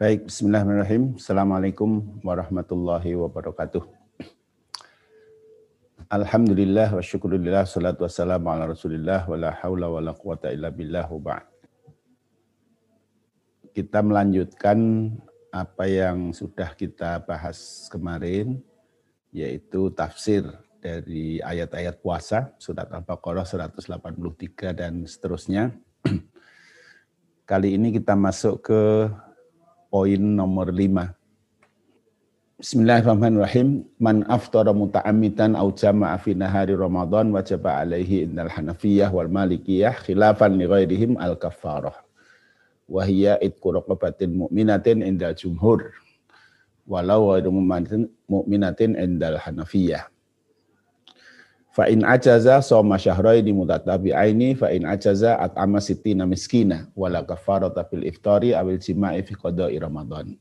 Baik, 0.00 0.32
bismillahirrahmanirrahim. 0.32 1.20
Assalamualaikum 1.20 2.24
warahmatullahi 2.24 3.20
wabarakatuh. 3.20 3.84
Alhamdulillah 6.08 6.96
wa 6.96 7.04
syukurillah 7.04 7.68
salatu 7.68 8.08
wassalamu 8.08 8.48
ala 8.48 8.72
rasulillah 8.72 9.28
wa 9.28 9.36
la 9.36 9.52
hawla 9.60 9.92
wa 9.92 10.00
la 10.00 10.16
quwata 10.16 10.56
illa 10.56 10.72
billah 10.72 11.04
Kita 13.76 14.00
melanjutkan 14.00 15.12
apa 15.52 15.84
yang 15.84 16.32
sudah 16.32 16.72
kita 16.72 17.20
bahas 17.28 17.84
kemarin, 17.92 18.56
yaitu 19.36 19.92
tafsir 19.92 20.48
dari 20.80 21.44
ayat-ayat 21.44 22.00
puasa, 22.00 22.56
surat 22.56 22.88
Al-Baqarah 22.88 23.44
183 23.44 24.16
dan 24.72 25.04
seterusnya. 25.04 25.76
Kali 27.52 27.76
ini 27.76 27.92
kita 27.92 28.16
masuk 28.16 28.64
ke 28.64 28.80
poin 29.90 30.22
nomor 30.22 30.70
5. 30.70 32.62
Bismillahirrahmanirrahim. 32.62 33.82
Man 33.98 34.22
aftara 34.30 34.70
muta'amitan 34.70 35.58
au 35.58 35.74
jama'a 35.74 36.14
fi 36.22 36.38
nahari 36.38 36.78
Ramadan 36.78 37.34
wajaba 37.34 37.82
alaihi 37.82 38.30
innal 38.30 38.54
Hanafiyah 38.54 39.10
wal 39.10 39.26
Malikiyah 39.26 39.98
khilafan 40.06 40.54
li 40.54 40.70
ghairihim 40.70 41.18
al 41.18 41.34
kafarah. 41.34 41.98
Wa 42.86 43.02
hiya 43.02 43.42
itqu 43.42 43.74
raqabatin 43.74 44.46
mu'minatin 44.46 45.02
indal 45.02 45.34
jumhur. 45.34 45.90
Walau 46.86 47.34
ghairu 47.34 47.50
mu'minatin 48.30 48.94
indal 48.94 49.42
Hanafiyah. 49.42 50.06
Fa 51.70 51.86
in 51.86 52.02
ajaza 52.02 52.58
soma 52.66 52.98
syahraini 52.98 53.54
mutatabi'aini 53.54 54.58
fa 54.58 54.74
in 54.74 54.82
ajaza 54.82 55.38
at'ama 55.38 55.78
sittina 55.78 56.26
miskina 56.26 56.90
wala 56.98 57.22
kafarata 57.22 57.86
bil 57.86 58.02
iftari 58.02 58.50
awil 58.50 58.74
jima'i 58.74 59.22
fi 59.22 59.38
qada'i 59.38 59.78
Ramadan. 59.78 60.34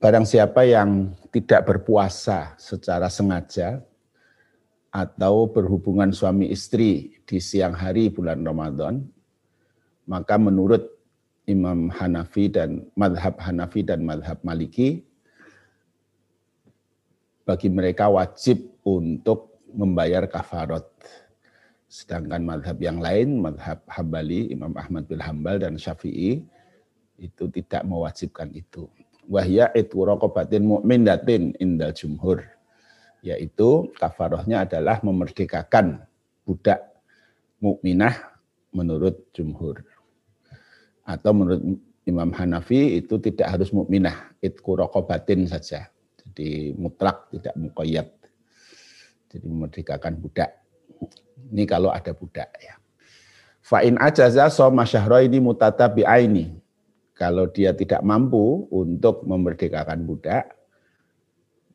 Barang 0.00 0.24
siapa 0.24 0.64
yang 0.64 1.12
tidak 1.28 1.68
berpuasa 1.68 2.56
secara 2.56 3.12
sengaja 3.12 3.84
atau 4.88 5.48
berhubungan 5.48 6.12
suami 6.12 6.48
istri 6.48 7.20
di 7.28 7.40
siang 7.40 7.76
hari 7.76 8.08
bulan 8.08 8.40
Ramadan, 8.44 9.04
maka 10.08 10.40
menurut 10.40 10.88
Imam 11.44 11.92
Hanafi 11.92 12.48
dan 12.48 12.88
madhab 12.96 13.36
Hanafi 13.36 13.84
dan 13.84 14.04
madhab 14.04 14.40
Maliki, 14.40 15.04
bagi 17.44 17.68
mereka 17.68 18.08
wajib 18.08 18.72
untuk 18.82 19.60
membayar 19.68 20.24
kafarot. 20.24 20.88
Sedangkan 21.86 22.42
madhab 22.42 22.80
yang 22.80 22.98
lain, 22.98 23.38
madhab 23.38 23.84
Hambali, 23.86 24.50
Imam 24.50 24.74
Ahmad 24.74 25.06
bin 25.06 25.20
Hambal 25.20 25.62
dan 25.62 25.78
Syafi'i, 25.78 26.42
itu 27.20 27.44
tidak 27.52 27.86
mewajibkan 27.86 28.50
itu. 28.50 28.90
Wahya 29.30 29.70
itu 29.76 30.02
rokobatin 30.02 30.66
mu'minatin 30.66 31.54
indal 31.62 31.94
jumhur. 31.94 32.42
Yaitu 33.24 33.88
kafarohnya 33.96 34.68
adalah 34.68 35.00
memerdekakan 35.00 36.02
budak 36.44 36.82
mukminah 37.62 38.12
menurut 38.74 39.32
jumhur. 39.32 39.80
Atau 41.06 41.32
menurut 41.32 41.62
Imam 42.04 42.32
Hanafi 42.36 43.00
itu 43.00 43.16
tidak 43.16 43.48
harus 43.48 43.72
mukminah, 43.72 44.34
itku 44.44 44.76
rokobatin 44.76 45.48
saja 45.48 45.93
jadi 46.34 46.74
mutlak 46.74 47.30
tidak 47.30 47.54
mukoyat. 47.54 48.10
Jadi 49.30 49.46
memerdekakan 49.46 50.18
budak. 50.18 50.50
Ini 51.54 51.62
kalau 51.62 51.94
ada 51.94 52.10
budak 52.10 52.50
ya. 52.58 52.74
Fa'in 53.62 53.94
ajaza 54.02 54.50
soma 54.50 54.82
syahroini 54.82 55.38
mutatabi'aini. 55.38 56.58
Kalau 57.14 57.46
dia 57.46 57.70
tidak 57.70 58.02
mampu 58.02 58.66
untuk 58.74 59.22
memerdekakan 59.22 60.02
budak, 60.02 60.50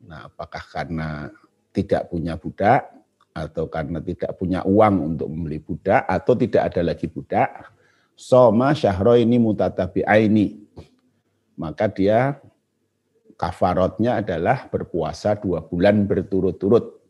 nah 0.04 0.28
apakah 0.28 0.60
karena 0.68 1.32
tidak 1.72 2.12
punya 2.12 2.36
budak, 2.36 2.84
atau 3.32 3.64
karena 3.64 4.04
tidak 4.04 4.36
punya 4.36 4.60
uang 4.68 5.16
untuk 5.16 5.32
membeli 5.32 5.56
budak, 5.56 6.04
atau 6.04 6.36
tidak 6.36 6.68
ada 6.68 6.92
lagi 6.92 7.08
budak, 7.08 7.48
soma 8.12 8.76
syahroini 8.76 9.40
mutatabi'aini. 9.40 10.60
Maka 11.56 11.88
dia 11.88 12.36
kafarotnya 13.40 14.20
adalah 14.20 14.68
berpuasa 14.68 15.32
dua 15.32 15.64
bulan 15.64 16.04
berturut-turut. 16.04 17.00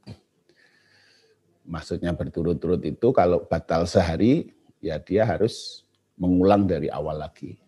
Maksudnya 1.66 2.14
berturut-turut 2.14 2.78
itu 2.86 3.10
kalau 3.10 3.42
batal 3.50 3.82
sehari, 3.90 4.54
ya 4.78 5.02
dia 5.02 5.26
harus 5.26 5.82
mengulang 6.14 6.70
dari 6.70 6.86
awal 6.86 7.18
lagi. 7.18 7.58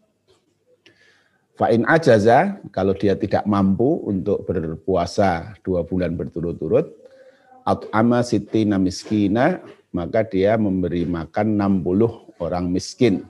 Fa'in 1.59 1.83
ajaza, 1.91 2.63
kalau 2.71 2.95
dia 2.95 3.19
tidak 3.19 3.43
mampu 3.51 4.07
untuk 4.07 4.47
berpuasa 4.47 5.59
dua 5.67 5.83
bulan 5.83 6.15
berturut-turut, 6.15 6.87
ama 7.91 8.23
siti 8.23 8.63
namiskina, 8.63 9.59
maka 9.91 10.23
dia 10.23 10.55
memberi 10.55 11.03
makan 11.03 11.59
60 11.59 12.39
orang 12.39 12.71
miskin 12.71 13.27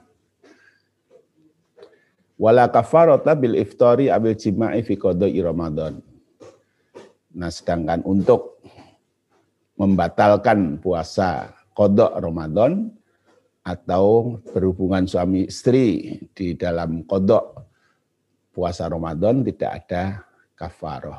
wala 2.37 2.69
kafarata 2.69 3.33
bil 3.37 3.57
iftari 3.57 4.09
abil 4.09 4.37
jima'i 4.37 4.81
fi 4.81 4.93
qada'i 4.97 5.39
Ramadan. 5.41 6.01
Nah, 7.33 7.49
sedangkan 7.49 8.05
untuk 8.05 8.61
membatalkan 9.77 10.77
puasa 10.77 11.49
kodok 11.73 12.13
Ramadan 12.21 12.93
atau 13.65 14.37
berhubungan 14.53 15.09
suami 15.09 15.49
istri 15.49 16.19
di 16.35 16.53
dalam 16.53 17.07
kodok 17.09 17.63
puasa 18.53 18.85
Ramadan 18.85 19.41
tidak 19.41 19.71
ada 19.81 20.03
kafaroh. 20.53 21.17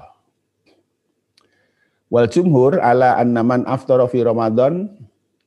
Wal 2.13 2.31
jumhur 2.31 2.79
ala 2.79 3.19
annaman 3.19 3.67
aftara 3.67 4.07
fi 4.07 4.23
Ramadan 4.23 4.87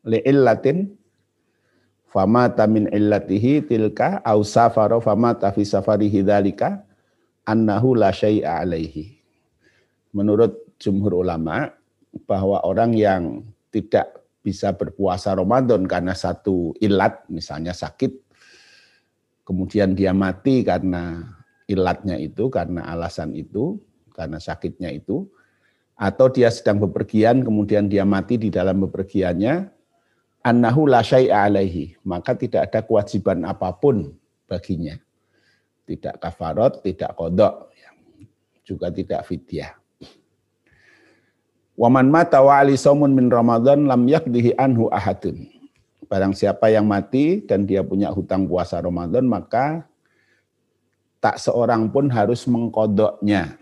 li'illatin 0.03 0.91
famata 2.07 2.65
min 2.65 2.87
illatihi 2.89 3.67
tilka 3.67 4.23
au 4.23 4.41
safara 4.41 4.97
famata 5.03 5.51
fi 5.51 5.63
safarihi 5.67 6.23
annahu 7.47 7.95
la 7.95 8.11
syai'a 8.11 8.63
alaihi. 8.63 9.19
Menurut 10.15 10.75
jumhur 10.81 11.21
ulama 11.23 11.71
bahwa 12.25 12.63
orang 12.65 12.95
yang 12.95 13.23
tidak 13.69 14.17
bisa 14.41 14.71
berpuasa 14.71 15.35
Ramadan 15.35 15.83
karena 15.83 16.15
satu 16.15 16.71
ilat 16.79 17.27
misalnya 17.27 17.75
sakit 17.75 18.15
kemudian 19.43 19.91
dia 19.91 20.15
mati 20.15 20.63
karena 20.63 21.35
ilatnya 21.67 22.15
itu 22.15 22.47
karena 22.47 22.87
alasan 22.95 23.35
itu 23.35 23.75
karena 24.15 24.39
sakitnya 24.39 24.95
itu 24.95 25.27
atau 25.99 26.31
dia 26.31 26.47
sedang 26.47 26.79
bepergian 26.79 27.43
kemudian 27.43 27.91
dia 27.91 28.07
mati 28.07 28.39
di 28.39 28.47
dalam 28.47 28.87
bepergiannya 28.87 29.67
annahu 30.47 30.87
la 30.87 31.03
syai'a 31.03 31.51
alaihi, 31.51 31.99
maka 32.07 32.31
tidak 32.31 32.71
ada 32.71 32.79
kewajiban 32.79 33.43
apa 33.43 33.75
pun 33.75 34.15
baginya. 34.47 34.95
Tidak 35.83 36.19
kafarot, 36.19 36.83
tidak 36.83 37.15
kodok, 37.15 37.71
juga 38.67 38.91
tidak 38.91 39.23
fidyah. 39.23 39.71
Waman 41.79 42.11
mata 42.11 42.43
wa 42.43 42.57
ali 42.57 42.75
saumun 42.75 43.15
min 43.15 43.31
Ramadan 43.31 43.87
lam 43.87 44.03
yakdihi 44.09 44.57
anhu 44.59 44.91
ahadun. 44.91 45.47
Barang 46.11 46.33
siapa 46.33 46.71
yang 46.73 46.87
mati 46.89 47.43
dan 47.45 47.67
dia 47.67 47.85
punya 47.85 48.11
hutang 48.11 48.47
puasa 48.47 48.79
Ramadan, 48.81 49.27
maka 49.29 49.85
tak 51.21 51.37
seorang 51.37 51.87
pun 51.91 52.09
harus 52.09 52.47
mengkodoknya. 52.49 53.59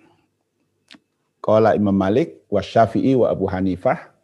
Kala 1.44 1.78
Imam 1.78 1.94
Malik, 1.94 2.42
wa 2.50 2.64
Syafi'i, 2.64 3.14
wa 3.14 3.30
Abu 3.30 3.46
Hanifah, 3.46 4.15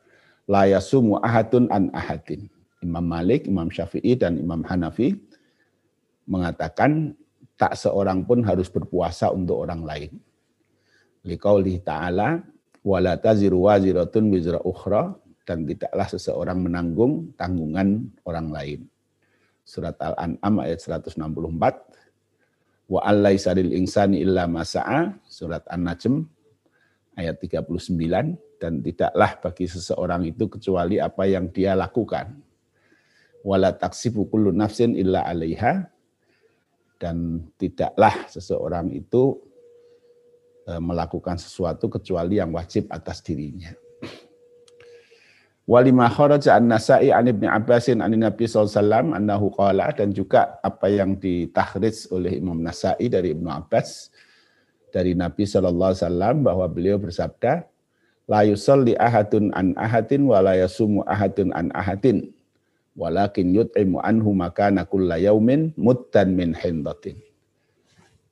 la 0.50 0.66
yasumu 0.70 1.20
an 1.22 1.92
ahadin. 1.94 2.50
Imam 2.82 3.06
Malik, 3.06 3.46
Imam 3.46 3.70
Syafi'i, 3.70 4.18
dan 4.18 4.42
Imam 4.42 4.66
Hanafi 4.66 5.14
mengatakan 6.26 7.14
tak 7.54 7.78
seorang 7.78 8.26
pun 8.26 8.42
harus 8.42 8.74
berpuasa 8.74 9.30
untuk 9.30 9.62
orang 9.62 9.86
lain. 9.86 10.18
Liqaulih 11.22 11.86
ta'ala, 11.86 12.42
wala 12.82 13.14
taziru 13.22 13.70
waziratun 13.70 14.34
wizra 14.34 14.58
ukhra, 14.66 15.14
dan 15.46 15.70
tidaklah 15.70 16.10
seseorang 16.10 16.58
menanggung 16.58 17.38
tanggungan 17.38 18.10
orang 18.26 18.50
lain. 18.50 18.80
Surat 19.62 19.94
Al-An'am 20.02 20.66
ayat 20.66 20.82
164. 20.82 21.22
Wa 22.90 23.00
allaisa 23.06 23.54
lil 23.54 23.78
insani 23.78 24.26
illa 24.26 24.50
masa'a, 24.50 25.22
surat 25.30 25.62
An-Najm 25.70 26.26
ayat 27.14 27.38
39 27.38 28.51
dan 28.62 28.78
tidaklah 28.86 29.42
bagi 29.42 29.66
seseorang 29.66 30.30
itu 30.30 30.46
kecuali 30.46 31.02
apa 31.02 31.26
yang 31.26 31.50
dia 31.50 31.74
lakukan. 31.74 32.38
Wala 33.42 33.74
taksibu 33.74 34.30
kullu 34.30 34.54
nafsin 34.54 34.94
illa 34.94 35.26
'alaiha. 35.26 35.90
Dan 37.02 37.50
tidaklah 37.58 38.30
seseorang 38.30 38.94
itu 38.94 39.34
e, 40.70 40.78
melakukan 40.78 41.42
sesuatu 41.42 41.90
kecuali 41.90 42.38
yang 42.38 42.54
wajib 42.54 42.86
atas 42.94 43.26
dirinya. 43.26 43.74
Walima 45.66 46.06
kharaja 46.06 46.62
an-Nasa'i 46.62 47.10
an 47.10 47.26
Ibnu 47.34 47.50
Abbasin 47.50 48.06
an 48.06 48.14
Nabi 48.14 48.46
sallallahu 48.46 49.18
annahu 49.18 49.50
qala. 49.58 49.90
Dan 49.98 50.14
juga 50.14 50.62
apa 50.62 50.94
yang 50.94 51.18
ditahriz 51.18 52.06
oleh 52.14 52.38
Imam 52.38 52.62
Nasa'i 52.62 53.10
dari 53.10 53.34
Ibnu 53.34 53.50
Abbas 53.50 54.14
dari 54.94 55.18
Nabi 55.18 55.50
sallallahu 55.50 55.90
alaihi 55.98 56.04
wasallam 56.06 56.36
bahwa 56.46 56.66
beliau 56.70 57.02
bersabda 57.02 57.71
la 58.32 58.48
yusalli 58.48 58.96
ahadun 58.96 59.52
an 59.52 59.76
ahadin 59.76 60.24
wa 60.24 60.40
la 60.40 60.56
yasumu 60.56 61.04
ahadun 61.04 61.52
an 61.52 61.68
ahadin 61.76 62.32
walakin 62.96 63.52
yut'imu 63.52 64.00
anhu 64.04 64.32
makana 64.32 64.88
kulla 64.88 65.20
yaumin 65.20 65.76
muttan 65.76 66.36
min 66.36 66.56
hindatin. 66.56 67.20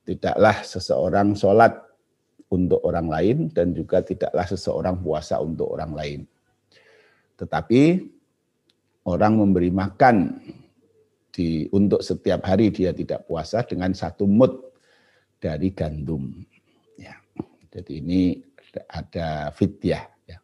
Tidaklah 0.07 0.63
seseorang 0.63 1.35
sholat 1.35 1.75
untuk 2.49 2.81
orang 2.81 3.07
lain 3.11 3.37
dan 3.53 3.77
juga 3.77 4.01
tidaklah 4.01 4.47
seseorang 4.47 4.97
puasa 5.03 5.37
untuk 5.37 5.69
orang 5.69 5.91
lain. 5.93 6.19
Tetapi 7.37 7.81
orang 9.05 9.33
memberi 9.37 9.69
makan 9.69 10.41
di 11.29 11.69
untuk 11.71 12.01
setiap 12.01 12.41
hari 12.49 12.73
dia 12.73 12.89
tidak 12.89 13.29
puasa 13.29 13.61
dengan 13.61 13.93
satu 13.93 14.25
mut 14.25 14.73
dari 15.37 15.69
gandum. 15.71 16.33
Ya. 16.97 17.15
Jadi 17.69 18.01
ini 18.01 18.48
ada 18.89 19.49
fidyah. 19.55 20.05
Ya. 20.29 20.37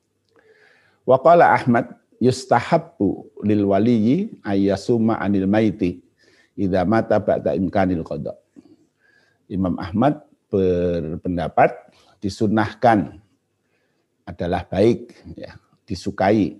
Waqala 1.05 1.53
Ahmad 1.53 1.93
yustahabbu 2.17 3.41
lil 3.45 3.63
waliyyi 3.67 4.41
ayyasuma 4.41 5.19
anil 5.21 5.45
maiti 5.45 6.01
idza 6.55 6.81
mata 6.87 7.19
ba'da 7.21 7.53
imkanil 7.53 8.01
qada. 8.01 8.33
Imam 9.45 9.77
Ahmad 9.77 10.25
berpendapat 10.49 11.75
disunahkan 12.17 13.21
adalah 14.25 14.65
baik 14.65 15.13
ya, 15.37 15.53
disukai 15.85 16.57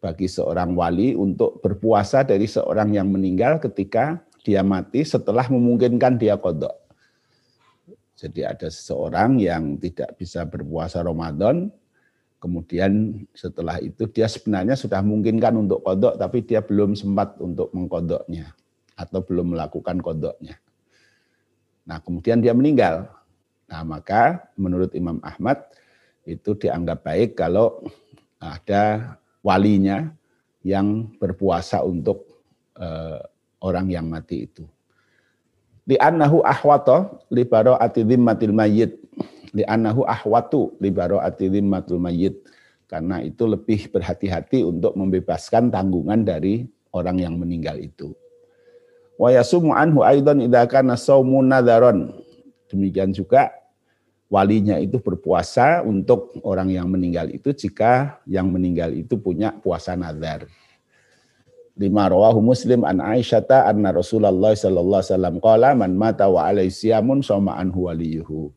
bagi 0.00 0.32
seorang 0.32 0.72
wali 0.72 1.12
untuk 1.12 1.60
berpuasa 1.60 2.24
dari 2.24 2.48
seorang 2.48 2.96
yang 2.96 3.12
meninggal 3.12 3.60
ketika 3.60 4.24
dia 4.40 4.64
mati 4.64 5.04
setelah 5.04 5.44
memungkinkan 5.52 6.16
dia 6.16 6.40
kodok. 6.40 6.72
Jadi 8.20 8.44
ada 8.44 8.68
seseorang 8.68 9.40
yang 9.40 9.80
tidak 9.80 10.20
bisa 10.20 10.44
berpuasa 10.44 11.00
Ramadan, 11.00 11.72
Kemudian 12.40 13.20
setelah 13.36 13.76
itu 13.84 14.08
dia 14.08 14.24
sebenarnya 14.24 14.72
sudah 14.72 15.04
memungkinkan 15.04 15.60
untuk 15.60 15.84
kodok, 15.84 16.16
tapi 16.16 16.40
dia 16.40 16.64
belum 16.64 16.96
sempat 16.96 17.36
untuk 17.36 17.68
mengkodoknya 17.76 18.56
atau 18.96 19.20
belum 19.20 19.52
melakukan 19.52 20.00
kodoknya. 20.00 20.56
Nah 21.84 22.00
kemudian 22.00 22.40
dia 22.40 22.56
meninggal. 22.56 23.12
Nah 23.68 23.84
maka 23.84 24.48
menurut 24.56 24.88
Imam 24.96 25.20
Ahmad 25.20 25.68
itu 26.24 26.56
dianggap 26.56 27.04
baik 27.04 27.36
kalau 27.36 27.84
ada 28.40 29.16
walinya 29.44 30.08
yang 30.64 31.12
berpuasa 31.20 31.84
untuk 31.84 32.40
uh, 32.80 33.20
orang 33.60 33.92
yang 33.92 34.08
mati 34.08 34.48
itu. 34.48 34.64
Di 35.84 35.96
annahu 35.98 36.44
ahwato 36.44 37.24
li 37.32 37.44
ati 37.50 38.06
dhimmatil 38.06 38.54
mayyit 38.54 39.00
li 39.54 39.66
anahu 39.66 40.06
ahwatu 40.06 40.78
li 40.78 40.90
baro'ati 40.90 41.50
matul 41.62 41.98
mayyit 41.98 42.38
karena 42.86 43.22
itu 43.22 43.46
lebih 43.46 43.90
berhati-hati 43.90 44.66
untuk 44.66 44.98
membebaskan 44.98 45.70
tanggungan 45.70 46.26
dari 46.26 46.66
orang 46.90 47.22
yang 47.22 47.34
meninggal 47.38 47.78
itu. 47.78 48.10
Wa 49.14 49.30
yasumu 49.30 49.70
anhu 49.70 50.02
aidan 50.02 50.42
idza 50.42 50.66
kana 50.66 50.98
saumun 50.98 51.46
nadharon. 51.46 52.10
Demikian 52.66 53.14
juga 53.14 53.54
walinya 54.26 54.78
itu 54.78 54.98
berpuasa 54.98 55.86
untuk 55.86 56.34
orang 56.42 56.70
yang 56.70 56.86
meninggal 56.90 57.30
itu 57.30 57.54
jika 57.54 58.18
yang 58.26 58.50
meninggal 58.50 58.90
itu 58.90 59.14
punya 59.18 59.54
puasa 59.54 59.94
nazar. 59.94 60.50
Lima 61.80 62.12
rawahu 62.12 62.44
Muslim 62.44 62.84
an 62.84 63.00
Aisyata 63.00 63.64
anna 63.64 63.88
Rasulullah 63.96 64.52
sallallahu 64.52 65.00
alaihi 65.00 65.12
wasallam 65.16 65.36
qala 65.40 65.72
man 65.72 65.96
mata 65.96 66.28
wa 66.28 66.44
alaihi 66.44 66.68
siyamun 66.68 67.24
sama 67.24 67.56
anhu 67.56 67.88
waliyuhu 67.88 68.52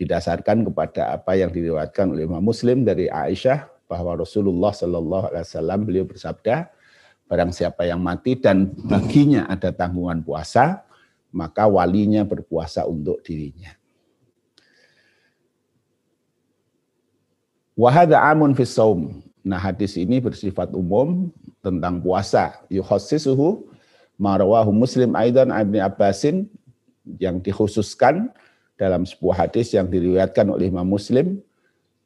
didasarkan 0.00 0.64
kepada 0.64 1.12
apa 1.12 1.36
yang 1.36 1.52
diriwayatkan 1.52 2.16
oleh 2.16 2.24
Imam 2.24 2.40
Muslim 2.40 2.88
dari 2.88 3.12
Aisyah 3.12 3.68
bahwa 3.84 4.16
Rasulullah 4.16 4.72
Shallallahu 4.72 5.28
Alaihi 5.28 5.44
Wasallam 5.44 5.80
beliau 5.84 6.08
bersabda, 6.08 6.72
barang 7.28 7.52
siapa 7.52 7.84
yang 7.84 8.00
mati 8.00 8.32
dan 8.40 8.72
baginya 8.88 9.44
ada 9.44 9.68
tanggungan 9.68 10.24
puasa, 10.24 10.88
maka 11.28 11.68
walinya 11.68 12.24
berpuasa 12.24 12.88
untuk 12.88 13.20
dirinya. 13.20 13.76
Wahada 17.76 18.24
amun 18.24 18.56
saum. 18.64 19.20
Nah 19.44 19.60
hadis 19.60 20.00
ini 20.00 20.16
bersifat 20.16 20.72
umum 20.72 21.28
tentang 21.60 22.00
puasa. 22.00 22.60
Yukhasisuhu 22.72 23.68
marwahu 24.20 24.72
muslim 24.72 25.16
aidan 25.16 25.52
ibni 25.52 25.80
Abbasin 25.80 26.48
yang 27.20 27.40
dikhususkan 27.40 28.32
dalam 28.76 29.04
sebuah 29.04 29.48
hadis 29.48 29.76
yang 29.76 29.88
diriwayatkan 29.88 30.48
oleh 30.48 30.72
Imam 30.72 30.88
Muslim 30.88 31.40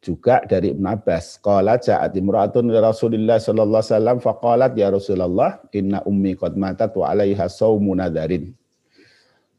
juga 0.04 0.44
dari 0.44 0.74
Ibn 0.76 1.00
Abbas. 1.00 1.40
Qala 1.40 1.80
ja'at 1.80 2.12
imra'atun 2.12 2.68
Rasulillah 2.68 3.40
sallallahu 3.40 3.80
alaihi 3.80 3.94
wasallam 3.94 4.18
faqalat 4.20 4.72
ya 4.76 4.92
Rasulullah 4.92 5.64
inna 5.72 6.04
ummi 6.04 6.36
qad 6.36 6.58
matat 6.60 6.92
wa 6.92 7.08
'alaiha 7.08 7.48
shaumu 7.48 7.96
nadarin. 7.96 8.52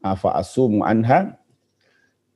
Afa 0.05 0.37
asumu 0.37 0.85
anha? 0.85 1.33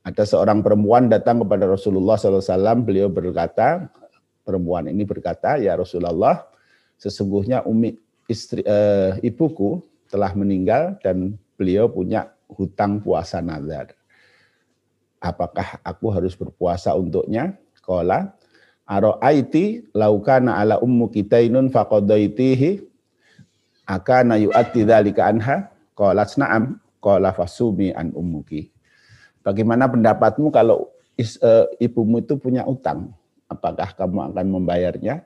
Ada 0.02 0.26
seorang 0.26 0.64
perempuan 0.64 1.06
datang 1.06 1.44
kepada 1.44 1.70
Rasulullah 1.70 2.16
sallallahu 2.18 2.42
alaihi 2.42 2.56
wasallam, 2.56 2.78
beliau 2.82 3.08
berkata, 3.12 3.86
perempuan 4.42 4.88
ini 4.88 5.04
berkata, 5.06 5.60
"Ya 5.60 5.76
Rasulullah, 5.76 6.50
sesungguhnya 7.00 7.64
umi 7.64 7.96
istri 8.28 8.60
uh, 8.68 9.16
ibuku 9.24 9.80
telah 10.12 10.36
meninggal 10.36 11.00
dan 11.00 11.34
beliau 11.56 11.88
punya 11.88 12.28
hutang 12.46 13.00
puasa 13.00 13.40
nazar." 13.40 13.96
apakah 15.20 15.78
aku 15.84 16.08
harus 16.10 16.34
berpuasa 16.34 16.96
untuknya? 16.96 17.54
Kola, 17.84 18.32
aro'aiti 18.88 19.92
laukana 19.92 20.56
ala 20.58 20.80
ummu 20.80 21.12
kitainun 21.12 21.68
faqadaitihi 21.68 22.80
akana 23.84 24.40
yu'atti 24.40 24.88
dzalika 24.88 25.28
anha? 25.28 25.68
Kola 25.92 26.24
na'am. 26.24 26.80
Kola 27.00 27.32
fasumi 27.32 27.92
an 27.96 28.12
ummuki. 28.12 28.68
Bagaimana 29.40 29.88
pendapatmu 29.88 30.52
kalau 30.52 30.92
is, 31.16 31.40
e, 31.40 31.50
ibumu 31.88 32.20
itu 32.20 32.36
punya 32.36 32.68
utang? 32.68 33.16
Apakah 33.48 33.96
kamu 33.96 34.32
akan 34.32 34.46
membayarnya? 34.52 35.24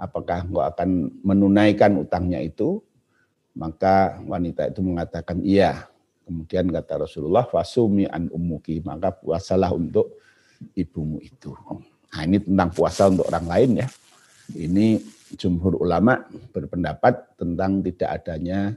Apakah 0.00 0.44
engkau 0.44 0.64
akan 0.64 1.12
menunaikan 1.22 1.94
utangnya 2.00 2.42
itu? 2.42 2.82
Maka 3.52 4.18
wanita 4.24 4.72
itu 4.72 4.80
mengatakan 4.80 5.38
iya. 5.44 5.88
Kemudian 6.22 6.70
kata 6.70 7.02
Rasulullah, 7.02 7.44
fasumi 7.44 8.06
an 8.06 8.30
ummuki, 8.30 8.80
maka 8.80 9.10
puasalah 9.10 9.74
untuk 9.74 10.22
ibumu 10.78 11.18
itu. 11.18 11.50
Nah 12.14 12.22
ini 12.22 12.38
tentang 12.38 12.70
puasa 12.70 13.10
untuk 13.10 13.26
orang 13.26 13.46
lain 13.50 13.70
ya. 13.82 13.88
Ini 14.52 14.86
jumhur 15.34 15.80
ulama 15.80 16.22
berpendapat 16.52 17.36
tentang 17.40 17.80
tidak 17.80 18.22
adanya 18.22 18.76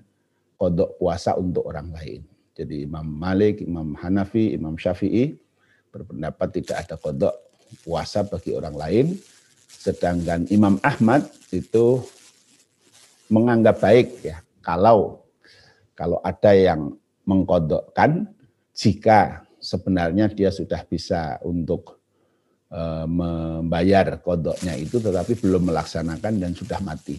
kodok 0.56 0.96
puasa 0.98 1.36
untuk 1.36 1.68
orang 1.68 1.92
lain. 1.92 2.22
Jadi 2.56 2.88
Imam 2.88 3.04
Malik, 3.04 3.60
Imam 3.60 3.92
Hanafi, 4.00 4.56
Imam 4.56 4.80
Syafi'i 4.80 5.36
berpendapat 5.92 6.64
tidak 6.64 6.88
ada 6.88 6.96
kodok 6.96 7.36
puasa 7.84 8.24
bagi 8.24 8.56
orang 8.56 8.76
lain. 8.76 9.06
Sedangkan 9.76 10.48
Imam 10.50 10.80
Ahmad 10.82 11.30
itu 11.54 12.02
menganggap 13.30 13.82
baik 13.82 14.08
ya 14.22 14.38
kalau 14.62 15.26
kalau 15.98 16.20
ada 16.22 16.52
yang 16.54 16.94
mengkodokkan 17.26 18.30
jika 18.76 19.46
sebenarnya 19.58 20.30
dia 20.30 20.54
sudah 20.54 20.84
bisa 20.86 21.42
untuk 21.42 21.98
e, 22.70 22.82
membayar 23.10 24.20
kodoknya 24.22 24.78
itu 24.78 25.02
tetapi 25.02 25.34
belum 25.42 25.74
melaksanakan 25.74 26.34
dan 26.38 26.52
sudah 26.54 26.78
mati. 26.84 27.18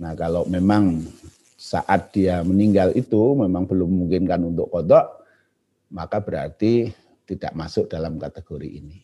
Nah 0.00 0.16
kalau 0.16 0.48
memang 0.48 1.04
saat 1.58 2.14
dia 2.14 2.40
meninggal 2.40 2.94
itu 2.96 3.34
memang 3.36 3.68
belum 3.68 3.88
memungkinkan 3.88 4.40
untuk 4.46 4.72
kodok, 4.72 5.26
maka 5.92 6.20
berarti 6.22 6.92
tidak 7.24 7.52
masuk 7.52 7.88
dalam 7.88 8.16
kategori 8.16 8.68
ini. 8.68 8.98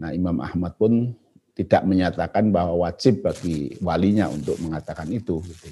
Nah 0.00 0.16
Imam 0.16 0.40
Ahmad 0.40 0.76
pun 0.80 1.12
tidak 1.54 1.82
menyatakan 1.84 2.48
bahwa 2.54 2.88
wajib 2.88 3.26
bagi 3.26 3.74
walinya 3.82 4.30
untuk 4.30 4.56
mengatakan 4.62 5.10
itu. 5.10 5.42
Gitu. 5.44 5.68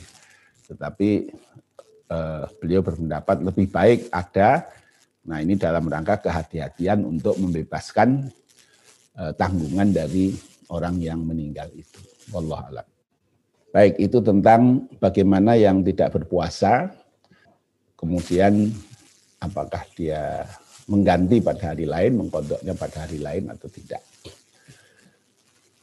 Tetapi 0.75 1.11
eh, 2.11 2.45
beliau 2.61 2.81
berpendapat 2.85 3.41
lebih 3.45 3.67
baik 3.71 4.13
ada 4.13 4.69
nah 5.29 5.45
ini 5.45 5.61
dalam 5.61 5.85
rangka 5.85 6.25
kehati-hatian 6.25 7.05
untuk 7.05 7.37
membebaskan 7.37 8.33
eh, 9.17 9.33
tanggungan 9.37 9.93
dari 9.93 10.33
orang 10.73 11.01
yang 11.01 11.21
meninggal 11.25 11.69
itu. 11.73 12.01
Wallah 12.33 12.65
alam. 12.69 12.89
Baik, 13.69 14.01
itu 14.01 14.25
tentang 14.25 14.89
bagaimana 14.97 15.53
yang 15.53 15.85
tidak 15.85 16.17
berpuasa, 16.17 16.89
kemudian 18.01 18.73
apakah 19.45 19.85
dia 19.93 20.49
mengganti 20.89 21.45
pada 21.45 21.77
hari 21.77 21.85
lain, 21.85 22.17
mengkodoknya 22.17 22.73
pada 22.73 23.05
hari 23.05 23.21
lain 23.21 23.53
atau 23.53 23.69
tidak. 23.69 24.01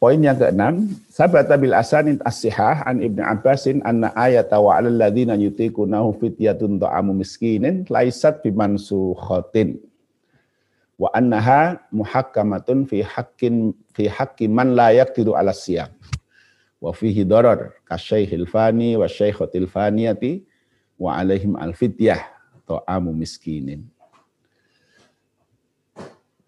Poin 0.05 0.21
yang 0.21 0.37
keenam, 0.37 0.85
sahabat 1.09 1.49
bil 1.57 1.73
asanin 1.73 2.21
as-sihah 2.21 2.85
an 2.85 3.01
Ibnu 3.01 3.25
Abbasin 3.25 3.81
anna 3.81 4.13
ayat 4.13 4.53
wa 4.53 4.77
'alal 4.77 5.01
ladzina 5.01 5.33
yutiqunahu 5.33 6.21
fityatun 6.21 6.77
ta'amu 6.77 7.17
miskinin 7.17 7.89
laisat 7.89 8.45
bimansukhatin. 8.45 9.81
Wa 11.01 11.09
annaha 11.09 11.81
muhakkamatun 11.89 12.85
fi 12.85 13.01
haqqin 13.01 13.73
fi 13.97 14.05
haqqi 14.05 14.45
man 14.45 14.77
la 14.77 14.93
yaqdiru 14.93 15.33
'ala 15.33 15.49
siyam. 15.57 15.89
Wa 16.77 16.93
fihi 16.93 17.25
darar 17.25 17.73
kasyaikhil 17.89 18.45
fani 18.45 18.93
wa 19.01 19.09
syaikhatil 19.09 19.65
faniyati 19.65 20.45
wa 21.01 21.17
alaihim 21.17 21.57
al-fityah 21.57 22.21
ta'amu 22.69 23.09
miskinin 23.09 23.89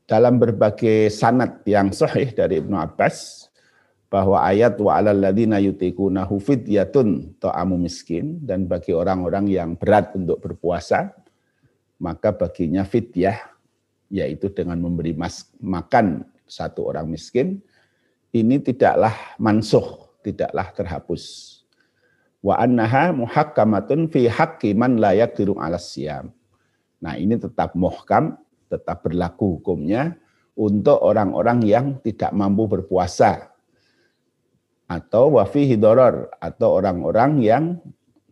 dalam 0.07 0.39
berbagai 0.39 1.11
sanad 1.11 1.59
yang 1.67 1.91
sahih 1.91 2.31
dari 2.31 2.63
Ibnu 2.63 2.79
Abbas 2.79 3.46
bahwa 4.07 4.39
ayat 4.39 4.79
wa 4.79 4.95
alal 4.95 5.19
ladina 5.19 5.59
yutikunahu 5.59 6.39
fidyatun 6.39 7.37
ta'amu 7.43 7.75
miskin 7.75 8.39
dan 8.39 8.63
bagi 8.63 8.95
orang-orang 8.95 9.51
yang 9.51 9.75
berat 9.75 10.15
untuk 10.15 10.39
berpuasa 10.39 11.11
maka 11.99 12.31
baginya 12.31 12.87
fidyah 12.87 13.35
yaitu 14.07 14.47
dengan 14.47 14.79
memberi 14.79 15.11
mas, 15.11 15.51
makan 15.59 16.23
satu 16.47 16.87
orang 16.87 17.11
miskin 17.11 17.59
ini 18.31 18.63
tidaklah 18.63 19.11
mansuh 19.35 20.07
tidaklah 20.23 20.71
terhapus. 20.71 21.23
Wa 22.39 22.59
annaha 22.63 23.11
muhakkamatun 23.11 24.07
fi 24.07 24.31
haqqi 24.31 24.71
man 24.71 25.01
la 25.01 25.11
yaqdiru 25.15 25.57
'ala 25.59 25.75
siyam. 25.81 26.31
Nah 27.03 27.19
ini 27.19 27.35
tetap 27.35 27.75
muhkam 27.75 28.39
tetap 28.71 29.03
berlaku 29.03 29.59
hukumnya 29.59 30.15
untuk 30.55 30.99
orang-orang 30.99 31.63
yang 31.63 31.85
tidak 32.03 32.31
mampu 32.35 32.67
berpuasa 32.67 33.51
atau 34.87 35.35
wafi 35.35 35.67
hidoror 35.67 36.31
atau 36.39 36.79
orang-orang 36.79 37.43
yang 37.43 37.63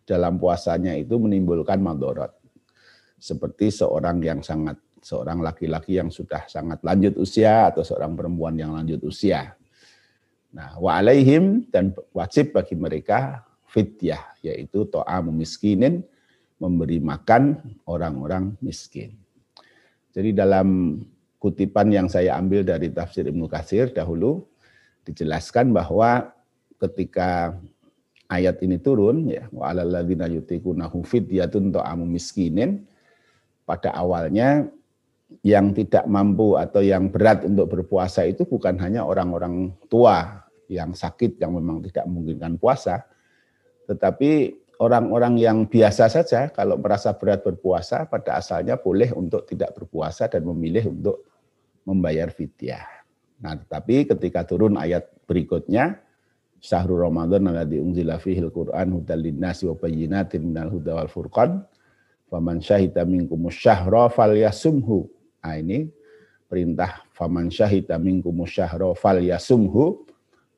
dalam 0.07 0.39
puasanya 0.39 0.95
itu 0.95 1.19
menimbulkan 1.19 1.83
madorot 1.83 2.31
seperti 3.19 3.73
seorang 3.75 4.23
yang 4.23 4.39
sangat 4.39 4.79
seorang 5.05 5.43
laki-laki 5.43 6.01
yang 6.01 6.09
sudah 6.09 6.47
sangat 6.49 6.81
lanjut 6.81 7.13
usia 7.21 7.69
atau 7.69 7.85
seorang 7.85 8.17
perempuan 8.17 8.57
yang 8.57 8.73
lanjut 8.73 9.03
usia. 9.05 9.53
Nah, 10.55 10.79
wa 10.81 10.97
alaihim 10.97 11.67
dan 11.69 11.93
wajib 12.15 12.55
bagi 12.55 12.73
mereka 12.79 13.43
fidyah 13.69 14.39
yaitu 14.41 14.87
to'a 14.87 15.19
miskinin 15.21 16.01
memberi 16.57 17.03
makan 17.03 17.59
orang-orang 17.85 18.55
miskin. 18.63 19.13
Jadi 20.15 20.31
dalam 20.31 20.97
kutipan 21.37 21.91
yang 21.91 22.07
saya 22.07 22.39
ambil 22.39 22.63
dari 22.63 22.87
tafsir 22.89 23.27
Ibnu 23.27 23.51
Katsir 23.51 23.91
dahulu 23.91 24.47
dijelaskan 25.03 25.75
bahwa 25.75 26.34
ketika 26.81 27.55
ayat 28.27 28.59
ini 28.65 28.81
turun 28.81 29.29
ya 29.29 29.47
wa 29.53 29.69
alal 29.71 29.89
ladzina 29.89 30.25
yutiqunahu 30.25 31.05
fidyatun 31.05 31.73
ta'amu 31.73 32.05
miskinin 32.09 32.83
pada 33.65 33.93
awalnya 33.93 34.69
yang 35.41 35.73
tidak 35.73 36.05
mampu 36.05 36.53
atau 36.57 36.85
yang 36.85 37.09
berat 37.09 37.45
untuk 37.45 37.69
berpuasa 37.69 38.25
itu 38.29 38.45
bukan 38.45 38.77
hanya 38.77 39.01
orang-orang 39.05 39.73
tua 39.89 40.45
yang 40.69 40.93
sakit 40.93 41.37
yang 41.41 41.53
memang 41.53 41.81
tidak 41.85 42.05
memungkinkan 42.05 42.57
puasa 42.61 43.05
tetapi 43.85 44.57
orang-orang 44.79 45.39
yang 45.39 45.57
biasa 45.69 46.11
saja 46.11 46.51
kalau 46.51 46.75
merasa 46.75 47.15
berat 47.15 47.45
berpuasa 47.45 48.09
pada 48.09 48.41
asalnya 48.41 48.75
boleh 48.75 49.13
untuk 49.15 49.47
tidak 49.47 49.77
berpuasa 49.77 50.27
dan 50.27 50.43
memilih 50.43 50.91
untuk 50.91 51.23
membayar 51.85 52.27
fidyah. 52.33 52.83
Nah, 53.39 53.55
tetapi 53.55 54.09
ketika 54.09 54.43
turun 54.47 54.75
ayat 54.75 55.05
berikutnya 55.29 56.01
Syahrul 56.65 57.05
Ramadan 57.05 57.45
alladzi 57.45 57.77
unzila 57.77 58.17
fihil 58.17 58.49
Qur'an 58.49 58.89
hudal 58.89 59.21
linnasi 59.21 59.69
wa 59.69 59.77
bayyinatin 59.77 60.41
minal 60.49 60.73
huda 60.73 60.97
wal 60.97 61.11
furqan 61.11 61.61
faman 62.25 62.57
syahida 62.57 63.05
minkum 63.05 63.45
syahra 63.53 64.09
falyasumhu. 64.09 65.05
Nah, 65.45 65.61
ini 65.61 65.93
perintah 66.49 67.05
faman 67.13 67.53
syahida 67.53 68.01
minkum 68.01 68.33
syahra 68.49 68.97
falyasumhu 68.97 70.09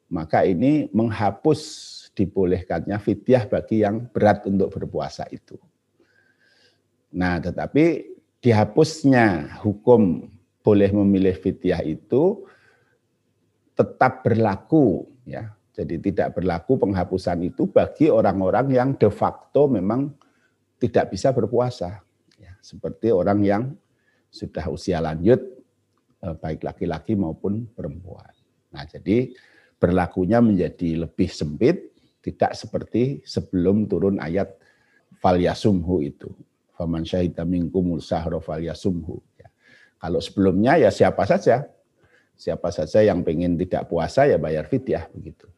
maka 0.08 0.48
ini 0.48 0.88
menghapus 0.96 1.60
dibolehkannya 2.16 2.96
fidyah 3.04 3.44
bagi 3.44 3.84
yang 3.84 4.08
berat 4.08 4.48
untuk 4.48 4.72
berpuasa 4.72 5.28
itu. 5.28 5.60
Nah, 7.12 7.44
tetapi 7.44 8.16
dihapusnya 8.40 9.60
hukum 9.60 10.32
boleh 10.64 10.90
memilih 10.96 11.36
fidyah 11.36 11.84
itu 11.84 12.48
tetap 13.76 14.24
berlaku 14.24 15.04
ya. 15.28 15.57
Jadi 15.78 16.02
tidak 16.02 16.42
berlaku 16.42 16.82
penghapusan 16.82 17.54
itu 17.54 17.70
bagi 17.70 18.10
orang-orang 18.10 18.74
yang 18.74 18.90
de 18.98 19.14
facto 19.14 19.70
memang 19.70 20.10
tidak 20.82 21.14
bisa 21.14 21.30
berpuasa. 21.30 22.02
Ya, 22.42 22.58
seperti 22.66 23.14
orang 23.14 23.46
yang 23.46 23.64
sudah 24.34 24.66
usia 24.74 24.98
lanjut, 24.98 25.38
eh, 26.26 26.34
baik 26.34 26.66
laki-laki 26.66 27.14
maupun 27.14 27.70
perempuan. 27.78 28.34
Nah, 28.74 28.90
jadi 28.90 29.30
berlakunya 29.78 30.42
menjadi 30.42 31.06
lebih 31.06 31.30
sempit 31.30 31.94
tidak 32.26 32.58
seperti 32.58 33.22
sebelum 33.22 33.86
turun 33.86 34.18
ayat 34.18 34.58
fal 35.22 35.38
yasumhu 35.38 36.02
itu. 36.02 36.34
Faman 36.74 37.06
syahida 37.06 37.46
minkumul 37.46 38.02
sahra 38.02 38.42
fal 38.42 38.66
yasumhu. 38.66 39.22
Ya. 39.38 39.54
Kalau 40.02 40.18
sebelumnya 40.26 40.82
ya 40.82 40.90
siapa 40.90 41.22
saja. 41.30 41.70
Siapa 42.38 42.70
saja 42.70 43.02
yang 43.02 43.26
pengen 43.26 43.58
tidak 43.58 43.90
puasa 43.90 44.30
ya 44.30 44.38
bayar 44.38 44.70
fidyah 44.70 45.10
begitu. 45.10 45.50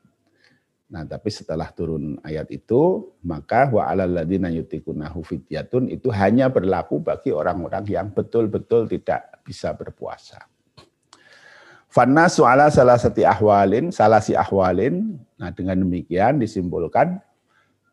Nah, 0.90 1.06
tapi 1.06 1.30
setelah 1.30 1.70
turun 1.70 2.18
ayat 2.26 2.50
itu, 2.50 3.14
maka 3.22 3.70
wa 3.70 3.86
alal 3.86 4.10
ladina 4.10 4.50
yutikunahu 4.50 5.22
fidyatun 5.22 5.86
itu 5.86 6.10
hanya 6.10 6.50
berlaku 6.50 6.98
bagi 6.98 7.30
orang-orang 7.30 7.86
yang 7.86 8.10
betul-betul 8.10 8.90
tidak 8.90 9.38
bisa 9.46 9.70
berpuasa. 9.78 10.50
Fanna 11.90 12.26
su'ala 12.26 12.74
salah 12.74 12.98
sati 12.98 13.22
ahwalin, 13.22 13.94
salah 13.94 14.18
si 14.18 14.34
ahwalin. 14.34 15.18
Nah 15.38 15.54
dengan 15.54 15.78
demikian 15.78 16.42
disimpulkan 16.42 17.22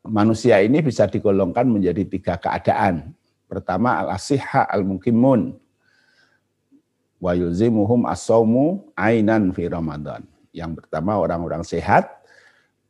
manusia 0.04 0.60
ini 0.64 0.80
bisa 0.80 1.04
digolongkan 1.04 1.68
menjadi 1.68 2.04
tiga 2.04 2.40
keadaan. 2.40 3.12
Pertama 3.44 4.04
al-asihha 4.04 4.68
al-mukimun. 4.72 5.56
Wa 7.20 7.32
yulzimuhum 7.32 8.08
as-sawmu 8.08 8.92
ainan 8.96 9.52
fi 9.52 9.68
Ramadan. 9.68 10.24
Yang 10.52 10.84
pertama 10.84 11.20
orang-orang 11.20 11.64
sehat 11.64 12.15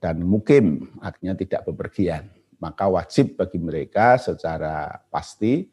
dan 0.00 0.20
mukim, 0.22 0.92
artinya 1.00 1.34
tidak 1.36 1.64
bepergian. 1.66 2.28
Maka 2.56 2.88
wajib 2.88 3.36
bagi 3.36 3.60
mereka 3.60 4.16
secara 4.16 5.04
pasti 5.12 5.68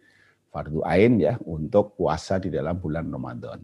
fardu 0.51 0.83
ain 0.83 1.17
ya 1.17 1.39
untuk 1.47 1.95
puasa 1.95 2.37
di 2.37 2.51
dalam 2.51 2.75
bulan 2.77 3.07
Ramadan. 3.07 3.59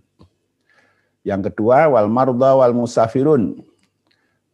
Yang 1.22 1.52
kedua 1.52 1.92
wal 1.92 2.08
marda 2.08 2.56
wal 2.56 2.74
musafirun. 2.74 3.60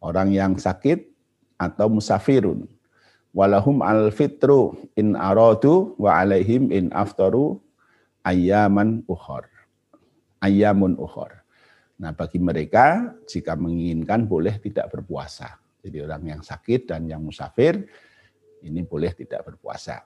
Orang 0.02 0.34
yang 0.34 0.58
sakit 0.58 1.08
atau 1.56 1.88
musafirun. 1.88 2.68
Walahum 3.32 3.80
al 3.84 4.12
fitru 4.12 4.76
in 4.96 5.16
aradu 5.16 5.96
wa 5.96 6.20
alaihim 6.20 6.68
in 6.74 6.92
aftaru 6.92 7.60
ayaman 8.26 9.06
ukhor. 9.06 9.48
Ayamun 10.42 10.98
ukhor. 11.00 11.46
Nah 11.96 12.12
bagi 12.12 12.36
mereka 12.36 13.16
jika 13.24 13.56
menginginkan 13.56 14.28
boleh 14.28 14.60
tidak 14.60 14.92
berpuasa. 14.92 15.65
Jadi 15.86 16.02
orang 16.02 16.22
yang 16.26 16.42
sakit 16.42 16.90
dan 16.90 17.06
yang 17.06 17.22
musafir 17.22 17.86
ini 18.66 18.82
boleh 18.82 19.14
tidak 19.14 19.46
berpuasa. 19.46 20.02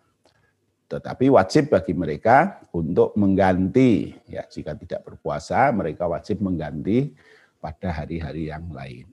Tetapi 0.90 1.32
wajib 1.32 1.72
bagi 1.72 1.96
mereka 1.96 2.60
untuk 2.76 3.16
mengganti 3.16 4.12
ya 4.28 4.44
jika 4.44 4.76
tidak 4.76 5.06
berpuasa 5.08 5.72
mereka 5.72 6.04
wajib 6.04 6.44
mengganti 6.44 7.16
pada 7.56 8.04
hari-hari 8.04 8.52
yang 8.52 8.68
lain. 8.74 9.08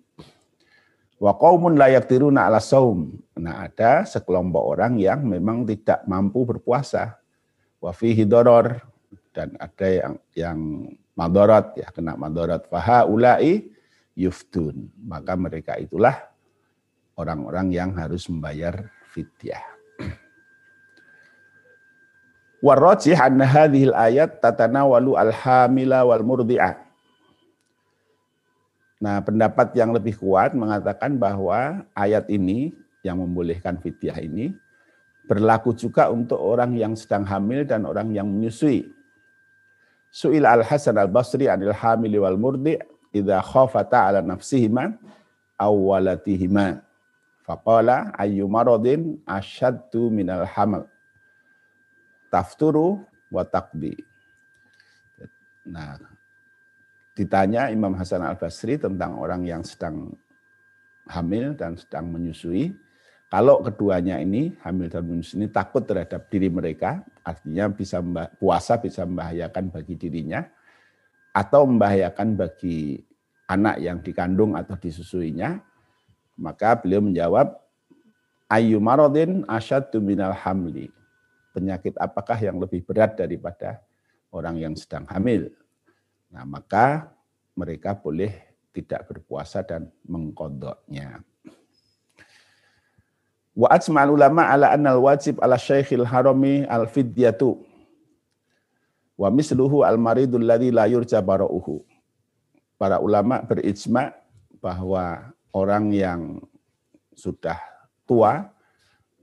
Wa 1.18 1.34
qaumun 1.40 1.80
la 1.80 1.90
yaqdiruna 1.94 2.46
'ala 2.46 2.62
saum. 2.62 3.16
Nah, 3.38 3.66
ada 3.66 4.06
sekelompok 4.06 4.64
orang 4.78 5.02
yang 5.02 5.24
memang 5.26 5.66
tidak 5.66 6.06
mampu 6.06 6.46
berpuasa. 6.46 7.18
Wa 7.80 7.94
fihi 7.94 8.26
doror 8.26 8.78
dan 9.34 9.54
ada 9.62 9.88
yang 9.88 10.14
yang 10.34 10.60
madarat 11.14 11.78
ya 11.78 11.90
kena 11.94 12.18
madarat 12.18 12.66
faha 12.70 13.06
ulai 13.06 13.70
yuftun. 14.18 14.90
Maka 15.06 15.34
mereka 15.38 15.78
itulah 15.78 16.26
orang-orang 17.18 17.74
yang 17.74 17.92
harus 17.98 18.30
membayar 18.30 18.88
fidyah. 19.10 19.66
Warrajih 22.66 23.18
anna 23.18 23.44
hadhil 23.44 23.92
ayat 23.98 24.38
tatanawalu 24.38 25.18
al-hamila 25.18 26.06
wal 26.06 26.24
murdi'ah. 26.24 26.78
Nah, 28.98 29.22
pendapat 29.22 29.78
yang 29.78 29.94
lebih 29.94 30.18
kuat 30.18 30.58
mengatakan 30.58 31.18
bahwa 31.22 31.86
ayat 31.94 32.26
ini 32.34 32.74
yang 33.06 33.22
membolehkan 33.22 33.78
fidyah 33.78 34.18
ini 34.22 34.54
berlaku 35.30 35.76
juga 35.76 36.10
untuk 36.10 36.40
orang 36.40 36.74
yang 36.74 36.98
sedang 36.98 37.22
hamil 37.28 37.62
dan 37.68 37.86
orang 37.86 38.10
yang 38.16 38.26
menyusui. 38.26 38.90
Su'il 40.10 40.48
al-Hasan 40.48 40.98
al-Basri 40.98 41.46
anil 41.46 41.76
hamili 41.76 42.18
wal 42.18 42.40
murdi' 42.40 42.80
idza 43.14 43.38
khafata 43.44 44.10
ala 44.10 44.20
nafsihima 44.24 44.98
awwalatihima 45.60 46.87
faqala 47.48 48.12
ayyu 48.20 48.46
maradin 48.52 49.24
asyaddu 49.24 50.12
minal 50.12 50.44
hamal? 50.44 50.84
Tafturu 52.28 53.08
wa 53.32 53.48
taqdi. 53.48 53.96
Nah 55.72 55.96
ditanya 57.16 57.72
Imam 57.72 57.96
Hasan 57.96 58.22
Al 58.22 58.36
Basri 58.38 58.76
tentang 58.78 59.18
orang 59.18 59.48
yang 59.48 59.64
sedang 59.66 60.14
hamil 61.08 61.56
dan 61.56 61.80
sedang 61.80 62.12
menyusui 62.12 62.76
kalau 63.32 63.64
keduanya 63.66 64.22
ini 64.22 64.54
hamil 64.62 64.92
dan 64.92 65.08
menyusui 65.08 65.42
ini 65.42 65.48
takut 65.50 65.82
terhadap 65.88 66.30
diri 66.30 66.52
mereka 66.52 67.02
artinya 67.26 67.72
bisa 67.74 68.04
puasa 68.38 68.78
bisa 68.78 69.08
membahayakan 69.08 69.74
bagi 69.74 69.98
dirinya 69.98 70.46
atau 71.38 71.70
membahayakan 71.70 72.34
bagi 72.34 72.98
anak 73.48 73.78
yang 73.78 74.02
dikandung 74.02 74.58
atau 74.58 74.74
disusuinya, 74.76 75.62
maka 76.38 76.78
beliau 76.78 77.02
menjawab, 77.02 77.58
ayu 78.48 78.78
marodin 78.78 79.44
asyadu 79.50 79.98
minal 79.98 80.32
hamli. 80.32 80.94
Penyakit 81.52 81.98
apakah 81.98 82.38
yang 82.38 82.62
lebih 82.62 82.86
berat 82.86 83.18
daripada 83.18 83.82
orang 84.30 84.62
yang 84.62 84.74
sedang 84.78 85.10
hamil? 85.10 85.50
Nah, 86.30 86.46
maka 86.46 87.10
mereka 87.58 87.98
boleh 87.98 88.30
tidak 88.70 89.10
berpuasa 89.10 89.66
dan 89.66 89.90
mengkodoknya. 90.06 91.26
Wa 93.58 93.74
ajma'al 93.74 94.14
ulama 94.14 94.46
ala 94.46 94.70
annal 94.70 95.02
wajib 95.02 95.42
ala 95.42 95.58
syekhil 95.58 96.06
harami 96.06 96.62
al 96.70 96.86
fidyatu 96.86 97.58
wa 99.18 99.34
misluhu 99.34 99.82
al 99.82 99.98
maridul 99.98 100.46
ladzi 100.46 100.70
la 100.70 100.86
yurja 100.86 101.26
para 102.78 103.02
ulama 103.02 103.42
berijma 103.42 104.14
bahwa 104.62 105.34
orang 105.54 105.94
yang 105.94 106.42
sudah 107.14 107.58
tua, 108.08 108.48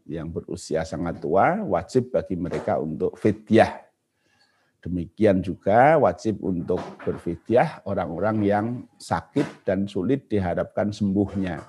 yang 0.04 0.28
berusia 0.28 0.84
sangat 0.84 1.20
tua, 1.20 1.64
wajib 1.64 2.12
bagi 2.12 2.36
mereka 2.36 2.76
untuk 2.76 3.16
fidyah. 3.16 3.84
Demikian 4.84 5.40
juga 5.40 5.96
wajib 5.96 6.44
untuk 6.44 6.76
berfidyah 7.00 7.80
orang-orang 7.88 8.36
yang 8.44 8.66
sakit 9.00 9.64
dan 9.64 9.88
sulit 9.88 10.28
diharapkan 10.28 10.92
sembuhnya. 10.92 11.64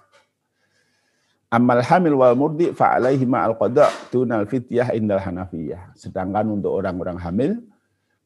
Amal 1.48 1.80
hamil 1.80 2.20
wal 2.20 2.36
murdi 2.36 2.76
fa'alaihi 2.76 3.24
ma'al 3.24 3.56
qada' 3.56 3.88
tunal 4.12 4.44
fidyah 4.44 4.92
indal 4.92 5.24
hanafiyah. 5.24 5.96
Sedangkan 5.96 6.60
untuk 6.60 6.76
orang-orang 6.76 7.16
hamil 7.16 7.64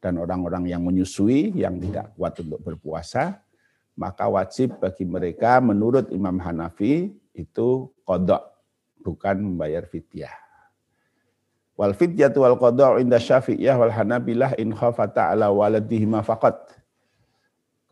dan 0.02 0.18
orang-orang 0.18 0.66
yang 0.66 0.82
menyusui 0.82 1.54
yang 1.54 1.78
tidak 1.78 2.10
kuat 2.18 2.34
untuk 2.42 2.58
berpuasa, 2.58 3.46
maka 4.00 4.32
wajib 4.32 4.80
bagi 4.80 5.04
mereka 5.04 5.60
menurut 5.60 6.08
Imam 6.16 6.40
Hanafi 6.40 7.12
itu 7.36 7.92
kodok, 8.08 8.40
bukan 9.04 9.44
membayar 9.44 9.84
fidyah. 9.84 10.32
Wal 11.76 11.92
fidyatu 11.92 12.48
wal 12.48 12.56
kodok 12.56 13.04
inda 13.04 13.20
syafi'iyah 13.20 13.76
wal 13.76 13.92
hanabilah 13.92 14.56
in 14.56 14.72
khafata 14.72 15.36
ala 15.36 15.52
waladihima 15.52 16.24
faqat. 16.24 16.56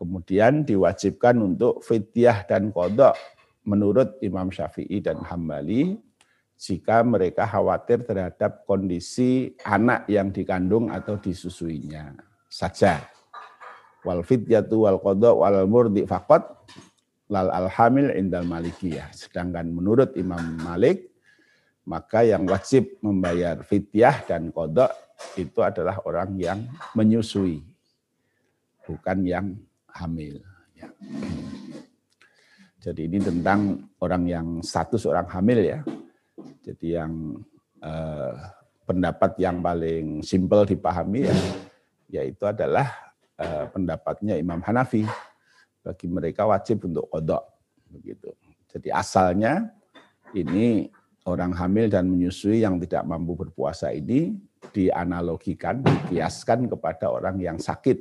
Kemudian 0.00 0.64
diwajibkan 0.64 1.36
untuk 1.44 1.84
fidyah 1.84 2.48
dan 2.48 2.72
kodok 2.72 3.12
menurut 3.68 4.16
Imam 4.24 4.48
Syafi'i 4.48 5.04
dan 5.04 5.20
Hambali 5.20 6.00
jika 6.56 7.04
mereka 7.04 7.44
khawatir 7.44 8.06
terhadap 8.06 8.64
kondisi 8.64 9.52
anak 9.66 10.08
yang 10.08 10.32
dikandung 10.32 10.88
atau 10.88 11.20
disusuinya 11.20 12.16
saja 12.48 13.17
wal 14.06 14.22
fidyatu 14.22 14.86
wal 14.86 14.98
qada 15.00 15.30
wal 15.34 15.66
murdi 15.66 16.06
faqat 16.06 16.46
lal 17.28 17.48
alhamil 17.52 18.12
indal 18.14 18.46
malikiyah. 18.46 19.12
Sedangkan 19.12 19.68
menurut 19.68 20.16
Imam 20.16 20.40
Malik 20.62 21.08
maka 21.88 22.20
yang 22.20 22.44
wajib 22.44 23.00
membayar 23.00 23.64
fidyah 23.64 24.20
dan 24.28 24.52
kodok 24.52 24.92
itu 25.40 25.64
adalah 25.64 25.96
orang 26.04 26.36
yang 26.36 26.68
menyusui, 26.92 27.64
bukan 28.84 29.24
yang 29.24 29.56
hamil. 29.96 30.36
Ya. 30.76 30.92
Jadi 32.78 33.08
ini 33.08 33.18
tentang 33.18 33.88
orang 33.98 34.28
yang 34.28 34.46
status 34.60 35.08
orang 35.08 35.26
hamil 35.32 35.64
ya. 35.64 35.80
Jadi 36.62 36.86
yang 36.92 37.40
eh, 37.80 38.36
pendapat 38.84 39.40
yang 39.40 39.64
paling 39.64 40.20
simpel 40.20 40.68
dipahami 40.68 41.24
ya, 41.24 41.36
yaitu 42.20 42.44
adalah 42.44 43.07
pendapatnya 43.72 44.34
Imam 44.34 44.58
Hanafi. 44.60 45.06
Bagi 45.78 46.06
mereka 46.10 46.44
wajib 46.44 46.84
untuk 46.84 47.06
kodok. 47.08 47.42
Begitu. 47.88 48.34
Jadi 48.68 48.92
asalnya 48.92 49.72
ini 50.36 50.92
orang 51.24 51.56
hamil 51.56 51.88
dan 51.88 52.08
menyusui 52.08 52.60
yang 52.60 52.76
tidak 52.80 53.08
mampu 53.08 53.32
berpuasa 53.36 53.92
ini 53.94 54.36
dianalogikan, 54.74 55.80
dikiaskan 55.80 56.68
kepada 56.68 57.08
orang 57.08 57.40
yang 57.40 57.56
sakit. 57.56 57.98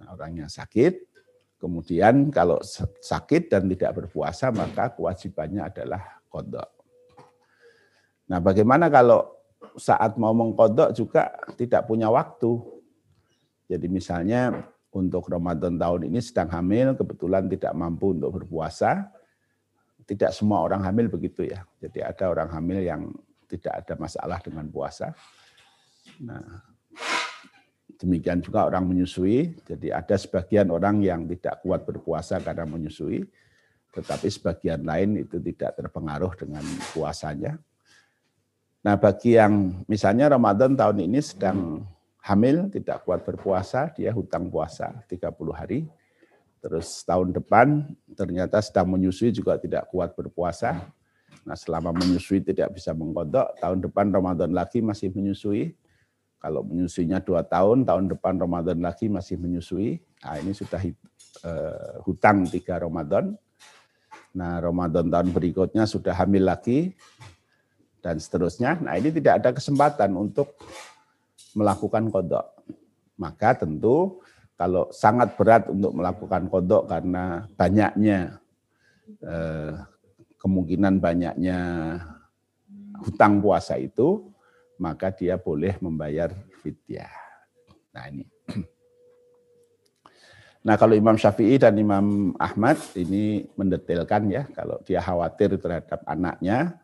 Nah, 0.00 0.18
orang 0.18 0.42
yang 0.42 0.50
sakit, 0.50 1.06
kemudian 1.62 2.34
kalau 2.34 2.58
sakit 2.98 3.52
dan 3.52 3.70
tidak 3.70 4.02
berpuasa, 4.02 4.50
maka 4.50 4.90
kewajibannya 4.90 5.62
adalah 5.62 6.02
kodok. 6.26 6.66
Nah, 8.26 8.40
bagaimana 8.40 8.90
kalau 8.90 9.30
saat 9.78 10.16
mau 10.18 10.34
mengkodok 10.34 10.90
juga 10.96 11.30
tidak 11.54 11.86
punya 11.86 12.10
waktu? 12.10 12.73
Jadi 13.74 13.90
misalnya 13.90 14.70
untuk 14.94 15.26
Ramadan 15.26 15.74
tahun 15.74 16.06
ini 16.06 16.22
sedang 16.22 16.46
hamil, 16.54 16.94
kebetulan 16.94 17.50
tidak 17.50 17.74
mampu 17.74 18.14
untuk 18.14 18.38
berpuasa. 18.38 19.10
Tidak 20.06 20.30
semua 20.30 20.62
orang 20.62 20.86
hamil 20.86 21.10
begitu 21.10 21.42
ya. 21.42 21.66
Jadi 21.82 22.06
ada 22.06 22.30
orang 22.30 22.54
hamil 22.54 22.78
yang 22.86 23.10
tidak 23.50 23.82
ada 23.82 23.98
masalah 23.98 24.38
dengan 24.38 24.70
puasa. 24.70 25.10
Nah, 26.22 26.62
demikian 27.98 28.38
juga 28.38 28.70
orang 28.70 28.86
menyusui. 28.86 29.58
Jadi 29.66 29.90
ada 29.90 30.14
sebagian 30.14 30.70
orang 30.70 31.02
yang 31.02 31.26
tidak 31.26 31.58
kuat 31.66 31.82
berpuasa 31.82 32.38
karena 32.38 32.62
menyusui, 32.62 33.26
tetapi 33.90 34.28
sebagian 34.30 34.86
lain 34.86 35.26
itu 35.26 35.42
tidak 35.42 35.82
terpengaruh 35.82 36.30
dengan 36.38 36.62
puasanya. 36.94 37.58
Nah, 38.84 38.94
bagi 39.00 39.40
yang 39.40 39.82
misalnya 39.88 40.30
Ramadan 40.30 40.76
tahun 40.76 41.08
ini 41.08 41.18
sedang 41.24 41.88
hamil, 42.24 42.72
tidak 42.72 43.04
kuat 43.04 43.20
berpuasa, 43.20 43.92
dia 43.92 44.08
hutang 44.08 44.48
puasa 44.48 45.04
30 45.12 45.28
hari. 45.52 45.84
Terus 46.64 47.04
tahun 47.04 47.36
depan 47.36 47.84
ternyata 48.16 48.64
sedang 48.64 48.88
menyusui 48.88 49.28
juga 49.28 49.60
tidak 49.60 49.92
kuat 49.92 50.16
berpuasa. 50.16 50.80
Nah 51.44 51.52
selama 51.52 51.92
menyusui 51.92 52.40
tidak 52.40 52.72
bisa 52.72 52.96
mengkodok, 52.96 53.60
tahun 53.60 53.84
depan 53.84 54.08
Ramadan 54.08 54.56
lagi 54.56 54.80
masih 54.80 55.12
menyusui. 55.12 55.76
Kalau 56.40 56.64
menyusuinya 56.64 57.20
dua 57.20 57.44
tahun, 57.44 57.84
tahun 57.84 58.16
depan 58.16 58.40
Ramadan 58.40 58.80
lagi 58.80 59.12
masih 59.12 59.36
menyusui. 59.36 60.00
Nah 60.24 60.40
ini 60.40 60.56
sudah 60.56 60.80
uh, 61.44 62.00
hutang 62.08 62.48
tiga 62.48 62.80
Ramadan. 62.80 63.36
Nah 64.32 64.64
Ramadan 64.64 65.12
tahun 65.12 65.28
berikutnya 65.36 65.84
sudah 65.84 66.16
hamil 66.16 66.48
lagi, 66.48 66.96
dan 68.04 68.20
seterusnya. 68.20 68.76
Nah 68.84 69.00
ini 69.00 69.08
tidak 69.08 69.40
ada 69.40 69.50
kesempatan 69.56 70.12
untuk 70.12 70.60
melakukan 71.54 72.10
kodok. 72.10 72.46
Maka 73.16 73.54
tentu 73.54 74.20
kalau 74.54 74.90
sangat 74.94 75.34
berat 75.34 75.66
untuk 75.70 75.94
melakukan 75.94 76.46
kodok 76.50 76.86
karena 76.86 77.46
banyaknya 77.58 78.38
eh, 79.22 79.74
kemungkinan 80.38 81.00
banyaknya 81.00 81.58
hutang 83.02 83.42
puasa 83.42 83.80
itu, 83.80 84.30
maka 84.78 85.10
dia 85.10 85.40
boleh 85.40 85.74
membayar 85.80 86.30
fidyah. 86.62 87.14
Nah 87.94 88.06
ini. 88.10 88.26
Nah 90.64 90.80
kalau 90.80 90.96
Imam 90.96 91.12
Syafi'i 91.12 91.60
dan 91.60 91.76
Imam 91.76 92.32
Ahmad 92.40 92.80
ini 92.96 93.44
mendetailkan 93.52 94.32
ya, 94.32 94.48
kalau 94.48 94.80
dia 94.80 94.96
khawatir 94.96 95.60
terhadap 95.60 96.00
anaknya, 96.08 96.80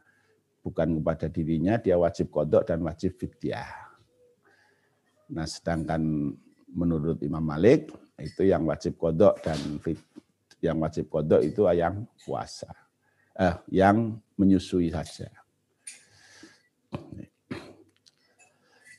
bukan 0.60 1.00
kepada 1.00 1.32
dirinya, 1.32 1.80
dia 1.80 1.96
wajib 1.96 2.28
kodok 2.28 2.68
dan 2.68 2.84
wajib 2.84 3.16
fidyah. 3.16 3.89
Nah, 5.30 5.46
sedangkan 5.46 6.02
menurut 6.70 7.22
Imam 7.22 7.42
Malik 7.42 7.90
itu 8.18 8.46
yang 8.46 8.66
wajib 8.66 8.98
kodok 8.98 9.38
dan 9.40 9.58
fit, 9.78 9.98
yang 10.60 10.82
wajib 10.82 11.06
kodok 11.06 11.40
itu 11.40 11.64
yang 11.70 12.04
puasa, 12.26 12.70
eh, 13.38 13.54
yang 13.70 14.18
menyusui 14.34 14.90
saja. 14.90 15.30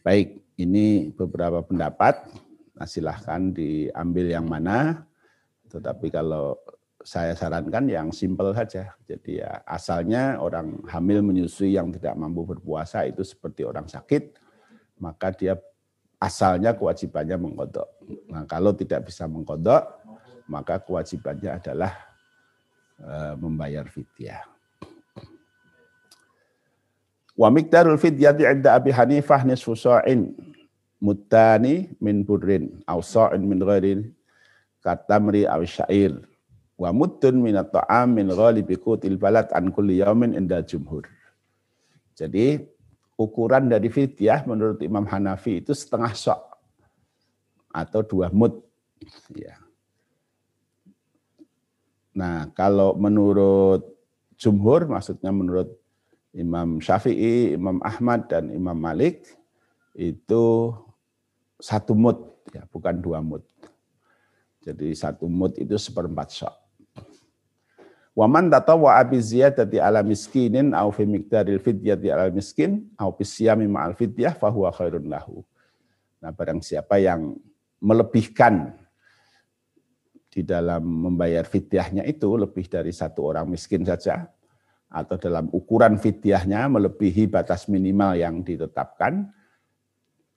Baik, 0.01 0.41
ini 0.57 1.13
beberapa 1.13 1.61
pendapat. 1.61 2.25
Nah, 2.73 2.87
silahkan 2.89 3.53
diambil 3.53 4.25
yang 4.33 4.49
mana. 4.49 5.05
Tetapi 5.69 6.09
kalau 6.09 6.57
saya 7.03 7.33
sarankan 7.33 7.85
yang 7.89 8.09
simpel 8.13 8.53
saja. 8.53 8.93
Jadi 9.05 9.41
ya 9.41 9.61
asalnya 9.65 10.37
orang 10.41 10.81
hamil 10.89 11.21
menyusui 11.25 11.77
yang 11.77 11.89
tidak 11.93 12.17
mampu 12.17 12.45
berpuasa 12.45 13.05
itu 13.09 13.25
seperti 13.25 13.65
orang 13.65 13.89
sakit, 13.89 14.37
maka 15.01 15.33
dia 15.33 15.57
asalnya 16.21 16.77
kewajibannya 16.77 17.41
mengkodok. 17.41 17.89
Nah, 18.29 18.45
kalau 18.45 18.77
tidak 18.77 19.09
bisa 19.09 19.25
mengkodok, 19.25 19.81
maka 20.45 20.77
kewajibannya 20.77 21.57
adalah 21.57 21.97
uh, 23.01 23.33
membayar 23.41 23.89
fidyah. 23.89 24.45
Wa 27.33 27.49
miqdarul 27.49 27.97
fidyati 27.97 28.45
'inda 28.45 28.77
Abi 28.77 28.93
Hanifah 28.93 29.41
nisfu 29.41 29.73
sa'in 29.73 30.29
mutani 31.01 31.89
min 31.97 32.21
burrin 32.21 32.85
aw 32.85 33.01
sa'in 33.01 33.41
min 33.41 33.57
ghairi 33.57 34.13
katamri 34.85 35.49
aw 35.49 35.57
syair 35.65 36.21
wa 36.77 36.93
muddun 36.93 37.41
min 37.41 37.57
at-ta'am 37.57 38.13
min 38.13 38.29
ghalibi 38.29 38.77
qutil 38.77 39.17
balad 39.17 39.49
an 39.57 39.73
kulli 39.73 40.05
yaumin 40.05 40.37
inda 40.37 40.61
jumhur. 40.61 41.09
Jadi 42.13 42.61
ukuran 43.21 43.69
dari 43.69 43.87
fidyah 43.87 44.43
menurut 44.49 44.81
Imam 44.81 45.05
Hanafi 45.05 45.61
itu 45.61 45.71
setengah 45.71 46.11
sok 46.17 46.41
atau 47.71 48.01
dua 48.03 48.27
mut. 48.33 48.61
Ya. 49.33 49.57
Nah, 52.11 52.51
kalau 52.51 52.93
menurut 52.99 53.87
jumhur, 54.35 54.89
maksudnya 54.91 55.31
menurut 55.31 55.71
Imam 56.35 56.83
Syafi'i, 56.83 57.55
Imam 57.55 57.79
Ahmad, 57.83 58.27
dan 58.27 58.51
Imam 58.51 58.75
Malik 58.75 59.31
itu 59.95 60.75
satu 61.59 61.95
mut, 61.95 62.43
ya, 62.51 62.67
bukan 62.67 62.99
dua 62.99 63.23
mut. 63.23 63.43
Jadi 64.61 64.93
satu 64.93 65.25
mut 65.25 65.57
itu 65.57 65.73
seperempat 65.79 66.29
sok. 66.35 66.55
Waman 68.21 68.53
tatawa 68.53 69.01
abi 69.01 69.17
ziyadati 69.17 69.81
ala 69.81 70.05
miskinin 70.05 70.77
au 70.77 70.93
fi 70.93 71.09
miqdaril 71.09 71.57
fidyati 71.57 72.13
ala 72.13 72.29
miskin 72.29 72.85
au 73.01 73.09
fi 73.17 73.25
siyami 73.25 73.65
ma'al 73.65 73.97
fidyah 73.97 74.37
fahuwa 74.37 74.69
khairun 74.69 75.09
lahu. 75.09 75.41
Nah, 76.21 76.29
barang 76.29 76.61
siapa 76.61 77.01
yang 77.01 77.33
melebihkan 77.81 78.77
di 80.29 80.45
dalam 80.45 80.85
membayar 80.85 81.49
fidyahnya 81.49 82.05
itu 82.05 82.29
lebih 82.37 82.69
dari 82.69 82.93
satu 82.93 83.25
orang 83.25 83.49
miskin 83.49 83.81
saja, 83.81 84.29
atau 84.85 85.17
dalam 85.17 85.49
ukuran 85.49 85.97
fidyahnya 85.97 86.69
melebihi 86.69 87.25
batas 87.25 87.65
minimal 87.65 88.13
yang 88.13 88.45
ditetapkan 88.45 89.33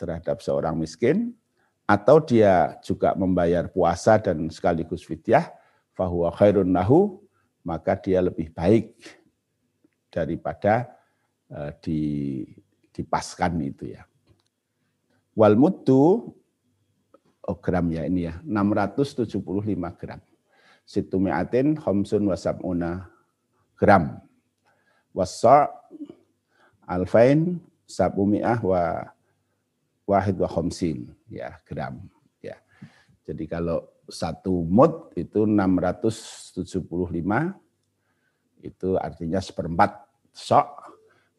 terhadap 0.01 0.41
seorang 0.41 0.81
miskin, 0.81 1.37
atau 1.85 2.17
dia 2.17 2.81
juga 2.81 3.13
membayar 3.13 3.69
puasa 3.69 4.17
dan 4.17 4.49
sekaligus 4.49 5.05
fidyah, 5.05 5.53
fahuwa 5.93 6.33
khairun 6.33 6.73
lahu, 6.73 7.21
maka 7.65 7.97
dia 7.97 8.21
lebih 8.21 8.53
baik 8.53 8.93
daripada 10.13 10.95
uh, 11.51 11.73
di, 11.81 12.45
dipaskan 12.93 13.59
itu 13.65 13.97
ya. 13.97 14.05
Wal 15.35 15.59
mutu 15.59 16.31
oh 17.45 17.59
gram 17.59 17.91
ya 17.91 18.07
ini 18.07 18.31
ya, 18.31 18.39
675 18.45 19.41
gram. 19.99 20.21
Situmi'atin 20.85 21.81
khomsun 21.81 22.29
wasab'una 22.29 23.09
gram 23.81 24.21
wasa 25.17 25.73
alfain 26.85 27.57
sabumiah 27.89 28.61
wa 28.61 29.09
wahid 30.05 30.37
wa 30.37 30.49
khomsin 30.51 31.09
ya 31.31 31.57
gram 31.65 32.05
ya. 32.45 32.61
Jadi 33.25 33.49
kalau 33.49 33.89
satu 34.09 34.65
mut 34.65 35.13
itu 35.17 35.49
675 35.49 36.65
itu 38.65 38.97
artinya 38.97 39.41
seperempat 39.41 40.09
sok. 40.33 40.67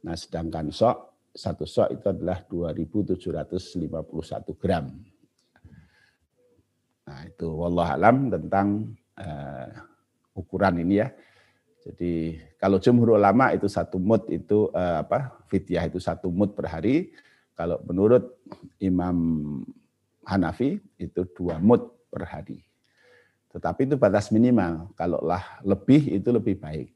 Nah 0.05 0.13
sedangkan 0.13 0.69
sok 0.69 1.15
satu 1.35 1.67
sok 1.67 1.99
itu 1.99 2.05
adalah 2.07 2.39
2751 2.47 4.55
gram. 4.55 4.87
Nah 7.05 7.19
itu 7.27 7.47
wallah 7.51 7.93
alam 7.93 8.31
tentang 8.31 8.95
uh, 9.19 9.69
ukuran 10.33 10.81
ini 10.81 11.03
ya. 11.03 11.11
Jadi 11.85 12.41
kalau 12.57 12.81
jumhur 12.81 13.13
ulama 13.13 13.53
itu 13.53 13.69
satu 13.69 14.01
mut 14.01 14.25
itu 14.33 14.73
uh, 14.73 15.05
apa 15.05 15.37
fidyah 15.51 15.85
itu 15.85 16.01
satu 16.01 16.33
mut 16.33 16.57
per 16.57 16.71
hari. 16.71 17.13
Kalau 17.55 17.79
menurut 17.87 18.35
Imam 18.83 19.15
Hanafi 20.25 20.81
itu 20.97 21.21
dua 21.31 21.61
mut 21.61 21.94
per 22.15 22.23
hari. 22.31 22.63
Tetapi 23.51 23.91
itu 23.91 23.99
batas 23.99 24.31
minimal. 24.31 24.95
Kalau 24.95 25.19
lah 25.19 25.59
lebih 25.67 26.15
itu 26.15 26.31
lebih 26.31 26.55
baik. 26.55 26.95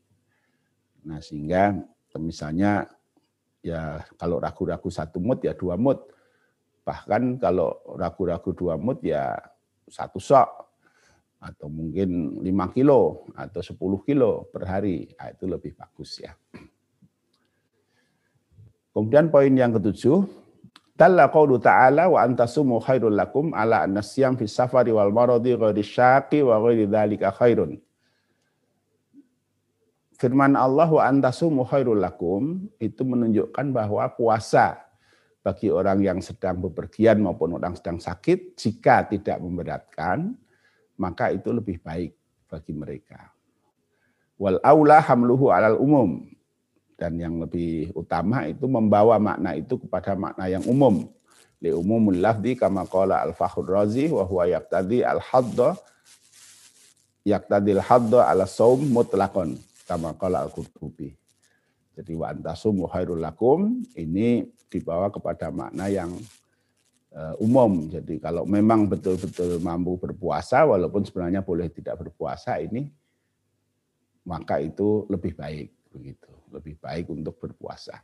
Nah 1.03 1.19
sehingga 1.19 1.75
misalnya 2.15 2.87
ya 3.59 3.99
kalau 4.15 4.39
ragu-ragu 4.39 4.87
satu 4.87 5.19
mut 5.19 5.43
ya 5.43 5.51
dua 5.51 5.75
mut. 5.75 6.07
Bahkan 6.87 7.43
kalau 7.43 7.83
ragu-ragu 7.99 8.55
dua 8.55 8.79
mut 8.79 9.03
ya 9.03 9.35
satu 9.91 10.23
sok 10.23 10.47
atau 11.39 11.71
mungkin 11.71 12.43
5 12.43 12.75
kilo 12.75 13.23
atau 13.31 13.63
10 13.63 13.79
kilo 14.03 14.51
per 14.51 14.67
hari. 14.67 15.07
Nah, 15.15 15.31
itu 15.31 15.47
lebih 15.47 15.71
bagus 15.71 16.19
ya. 16.19 16.35
Kemudian 18.91 19.31
poin 19.31 19.53
yang 19.55 19.71
ketujuh, 19.71 20.27
Dalla 20.99 21.31
qawlu 21.31 21.63
ta'ala 21.63 22.11
wa 22.11 22.19
antasumu 22.27 22.83
khairul 22.83 23.15
lakum 23.15 23.55
ala 23.55 23.87
annasyam 23.87 24.35
fi 24.35 24.43
safari 24.51 24.91
wal 24.91 25.15
maradi 25.15 25.55
ghairi 25.55 25.79
syaqi 25.79 26.43
wa 26.43 26.59
ghairi 26.59 26.91
dhalika 26.91 27.31
khairun. 27.31 27.79
Firman 30.19 30.59
Allah 30.59 30.91
wa 30.91 30.99
antasumu 31.07 31.63
khairul 31.63 32.03
lakum 32.03 32.67
itu 32.83 33.07
menunjukkan 33.07 33.71
bahwa 33.71 34.11
puasa 34.11 34.75
bagi 35.39 35.71
orang 35.71 36.03
yang 36.03 36.19
sedang 36.19 36.59
bepergian 36.59 37.23
maupun 37.23 37.55
orang 37.55 37.79
sedang 37.79 38.03
sakit 38.03 38.59
jika 38.59 39.07
tidak 39.07 39.39
memberatkan 39.39 40.35
maka 40.99 41.31
itu 41.31 41.47
lebih 41.55 41.79
baik 41.79 42.11
bagi 42.51 42.75
mereka. 42.75 43.31
Wal 44.35 44.59
aula 44.59 44.99
hamluhu 44.99 45.47
alal 45.47 45.79
umum. 45.79 46.27
Dan 46.99 47.15
yang 47.15 47.39
lebih 47.39 47.95
utama 47.95 48.43
itu 48.43 48.67
membawa 48.67 49.15
makna 49.15 49.55
itu 49.55 49.79
kepada 49.79 50.19
makna 50.19 50.51
yang 50.51 50.63
umum. 50.67 51.07
Li 51.63 51.71
umumul 51.71 52.19
lafdi 52.19 52.59
kama 52.59 52.83
qala 52.87 53.23
al-Fakhr 53.23 53.63
Razi 53.63 54.11
wa 54.11 54.27
huwa 54.27 54.43
yaqtadi 54.47 55.07
al-hadda 55.07 55.79
yaqtadi 57.23 57.79
al-hadda 57.79 58.27
ala 58.27 58.43
saum 58.43 58.83
mutlaqan 58.91 59.55
kama 59.87 60.11
qala 60.19 60.43
al-Qurtubi. 60.43 61.15
Jadi 61.99 62.15
wa 62.15 62.31
antasumu 62.31 62.87
khairul 62.87 63.19
lakum 63.19 63.83
ini 63.95 64.47
dibawa 64.71 65.11
kepada 65.11 65.51
makna 65.51 65.91
yang 65.91 66.15
uh, 67.11 67.35
umum. 67.43 67.91
Jadi 67.91 68.23
kalau 68.23 68.47
memang 68.47 68.87
betul-betul 68.87 69.59
mampu 69.59 69.99
berpuasa, 69.99 70.63
walaupun 70.63 71.03
sebenarnya 71.03 71.43
boleh 71.43 71.67
tidak 71.67 71.99
berpuasa 71.99 72.55
ini, 72.63 72.87
maka 74.23 74.63
itu 74.63 75.03
lebih 75.11 75.35
baik 75.35 75.91
begitu, 75.91 76.31
lebih 76.49 76.77
baik 76.81 77.09
untuk 77.09 77.37
berpuasa. 77.37 78.01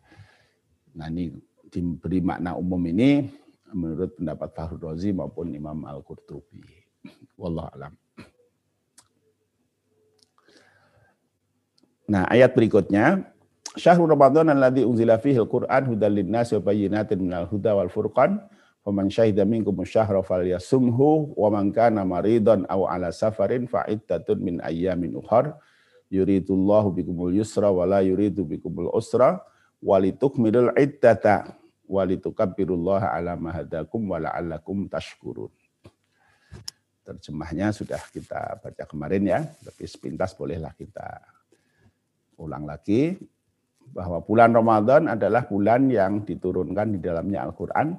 Nah 0.96 1.12
ini 1.12 1.34
diberi 1.68 2.22
makna 2.22 2.56
umum 2.56 2.80
ini 2.88 3.28
menurut 3.74 4.16
pendapat 4.16 4.50
Fahru 4.56 4.78
Rozi 4.80 5.12
maupun 5.12 5.52
Imam 5.52 5.84
Al 5.84 6.06
Qurtubi. 6.06 6.62
Wallah 7.36 7.68
alam. 7.76 7.94
Nah 12.06 12.30
ayat 12.30 12.54
berikutnya 12.54 13.26
Syahrul 13.76 14.08
Ramadan 14.08 14.48
alladzi 14.48 14.88
unzila 14.88 15.20
fihi 15.20 15.36
al-Qur'an 15.36 15.84
hudal 15.84 16.16
lin-nasi 16.16 16.56
wa 16.56 16.72
bayyinatin 16.72 17.20
minal 17.20 17.44
huda 17.50 17.76
wal 17.76 17.92
furqan 17.92 18.40
Faman 18.86 19.10
syahida 19.10 19.42
minkum 19.50 19.74
syahra 19.82 20.22
falyasumhu 20.22 21.34
wa 21.34 21.50
man 21.50 21.74
kana 21.74 22.06
maridan 22.06 22.70
aw 22.70 22.86
ala 22.86 23.10
safarin 23.10 23.66
fa 23.66 23.82
iddatun 23.90 24.38
min 24.38 24.56
ayyamin 24.62 25.18
ukhar 25.18 25.58
yuridullahu 26.10 26.94
bikumul 26.94 27.34
yusra 27.34 27.70
wa 27.74 27.86
la 27.86 28.00
yuridu 28.02 28.46
bikumul 28.46 28.94
usra 28.94 29.42
walitukmilul 29.82 30.74
iddata 30.78 31.58
walitukabbirullaha 31.86 33.14
ala 33.14 33.38
ma 33.38 33.54
hadakum 33.54 34.10
wa 34.10 34.18
la'allakum 34.18 34.90
tashkurun. 34.90 35.54
Terjemahnya 37.06 37.70
sudah 37.70 38.02
kita 38.10 38.58
baca 38.58 38.84
kemarin 38.90 39.30
ya, 39.30 39.40
tapi 39.62 39.86
sepintas 39.86 40.34
bolehlah 40.34 40.74
kita 40.74 41.22
ulang 42.42 42.66
lagi 42.66 43.14
bahwa 43.86 44.18
bulan 44.26 44.50
Ramadan 44.50 45.14
adalah 45.14 45.46
bulan 45.46 45.86
yang 45.94 46.26
diturunkan 46.26 46.98
di 46.98 47.00
dalamnya 47.00 47.46
Al-Qur'an 47.46 47.94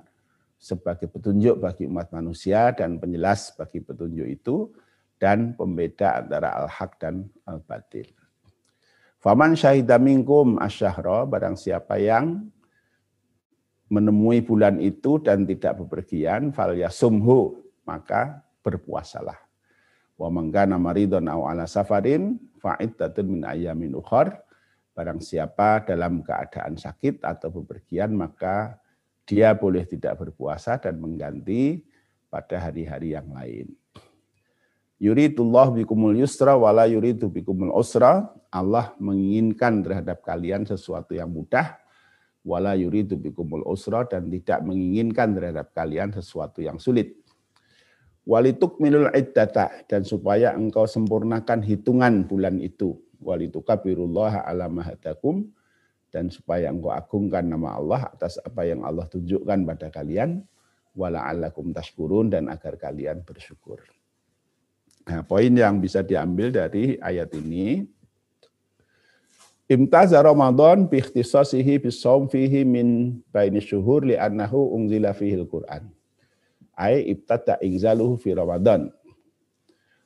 sebagai 0.59 1.07
petunjuk 1.07 1.63
bagi 1.63 1.87
umat 1.87 2.11
manusia 2.11 2.75
dan 2.75 2.99
penjelas 2.99 3.55
bagi 3.55 3.79
petunjuk 3.79 4.27
itu 4.27 4.75
dan 5.17 5.57
pembeda 5.57 6.21
antara 6.25 6.53
al-haq 6.65 7.01
dan 7.01 7.29
al-batil. 7.49 8.09
Faman 9.21 9.57
syahida 9.57 9.97
minkum 9.97 10.61
asyahra, 10.61 11.25
barang 11.27 11.57
siapa 11.57 11.99
yang 11.99 12.47
menemui 13.89 14.43
bulan 14.43 14.83
itu 14.83 15.19
dan 15.23 15.47
tidak 15.47 15.83
bepergian, 15.83 16.51
fal 16.51 16.75
yasumhu, 16.75 17.59
maka 17.87 18.43
berpuasalah. 18.61 19.39
Wa 20.19 20.29
manggana 20.33 20.77
maridon 20.77 21.31
aw 21.31 21.49
ala 21.49 21.65
safarin, 21.71 22.39
fa'iddatun 22.59 23.27
min 23.27 23.43
ayamin 23.47 23.95
ukhar, 23.95 24.43
barang 24.97 25.21
siapa 25.21 25.85
dalam 25.85 26.25
keadaan 26.25 26.75
sakit 26.75 27.23
atau 27.23 27.53
bepergian, 27.53 28.17
maka 28.17 28.81
dia 29.27 29.53
boleh 29.55 29.85
tidak 29.87 30.19
berpuasa 30.23 30.79
dan 30.79 30.99
mengganti 31.03 31.83
pada 32.31 32.63
hari-hari 32.69 33.15
yang 33.15 33.29
lain. 33.31 33.71
Yuridullah 34.97 35.77
bikumul 35.77 36.17
yusra 36.17 36.57
wala 36.57 36.89
yuridu 36.89 37.29
bikumul 37.29 37.73
usra. 37.77 38.33
Allah 38.49 38.97
menginginkan 38.97 39.85
terhadap 39.85 40.25
kalian 40.25 40.65
sesuatu 40.65 41.13
yang 41.13 41.29
mudah 41.29 41.77
wala 42.47 42.79
yuridu 42.79 43.19
bikumul 43.19 43.67
usra 43.67 44.07
dan 44.07 44.31
tidak 44.31 44.63
menginginkan 44.63 45.35
terhadap 45.35 45.75
kalian 45.75 46.15
sesuatu 46.15 46.63
yang 46.63 46.79
sulit. 46.79 47.19
Walituk 48.23 48.79
minul 48.79 49.11
iddata 49.13 49.85
dan 49.87 50.07
supaya 50.07 50.55
engkau 50.55 50.87
sempurnakan 50.87 51.61
hitungan 51.61 52.25
bulan 52.25 52.63
itu. 52.63 52.97
Walitukabirullah 53.21 54.47
ala 54.47 54.71
mahadakum 54.71 55.51
dan 56.15 56.31
supaya 56.31 56.71
engkau 56.71 56.95
agungkan 56.95 57.45
nama 57.45 57.77
Allah 57.77 58.01
atas 58.15 58.39
apa 58.41 58.65
yang 58.65 58.87
Allah 58.87 59.05
tunjukkan 59.11 59.67
pada 59.67 59.93
kalian 59.93 60.43
wala'allakum 60.97 61.71
tashkurun 61.77 62.33
dan 62.33 62.49
agar 62.49 62.81
kalian 62.81 63.23
bersyukur. 63.23 63.83
Nah, 65.07 65.23
poin 65.23 65.55
yang 65.55 65.79
bisa 65.79 66.03
diambil 66.03 66.51
dari 66.51 66.99
ayat 66.99 67.31
ini 67.39 67.87
Imtaza 69.67 70.23
Ramadan 70.23 70.87
bi 70.87 71.03
ikhtisasihi 71.03 71.83
bi 71.83 71.91
fihi 72.31 72.63
min 72.63 73.19
baini 73.35 73.59
syuhur 73.59 74.07
li 74.07 74.15
annahu 74.15 74.71
unzila 74.71 75.11
fihi 75.11 75.43
al-Qur'an. 75.43 75.91
Ai 76.79 77.03
ibtada 77.11 77.59
inzaluhu 77.59 78.15
fi 78.15 78.31
Ramadan. 78.31 78.95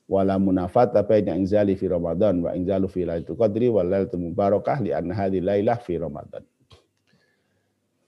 Wala 0.09 0.41
munafata 0.41 1.05
baina 1.05 1.37
inzali 1.37 1.77
fi 1.77 1.93
Ramadan 1.93 2.41
wa 2.41 2.57
inzalu 2.57 2.89
fi 2.89 3.05
Lailatul 3.05 3.37
Qadri 3.37 3.69
wal 3.69 3.85
Lailatul 3.85 4.33
Mubarakah 4.33 4.81
li 4.81 4.97
anna 4.97 5.13
hadhihi 5.13 5.45
lailah 5.45 5.77
fi 5.77 6.01
Ramadan. 6.01 6.41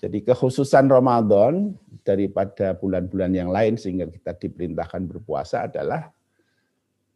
Jadi 0.00 0.24
kekhususan 0.24 0.88
Ramadan 0.88 1.76
daripada 2.00 2.74
bulan-bulan 2.80 3.30
yang 3.36 3.52
lain 3.52 3.76
sehingga 3.76 4.08
kita 4.08 4.34
diperintahkan 4.40 5.04
berpuasa 5.04 5.68
adalah 5.68 6.10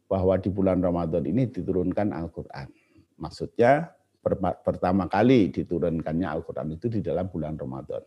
bahwa 0.07 0.39
di 0.39 0.47
bulan 0.47 0.79
Ramadan 0.79 1.23
ini 1.27 1.51
diturunkan 1.51 2.15
Al-Quran. 2.15 2.71
Maksudnya 3.19 3.91
pertama 4.63 5.07
kali 5.07 5.51
diturunkannya 5.51 6.27
Al-Quran 6.27 6.75
itu 6.75 6.87
di 6.87 6.99
dalam 7.03 7.27
bulan 7.27 7.59
Ramadan. 7.59 8.03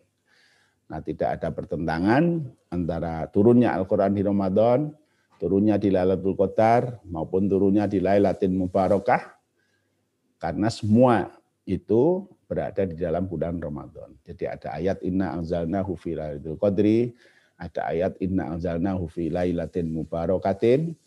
Nah 0.91 1.01
tidak 1.05 1.39
ada 1.39 1.49
pertentangan 1.55 2.45
antara 2.73 3.29
turunnya 3.31 3.77
Al-Quran 3.79 4.13
di 4.17 4.23
Ramadan, 4.27 4.91
turunnya 5.39 5.79
di 5.79 5.89
Lailatul 5.89 6.35
Qadar, 6.35 6.99
maupun 7.07 7.47
turunnya 7.47 7.87
di 7.87 8.03
Lailatul 8.03 8.53
Mubarakah, 8.53 9.39
karena 10.41 10.69
semua 10.73 11.31
itu 11.69 12.27
berada 12.51 12.83
di 12.83 12.99
dalam 12.99 13.31
bulan 13.31 13.63
Ramadan. 13.63 14.11
Jadi 14.27 14.45
ada 14.51 14.75
ayat 14.75 14.99
inna 15.07 15.39
anzalnahu 15.39 15.95
fi 15.95 16.19
lailatul 16.19 16.59
qadri, 16.59 17.15
ada 17.55 17.87
ayat 17.87 18.19
inna 18.19 18.59
anzalnahu 18.59 19.07
fi 19.07 19.31
lailatin 19.31 19.87
mubarakatin, 19.95 20.99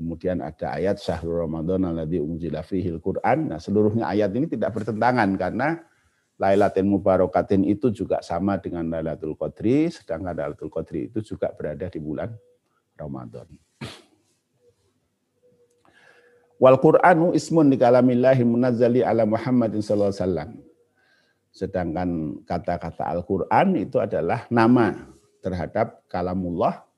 Kemudian 0.00 0.40
ada 0.40 0.80
ayat 0.80 0.96
syahrul 0.96 1.44
Ramadan 1.44 1.84
alladzi 1.84 2.24
unzila 2.24 2.64
fihil 2.64 3.04
Quran. 3.04 3.52
Nah, 3.52 3.60
seluruhnya 3.60 4.08
ayat 4.08 4.32
ini 4.32 4.48
tidak 4.48 4.72
bertentangan 4.72 5.28
karena 5.36 5.76
Lailatul 6.40 6.88
Mubarakatin 6.88 7.68
itu 7.68 7.92
juga 7.92 8.24
sama 8.24 8.56
dengan 8.56 8.88
Lailatul 8.88 9.36
Qadri, 9.36 9.92
sedangkan 9.92 10.32
Lailatul 10.32 10.72
Qadri 10.72 11.12
itu 11.12 11.20
juga 11.20 11.52
berada 11.52 11.84
di 11.92 12.00
bulan 12.00 12.32
Ramadan. 12.96 13.44
Wal 16.56 16.80
Qur'anu 16.80 17.36
ismun 17.36 17.68
di 17.68 17.76
kalamillahi 17.76 18.40
munazzali 18.40 19.04
ala 19.04 19.28
Muhammadin 19.28 19.84
sallallahu 19.84 20.16
alaihi 20.16 20.24
wasallam. 20.24 20.50
Sedangkan 21.52 22.40
kata-kata 22.48 23.04
Al-Qur'an 23.04 23.76
itu 23.76 24.00
adalah 24.00 24.48
nama 24.48 25.12
terhadap 25.44 26.08
kalamullah 26.08 26.88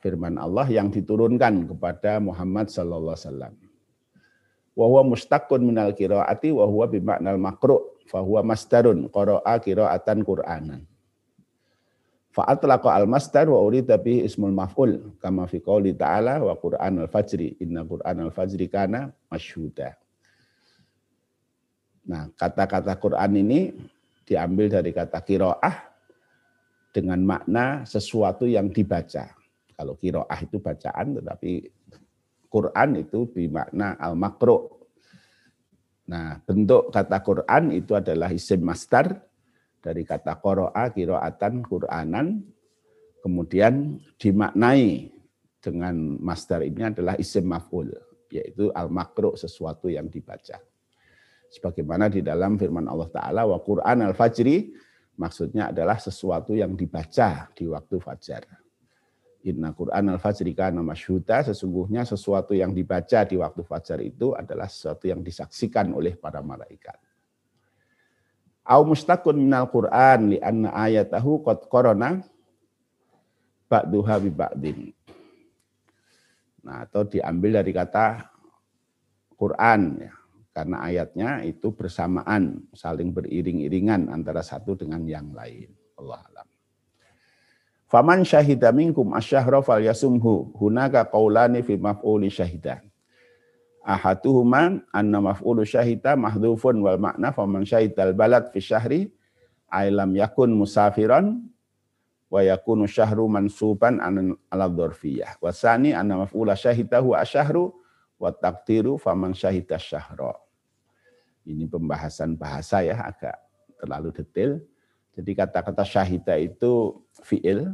firman 0.00 0.40
Allah 0.40 0.66
yang 0.66 0.88
diturunkan 0.88 1.68
kepada 1.68 2.18
Muhammad 2.18 2.72
sallallahu 2.72 3.14
alaihi 3.14 3.28
wasallam. 3.28 3.54
Wa 4.72 4.84
huwa 4.88 5.02
mustaqun 5.12 5.60
minal 5.60 5.92
qiraati 5.92 6.56
wa 6.56 6.64
huwa 6.64 6.88
bima'nal 6.88 7.36
makru 7.36 8.00
fa 8.08 8.24
huwa 8.24 8.40
masdarun 8.42 9.12
qara'a 9.12 9.60
qira'atan 9.60 10.24
qur'anan. 10.24 10.80
Fa 12.30 12.46
atlaqa 12.48 12.94
al 12.96 13.04
masdar 13.10 13.50
wa 13.50 13.60
urida 13.60 14.00
ismul 14.00 14.54
maf'ul 14.54 15.18
kama 15.20 15.44
fi 15.50 15.60
qouli 15.60 15.92
ta'ala 15.92 16.40
wa 16.40 16.54
qur'an 16.56 17.04
al 17.04 17.10
fajri 17.10 17.58
inna 17.60 17.84
qur'an 17.84 18.16
al 18.24 18.32
fajri 18.32 18.70
kana 18.70 19.12
masyhuda. 19.28 19.98
Nah, 22.06 22.32
kata-kata 22.32 22.96
Quran 22.96 23.32
ini 23.36 23.60
diambil 24.24 24.70
dari 24.70 24.94
kata 24.94 25.20
kiroah 25.20 25.76
dengan 26.94 27.18
makna 27.22 27.82
sesuatu 27.82 28.46
yang 28.46 28.70
dibaca. 28.70 29.39
Kalau 29.80 29.96
kiroah 29.96 30.40
itu 30.44 30.60
bacaan, 30.60 31.16
tetapi 31.16 31.52
Quran 32.52 33.00
itu 33.00 33.32
bermakna 33.32 33.96
al-makro. 33.96 34.84
Nah, 36.12 36.36
bentuk 36.44 36.92
kata 36.92 37.16
Quran 37.24 37.72
itu 37.72 37.96
adalah 37.96 38.28
isim 38.28 38.60
masdar 38.60 39.24
dari 39.80 40.04
kata 40.04 40.36
koroa, 40.36 40.92
kiroatan, 40.92 41.64
Quranan. 41.64 42.44
Kemudian 43.24 43.96
dimaknai 44.20 45.16
dengan 45.64 46.20
masdar 46.20 46.60
ini 46.60 46.92
adalah 46.92 47.16
isim 47.16 47.48
maf'ul, 47.48 47.88
yaitu 48.28 48.68
al-makro, 48.76 49.32
sesuatu 49.32 49.88
yang 49.88 50.12
dibaca. 50.12 50.60
Sebagaimana 51.48 52.12
di 52.12 52.20
dalam 52.20 52.60
firman 52.60 52.84
Allah 52.84 53.08
Ta'ala, 53.08 53.42
wa 53.48 53.56
Quran 53.64 54.12
al-fajri, 54.12 54.76
maksudnya 55.16 55.72
adalah 55.72 55.96
sesuatu 55.96 56.52
yang 56.52 56.76
dibaca 56.76 57.48
di 57.56 57.64
waktu 57.64 57.96
fajar. 57.96 58.44
Inna 59.40 59.72
Quran 59.72 60.12
al-Fajri 60.12 60.52
kana 60.52 60.84
masyhuda, 60.84 61.48
sesungguhnya 61.48 62.04
sesuatu 62.04 62.52
yang 62.52 62.76
dibaca 62.76 63.24
di 63.24 63.40
waktu 63.40 63.64
fajar 63.64 64.04
itu 64.04 64.36
adalah 64.36 64.68
sesuatu 64.68 65.08
yang 65.08 65.24
disaksikan 65.24 65.96
oleh 65.96 66.12
para 66.12 66.44
malaikat. 66.44 67.00
Au 68.68 68.84
mustaqun 68.84 69.40
minal 69.40 69.72
Quran 69.72 70.36
li 70.36 70.38
anna 70.44 70.76
ayatahu 70.76 71.40
qad 71.40 71.64
qarana 71.72 72.20
ba'duha 73.72 74.14
bi 74.20 74.30
ba'din. 74.30 74.78
Nah, 76.60 76.84
atau 76.84 77.08
diambil 77.08 77.64
dari 77.64 77.72
kata 77.72 78.28
Quran 79.40 80.04
ya. 80.04 80.12
Karena 80.50 80.82
ayatnya 80.82 81.46
itu 81.46 81.72
bersamaan, 81.72 82.68
saling 82.74 83.14
beriring-iringan 83.14 84.10
antara 84.12 84.44
satu 84.44 84.76
dengan 84.76 85.06
yang 85.08 85.32
lain. 85.32 85.72
Allah. 85.96 86.39
Faman 87.90 88.22
syahida 88.22 88.70
minkum 88.70 89.10
asyahra 89.18 89.58
falyasumhu. 89.66 90.54
Hunaka 90.54 91.10
qaulani 91.10 91.66
fi 91.66 91.74
maf'uli 91.74 92.30
syahida. 92.30 92.86
Ahatuhuma 93.82 94.78
anna 94.94 95.18
maf'ulu 95.18 95.66
syahida 95.66 96.14
mahdhufun 96.14 96.78
wal 96.86 97.02
makna 97.02 97.34
faman 97.34 97.66
syahidal 97.66 98.14
balad 98.14 98.46
fi 98.54 98.62
syahri 98.62 99.10
ailam 99.66 100.14
yakun 100.14 100.54
musafiran 100.54 101.42
wa 102.30 102.40
yakunu 102.46 102.86
syahru 102.86 103.26
mansuban 103.26 103.98
ala 103.98 104.70
dzarfiyah. 104.70 105.42
Wasani 105.42 105.90
anna 105.90 106.22
maf'ula 106.22 106.54
syahidahu 106.54 107.18
asyahru 107.18 107.74
wa 108.22 108.30
taqdiru 108.30 109.02
faman 109.02 109.34
syahida 109.34 109.82
syahra. 109.82 110.38
Ini 111.42 111.66
pembahasan 111.66 112.38
bahasa 112.38 112.86
ya 112.86 113.02
agak 113.02 113.34
terlalu 113.82 114.14
detail. 114.14 114.62
Jadi 115.14 115.30
kata-kata 115.34 115.82
syahida 115.82 116.38
itu 116.38 117.02
fi'il. 117.26 117.66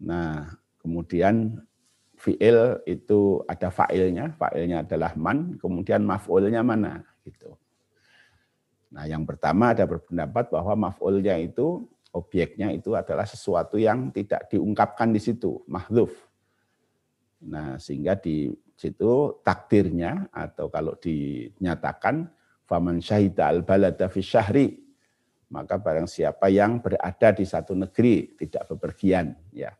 Nah, 0.00 0.56
kemudian 0.78 1.58
fi'il 2.16 2.80
itu 2.86 3.42
ada 3.48 3.68
fa'ilnya, 3.68 4.36
fa'ilnya 4.38 4.86
adalah 4.86 5.12
man, 5.18 5.58
kemudian 5.58 6.06
maf'ulnya 6.06 6.62
mana 6.62 7.02
gitu. 7.26 7.56
Nah, 8.90 9.06
yang 9.06 9.22
pertama 9.22 9.70
ada 9.70 9.86
berpendapat 9.86 10.50
bahwa 10.50 10.90
maf'ulnya 10.90 11.38
itu 11.38 11.86
objeknya 12.10 12.74
itu 12.74 12.94
adalah 12.98 13.22
sesuatu 13.22 13.78
yang 13.78 14.10
tidak 14.10 14.50
diungkapkan 14.50 15.14
di 15.14 15.22
situ, 15.22 15.62
mahdhuf. 15.70 16.10
Nah, 17.46 17.78
sehingga 17.80 18.18
di 18.18 18.50
situ 18.76 19.40
takdirnya 19.44 20.28
atau 20.32 20.72
kalau 20.72 20.96
dinyatakan 20.96 22.28
faman 22.64 23.00
syahida 23.04 23.52
al 23.52 23.60
balada 23.60 24.08
fi 24.08 24.20
syahri 24.24 24.79
maka 25.50 25.76
barang 25.76 26.06
siapa 26.06 26.46
yang 26.48 26.78
berada 26.78 27.34
di 27.34 27.44
satu 27.44 27.74
negeri 27.74 28.38
tidak 28.38 28.70
bepergian 28.70 29.34
ya 29.50 29.74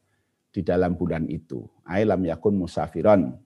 di 0.51 0.67
dalam 0.67 0.99
bulan 0.99 1.31
itu. 1.31 1.63
Ailam 1.87 2.27
yakun 2.27 2.59
musafiron 2.59 3.39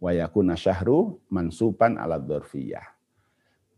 wa 0.00 0.10
yakun 0.12 0.52
syahru 0.54 1.18
mansuban 1.32 1.96
ala 1.96 2.20
dzarfiyah 2.20 2.96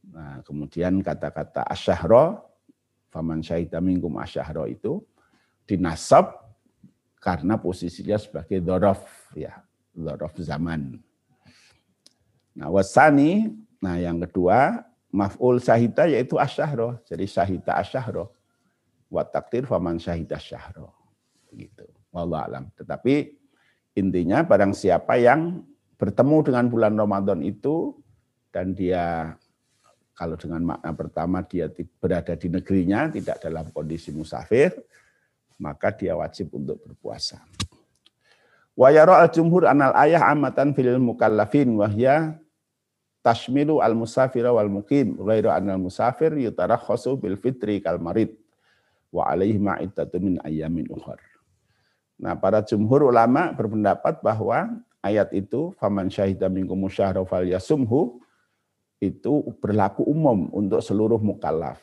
nah 0.09 0.41
kemudian 0.41 1.05
kata-kata 1.05 1.69
asyahro 1.69 2.41
faman 3.13 3.45
syahida 3.45 3.77
minkum 3.79 4.17
asyahro 4.17 4.65
itu 4.65 5.05
dinasab 5.69 6.33
karena 7.21 7.61
posisinya 7.61 8.17
sebagai 8.17 8.63
dzaraf 8.65 9.05
ya 9.37 9.61
dzaraf 9.93 10.33
zaman. 10.41 10.97
Nah 12.57 12.69
wasani 12.73 13.53
nah 13.79 14.01
yang 14.01 14.17
kedua 14.25 14.88
maf'ul 15.13 15.61
syahida 15.61 16.09
yaitu 16.09 16.37
asyahro. 16.37 17.01
Jadi 17.09 17.25
syahida 17.25 17.81
asyahro. 17.81 18.33
Wa 19.09 19.25
takdir 19.25 19.65
faman 19.65 19.97
syahida 19.97 20.37
asyahro. 20.37 20.93
Gitu. 21.53 21.85
Wallah 22.13 22.49
alam. 22.49 22.65
Tetapi 22.77 23.37
intinya 23.97 24.45
barang 24.45 24.77
siapa 24.77 25.17
yang 25.17 25.65
bertemu 25.99 26.37
dengan 26.47 26.65
bulan 26.71 26.95
Ramadan 26.95 27.41
itu 27.43 27.99
dan 28.55 28.73
dia 28.73 29.35
kalau 30.19 30.35
dengan 30.35 30.75
makna 30.75 30.91
pertama 30.99 31.47
dia 31.47 31.71
berada 32.03 32.35
di 32.35 32.51
negerinya, 32.51 33.07
tidak 33.07 33.39
dalam 33.39 33.71
kondisi 33.71 34.11
musafir, 34.11 34.75
maka 35.63 35.95
dia 35.95 36.19
wajib 36.19 36.51
untuk 36.59 36.83
berpuasa. 36.83 37.39
Wa 38.75 38.91
yara 38.91 39.23
al-jumhur 39.23 39.71
anal 39.71 39.95
ayah 39.95 40.27
amatan 40.35 40.75
fil 40.75 40.99
mukallafin 40.99 41.71
wahya 41.79 42.35
tashmilu 43.29 43.85
al 43.85 43.93
musafira 43.93 44.49
wal 44.49 44.73
mukim 44.73 45.21
ghairu 45.21 45.53
anal 45.53 45.77
musafir 45.77 46.33
yutarakhasu 46.33 47.21
bil 47.21 47.37
fitri 47.37 47.85
kal 47.85 48.01
marid 48.01 48.33
wa 49.13 49.29
alaihi 49.29 49.61
ma'iddatun 49.61 50.21
min 50.25 50.35
ayyamin 50.41 50.89
ukhar. 50.89 51.21
Nah, 52.17 52.35
para 52.41 52.65
jumhur 52.65 53.13
ulama 53.13 53.53
berpendapat 53.53 54.25
bahwa 54.25 54.81
ayat 55.05 55.29
itu 55.37 55.77
faman 55.77 56.09
syahida 56.09 56.49
minkum 56.49 56.81
syahra 56.89 57.21
falyasumhu 57.23 58.19
itu 58.99 59.47
berlaku 59.63 60.03
umum 60.09 60.51
untuk 60.51 60.83
seluruh 60.83 61.21
mukallaf. 61.21 61.79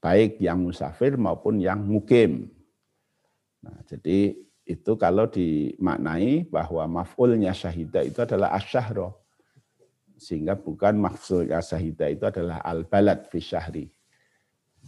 Baik 0.00 0.40
yang 0.40 0.62
musafir 0.62 1.16
maupun 1.16 1.60
yang 1.60 1.82
mukim. 1.82 2.48
Nah, 3.60 3.76
jadi 3.84 4.38
itu 4.64 4.92
kalau 4.96 5.28
dimaknai 5.28 6.46
bahwa 6.46 7.02
maf'ulnya 7.02 7.52
syahidah 7.52 8.06
itu 8.06 8.22
adalah 8.22 8.54
asyahro. 8.56 9.19
Sehingga 10.20 10.52
bukan 10.52 11.00
maf'ulnya 11.00 11.64
syahidah 11.64 12.08
itu 12.12 12.28
adalah 12.28 12.60
al-balad 12.60 13.24
fi 13.32 13.40
syahri. 13.40 13.88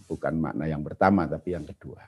Bukan 0.05 0.37
makna 0.37 0.69
yang 0.69 0.85
pertama, 0.85 1.25
tapi 1.25 1.57
yang 1.57 1.65
kedua. 1.65 2.05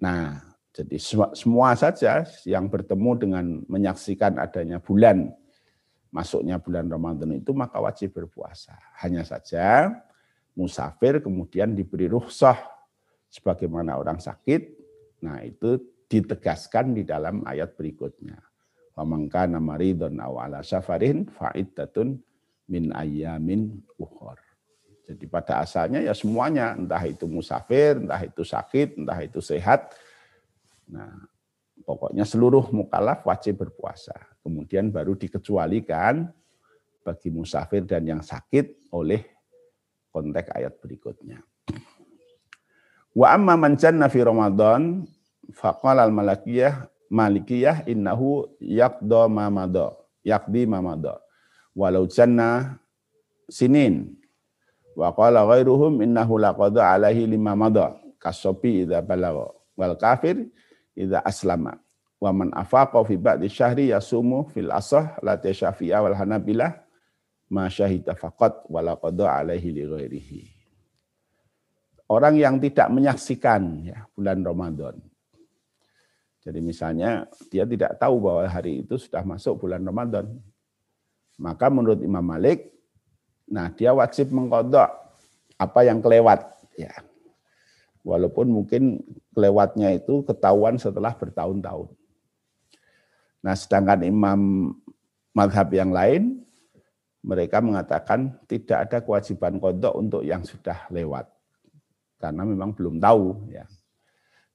Nah, 0.00 0.40
jadi 0.72 0.96
semua, 0.96 1.28
semua 1.36 1.76
saja 1.76 2.24
yang 2.48 2.72
bertemu 2.72 3.10
dengan 3.20 3.44
menyaksikan 3.68 4.40
adanya 4.40 4.80
bulan 4.80 5.28
masuknya 6.10 6.58
bulan 6.58 6.90
Ramadan 6.90 7.36
itu 7.38 7.54
maka 7.54 7.78
wajib 7.78 8.16
berpuasa. 8.16 8.74
Hanya 9.04 9.22
saja 9.22 9.92
musafir 10.58 11.22
kemudian 11.22 11.76
diberi 11.76 12.10
rukhsah 12.10 12.58
sebagaimana 13.30 14.00
orang 14.00 14.18
sakit. 14.18 14.62
Nah, 15.22 15.44
itu 15.46 15.78
ditegaskan 16.10 16.96
di 16.98 17.06
dalam 17.06 17.46
ayat 17.46 17.78
berikutnya. 17.78 18.49
Famangka 18.90 19.46
namaridon 19.46 20.18
awala 20.18 20.60
safarin 20.66 21.30
fa'iddatun 21.30 22.18
min 22.70 22.94
ayyamin 22.94 23.78
ukhor. 23.98 24.38
Jadi 25.10 25.26
pada 25.26 25.66
asalnya 25.66 25.98
ya 25.98 26.14
semuanya, 26.14 26.78
entah 26.78 27.02
itu 27.02 27.26
musafir, 27.26 27.98
entah 27.98 28.22
itu 28.22 28.46
sakit, 28.46 29.02
entah 29.02 29.18
itu 29.18 29.42
sehat. 29.42 29.90
Nah, 30.86 31.26
pokoknya 31.82 32.22
seluruh 32.22 32.70
mukallaf 32.70 33.26
wajib 33.26 33.58
berpuasa. 33.58 34.14
Kemudian 34.46 34.94
baru 34.94 35.18
dikecualikan 35.18 36.30
bagi 37.02 37.28
musafir 37.34 37.82
dan 37.82 38.06
yang 38.06 38.22
sakit 38.22 38.94
oleh 38.94 39.26
konteks 40.14 40.54
ayat 40.54 40.78
berikutnya. 40.78 41.42
Wa 43.10 43.34
amma 43.34 43.58
man 43.58 43.74
janna 43.74 44.06
fi 44.06 44.22
Ramadan 44.22 45.02
faqala 45.50 46.06
al 46.06 46.14
malakiyah 46.14 46.86
malikiyah 47.10 47.84
innahu 47.90 48.46
yaqda 48.62 49.26
ma 49.26 49.50
madha 49.50 50.00
yaqdi 50.24 50.68
ma 50.68 50.84
madha. 50.84 51.20
Walau 51.72 52.04
janna 52.08 52.76
sinin. 53.48 54.16
Wa 54.96 55.14
qala 55.14 55.46
ghairuhum 55.48 56.02
innahu 56.04 56.36
laqada 56.36 56.92
alaihi 56.96 57.24
lima 57.24 57.56
madha. 57.56 57.96
Kasopi 58.20 58.84
idza 58.84 59.00
balagha. 59.00 59.48
Wal 59.76 59.96
kafir 59.96 60.50
idza 60.92 61.24
aslama. 61.24 61.80
Wa 62.20 62.36
man 62.36 62.52
afaqa 62.52 63.00
fi 63.08 63.16
ba'di 63.16 63.48
syahri 63.48 63.96
yasumu 63.96 64.52
fil 64.52 64.68
asah 64.68 65.16
la 65.24 65.40
syafi'a 65.40 66.04
wal 66.04 66.12
hanabilah 66.12 66.76
ma 67.48 67.64
syahida 67.72 68.12
faqat 68.12 68.68
wa 68.68 68.84
la 68.84 69.00
qada 69.00 69.40
alaihi 69.40 69.72
li 69.72 69.82
ghairihi. 69.88 70.40
Orang 72.12 72.36
yang 72.36 72.60
tidak 72.60 72.92
menyaksikan 72.92 73.88
ya 73.88 74.04
bulan 74.12 74.44
Ramadan. 74.44 75.00
Jadi 76.40 76.60
misalnya 76.64 77.28
dia 77.52 77.68
tidak 77.68 78.00
tahu 78.00 78.24
bahwa 78.24 78.48
hari 78.48 78.80
itu 78.80 78.96
sudah 78.96 79.20
masuk 79.24 79.60
bulan 79.60 79.84
Ramadan. 79.84 80.40
Maka 81.36 81.68
menurut 81.68 82.00
Imam 82.00 82.24
Malik, 82.24 82.72
nah 83.48 83.68
dia 83.72 83.92
wajib 83.92 84.32
mengkodok 84.32 84.88
apa 85.60 85.80
yang 85.84 86.00
kelewat. 86.00 86.40
Ya. 86.80 86.92
Walaupun 88.00 88.48
mungkin 88.48 89.04
kelewatnya 89.36 89.92
itu 89.92 90.24
ketahuan 90.24 90.80
setelah 90.80 91.12
bertahun-tahun. 91.12 91.92
Nah, 93.40 93.56
sedangkan 93.56 94.04
imam 94.04 94.72
madhab 95.32 95.68
yang 95.72 95.92
lain, 95.92 96.40
mereka 97.20 97.60
mengatakan 97.60 98.36
tidak 98.48 98.88
ada 98.88 98.98
kewajiban 99.04 99.60
kodok 99.60 99.92
untuk 99.96 100.22
yang 100.24 100.40
sudah 100.44 100.88
lewat. 100.88 101.28
Karena 102.20 102.44
memang 102.44 102.72
belum 102.72 103.00
tahu. 103.00 103.52
ya 103.52 103.64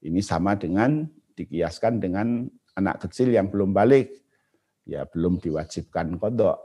Ini 0.02 0.22
sama 0.22 0.54
dengan 0.54 1.06
dikiaskan 1.36 2.00
dengan 2.00 2.48
anak 2.74 3.06
kecil 3.06 3.30
yang 3.30 3.52
belum 3.52 3.76
balik. 3.76 4.24
Ya 4.86 5.04
belum 5.04 5.42
diwajibkan 5.42 6.16
kodok. 6.16 6.62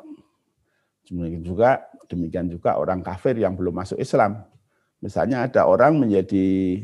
Demikian 1.10 1.44
juga, 1.44 1.90
demikian 2.06 2.48
juga 2.48 2.78
orang 2.78 3.02
kafir 3.02 3.36
yang 3.36 3.58
belum 3.58 3.74
masuk 3.82 3.98
Islam. 3.98 4.46
Misalnya 5.02 5.50
ada 5.50 5.66
orang 5.66 5.98
menjadi 5.98 6.78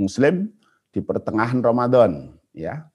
Muslim 0.00 0.50
di 0.88 1.04
pertengahan 1.04 1.60
Ramadan, 1.60 2.32
ya 2.56 2.88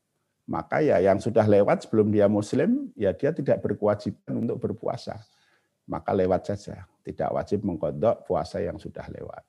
maka 0.51 0.83
ya 0.83 0.99
yang 0.99 1.15
sudah 1.23 1.47
lewat 1.47 1.87
sebelum 1.87 2.11
dia 2.11 2.27
muslim, 2.27 2.91
ya 2.99 3.15
dia 3.15 3.31
tidak 3.31 3.63
berkewajiban 3.63 4.43
untuk 4.43 4.59
berpuasa. 4.59 5.15
Maka 5.87 6.11
lewat 6.11 6.51
saja, 6.51 6.83
tidak 7.07 7.31
wajib 7.31 7.63
mengkodok 7.63 8.27
puasa 8.27 8.59
yang 8.59 8.75
sudah 8.75 9.07
lewat. 9.07 9.47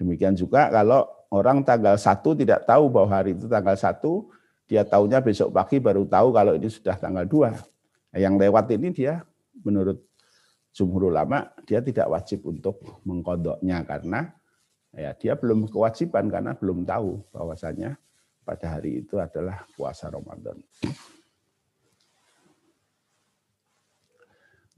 Demikian 0.00 0.32
juga 0.32 0.72
kalau 0.72 1.04
orang 1.30 1.62
tanggal 1.62 1.94
satu 1.94 2.34
tidak 2.34 2.66
tahu 2.66 2.90
bahwa 2.90 3.08
hari 3.10 3.32
itu 3.38 3.46
tanggal 3.46 3.78
satu, 3.78 4.28
dia 4.66 4.82
tahunya 4.86 5.22
besok 5.22 5.50
pagi 5.54 5.78
baru 5.78 6.06
tahu 6.06 6.30
kalau 6.34 6.52
ini 6.54 6.68
sudah 6.70 6.94
tanggal 6.98 7.26
dua. 7.26 7.54
Nah, 8.10 8.18
yang 8.18 8.34
lewat 8.38 8.70
ini 8.74 8.90
dia 8.90 9.22
menurut 9.62 9.98
jumhur 10.70 11.10
ulama 11.10 11.50
dia 11.66 11.82
tidak 11.82 12.06
wajib 12.06 12.46
untuk 12.46 12.78
mengkodoknya 13.02 13.82
karena 13.82 14.30
ya 14.94 15.10
dia 15.18 15.34
belum 15.34 15.66
kewajiban 15.66 16.30
karena 16.30 16.54
belum 16.54 16.86
tahu 16.86 17.18
bahwasanya 17.34 17.98
pada 18.46 18.78
hari 18.78 19.02
itu 19.02 19.18
adalah 19.18 19.66
puasa 19.74 20.10
Ramadan. 20.10 20.58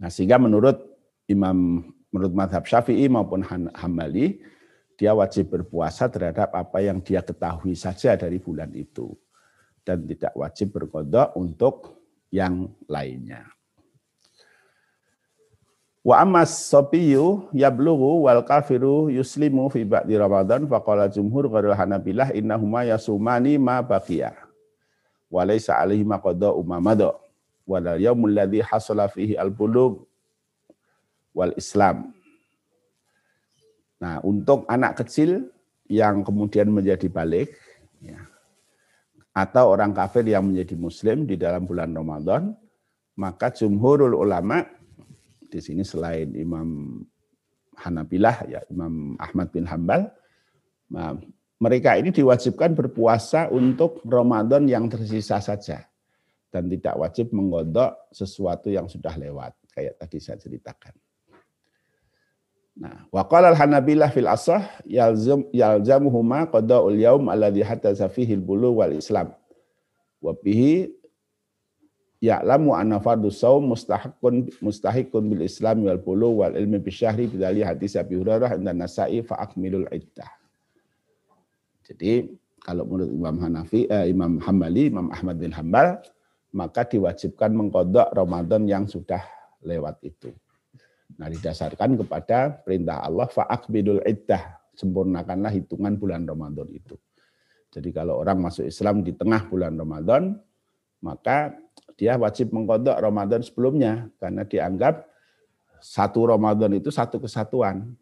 Nah, 0.01 0.11
sehingga 0.11 0.37
menurut 0.37 0.77
Imam 1.31 1.85
menurut 2.13 2.33
madhab 2.37 2.69
Syafi'i 2.69 3.09
maupun 3.09 3.41
Hambali, 3.73 4.45
dia 4.97 5.13
wajib 5.17 5.51
berpuasa 5.51 6.07
terhadap 6.07 6.53
apa 6.53 6.79
yang 6.85 7.01
dia 7.01 7.25
ketahui 7.25 7.75
saja 7.75 8.15
dari 8.15 8.39
bulan 8.39 8.71
itu 8.77 9.13
dan 9.83 10.07
tidak 10.07 10.33
wajib 10.39 10.69
berkodok 10.71 11.35
untuk 11.35 11.99
yang 12.31 12.71
lainnya. 12.87 13.45
Wa 16.03 16.19
ammas 16.19 16.51
sabiyu 16.67 17.47
yablughu 17.55 18.27
wal 18.27 18.43
kafiru 18.43 19.07
yuslimu 19.07 19.71
fi 19.71 19.87
ba'di 19.87 20.19
Ramadan 20.19 20.67
faqala 20.67 21.07
jumhur 21.07 21.47
ghairul 21.47 21.79
Hanabilah 21.79 22.35
innahuma 22.35 22.83
yasumani 22.83 23.55
ma 23.55 23.79
baqiya. 23.79 24.35
Wa 25.31 25.47
ma 25.47 26.17
qada 26.19 26.51
umamada. 26.51 27.15
Wa 27.63 27.79
la 27.79 27.95
yaumul 27.95 28.35
ladzi 28.35 28.59
hasala 28.67 29.07
fihi 29.07 29.39
al 29.39 29.55
bulugh 29.55 30.03
wal 31.31 31.55
Islam. 31.55 32.11
Nah, 34.03 34.19
untuk 34.27 34.67
anak 34.67 35.07
kecil 35.07 35.47
yang 35.87 36.27
kemudian 36.27 36.75
menjadi 36.75 37.07
balik 37.07 37.55
ya, 38.03 38.19
atau 39.31 39.71
orang 39.71 39.95
kafir 39.95 40.27
yang 40.27 40.51
menjadi 40.51 40.75
muslim 40.75 41.23
di 41.23 41.39
dalam 41.39 41.63
bulan 41.63 41.95
Ramadan, 41.95 42.51
maka 43.15 43.55
jumhurul 43.55 44.19
ulama 44.19 44.67
di 45.47 45.63
sini 45.63 45.87
selain 45.87 46.35
Imam 46.35 46.99
Hanabilah 47.79 48.37
ya 48.51 48.61
Imam 48.69 49.17
Ahmad 49.17 49.49
bin 49.53 49.65
Hambal 49.65 50.09
nah, 50.93 51.17
mereka 51.61 51.97
ini 51.97 52.13
diwajibkan 52.13 52.73
berpuasa 52.77 53.49
untuk 53.49 54.03
Ramadan 54.05 54.65
yang 54.69 54.89
tersisa 54.89 55.41
saja 55.41 55.87
dan 56.53 56.69
tidak 56.69 56.99
wajib 57.01 57.33
menggodok 57.33 58.13
sesuatu 58.13 58.69
yang 58.69 58.91
sudah 58.91 59.17
lewat 59.17 59.57
kayak 59.73 59.97
tadi 59.97 60.21
saya 60.21 60.37
ceritakan. 60.37 60.93
Nah, 62.73 63.05
wa 63.13 63.23
qala 63.29 63.53
al-Hanabilah 63.53 64.09
fil 64.09 64.29
asah 64.29 64.65
yalzam 64.89 65.45
yalzamuhuma 65.53 66.49
qada'ul 66.49 66.97
yaum 66.97 67.29
alladhi 67.29 67.61
hatta 67.61 67.93
fihi 67.93 68.41
al-bulu 68.41 68.81
wal 68.81 68.97
Islam. 68.97 69.37
Wa 70.25 70.33
bihi 70.33 70.89
ya'lamu 72.23 72.73
anna 72.79 73.03
fardu 73.03 73.29
saum 73.35 73.75
mustahikun 73.75 74.47
mustahikun 74.63 75.27
bil 75.27 75.43
islam 75.43 75.83
wal 75.83 75.99
bulu 75.99 76.39
wal 76.39 76.55
ilmi 76.55 76.79
bi 76.79 76.95
syahri 76.95 77.27
bidali 77.27 77.67
hadis 77.67 77.99
Abi 77.99 78.15
Hurairah 78.15 78.55
dan 78.63 78.79
Nasa'i 78.79 79.27
fa 79.27 79.43
akmilul 79.43 79.91
iddah. 79.91 80.31
Jadi 81.83 82.31
kalau 82.63 82.87
menurut 82.87 83.11
Imam 83.11 83.37
Hanafi, 83.43 83.91
eh, 83.91 84.07
Imam 84.07 84.39
Hambali, 84.39 84.87
Imam 84.87 85.11
Ahmad 85.11 85.43
bin 85.43 85.51
Hambal, 85.51 85.99
maka 86.55 86.87
diwajibkan 86.87 87.51
mengkodok 87.51 88.15
Ramadan 88.15 88.71
yang 88.71 88.87
sudah 88.87 89.19
lewat 89.67 89.99
itu. 90.07 90.31
Nah, 91.19 91.29
didasarkan 91.29 91.99
kepada 92.01 92.63
perintah 92.63 93.05
Allah 93.05 93.29
fa'akbidul 93.29 94.05
iddah, 94.07 94.61
sempurnakanlah 94.77 95.53
hitungan 95.53 95.97
bulan 95.99 96.25
Ramadan 96.25 96.69
itu. 96.73 96.97
Jadi 97.73 97.89
kalau 97.93 98.21
orang 98.21 98.41
masuk 98.41 98.69
Islam 98.69 99.01
di 99.01 99.17
tengah 99.17 99.49
bulan 99.49 99.73
Ramadan, 99.77 100.37
maka 101.01 101.57
dia 101.97 102.17
wajib 102.21 102.53
mengkodok 102.53 102.97
Ramadan 103.01 103.41
sebelumnya 103.41 104.09
karena 104.21 104.45
dianggap 104.45 105.09
satu 105.81 106.29
Ramadan 106.29 106.77
itu 106.77 106.93
satu 106.93 107.19
kesatuan. 107.21 107.97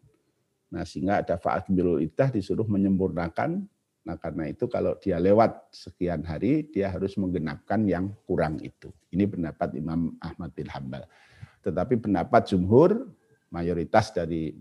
Nah, 0.71 0.83
sehingga 0.87 1.23
ada 1.23 1.35
fa'akbidul 1.39 2.03
iddah 2.03 2.31
disuruh 2.31 2.67
menyempurnakan 2.67 3.67
Nah 4.01 4.17
karena 4.17 4.49
itu 4.49 4.65
kalau 4.65 4.97
dia 4.97 5.21
lewat 5.21 5.69
sekian 5.69 6.25
hari, 6.25 6.65
dia 6.73 6.89
harus 6.89 7.13
menggenapkan 7.21 7.85
yang 7.85 8.09
kurang 8.25 8.57
itu. 8.65 8.89
Ini 9.13 9.29
pendapat 9.29 9.77
Imam 9.77 10.17
Ahmad 10.17 10.49
bin 10.57 10.65
Hambal. 10.65 11.05
Tetapi 11.61 11.97
pendapat 12.01 12.51
jumhur, 12.51 13.09
mayoritas 13.53 14.09
dari 14.13 14.57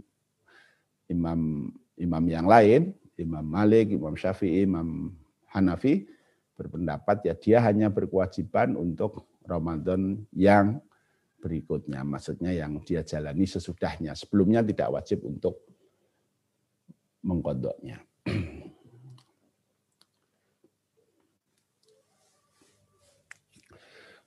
imam 1.08 1.72
imam 2.00 2.24
yang 2.28 2.46
lain, 2.48 2.92
Imam 3.20 3.44
Malik, 3.44 3.92
Imam 3.92 4.16
Syafi'i, 4.16 4.64
Imam 4.64 5.12
Hanafi, 5.52 6.08
berpendapat 6.56 7.28
ya 7.28 7.34
dia 7.36 7.58
hanya 7.60 7.92
berkewajiban 7.92 8.76
untuk 8.76 9.28
Ramadan 9.44 10.24
yang 10.32 10.80
berikutnya. 11.40 12.04
Maksudnya 12.04 12.52
yang 12.52 12.80
dia 12.84 13.04
jalani 13.04 13.44
sesudahnya. 13.44 14.16
Sebelumnya 14.16 14.64
tidak 14.64 14.88
wajib 14.92 15.24
untuk 15.24 15.60
mengkodoknya. 17.24 18.00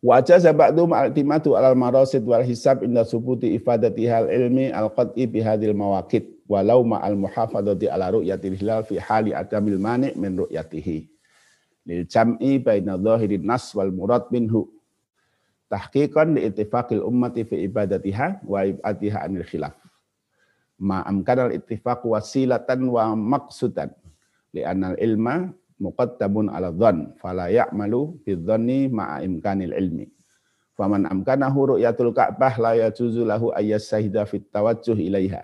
Wajah 0.03 0.35
zabadu 0.43 0.83
ma'atimatu 0.83 1.55
alal 1.55 1.79
marasid 1.79 2.27
wal 2.27 2.43
hisab 2.43 2.83
inda 2.83 3.07
subuti 3.07 3.55
ifadati 3.55 4.03
hal 4.03 4.27
ilmi 4.27 4.67
al 4.67 4.91
qad'i 4.91 5.23
bihadil 5.23 5.71
mawakid 5.71 6.27
walau 6.43 6.83
ma'al 6.83 7.15
muhafadati 7.15 7.87
ala 7.87 8.11
ru'yatil 8.11 8.59
hilal 8.59 8.83
fi 8.83 8.99
hali 8.99 9.31
adamil 9.31 9.79
mani' 9.79 10.11
min 10.19 10.43
ru'yatihi. 10.43 11.07
Lil 11.87 12.03
jam'i 12.03 12.59
baina 12.59 12.99
zahirin 12.99 13.47
nas 13.47 13.71
wal 13.71 13.95
murad 13.95 14.27
minhu. 14.27 14.67
Tahqiqan 15.71 16.35
li 16.35 16.51
ittifaqil 16.51 16.99
ummati 16.99 17.47
fi 17.47 17.63
ibadatiha 17.63 18.43
wa 18.43 18.67
ibadiha 18.67 19.23
anil 19.23 19.47
khilaf. 19.47 19.79
Ma 20.83 20.99
amkanal 21.07 21.55
ittifaq 21.55 22.03
wasilatan 22.03 22.91
wa 22.91 23.15
maqsudan. 23.15 23.95
Li 24.51 24.67
anal 24.67 24.99
ilma 24.99 25.47
muqaddamun 25.83 26.47
ala 26.47 26.71
dhann 26.71 27.11
fala 27.19 27.51
ya'malu 27.51 28.23
bidzanni 28.23 28.87
ma'a 28.87 29.19
imkanil 29.27 29.75
ilmi. 29.75 30.07
Faman 30.79 31.03
amkanahu 31.05 31.75
ru'yatul 31.75 32.15
ka'bah 32.15 32.55
la 32.57 32.71
yajuzu 32.87 33.27
lahu 33.27 33.51
ayyas 33.51 33.91
sahida 33.91 34.23
fit 34.23 34.47
tawajjuh 34.47 34.95
ilaiha 34.95 35.43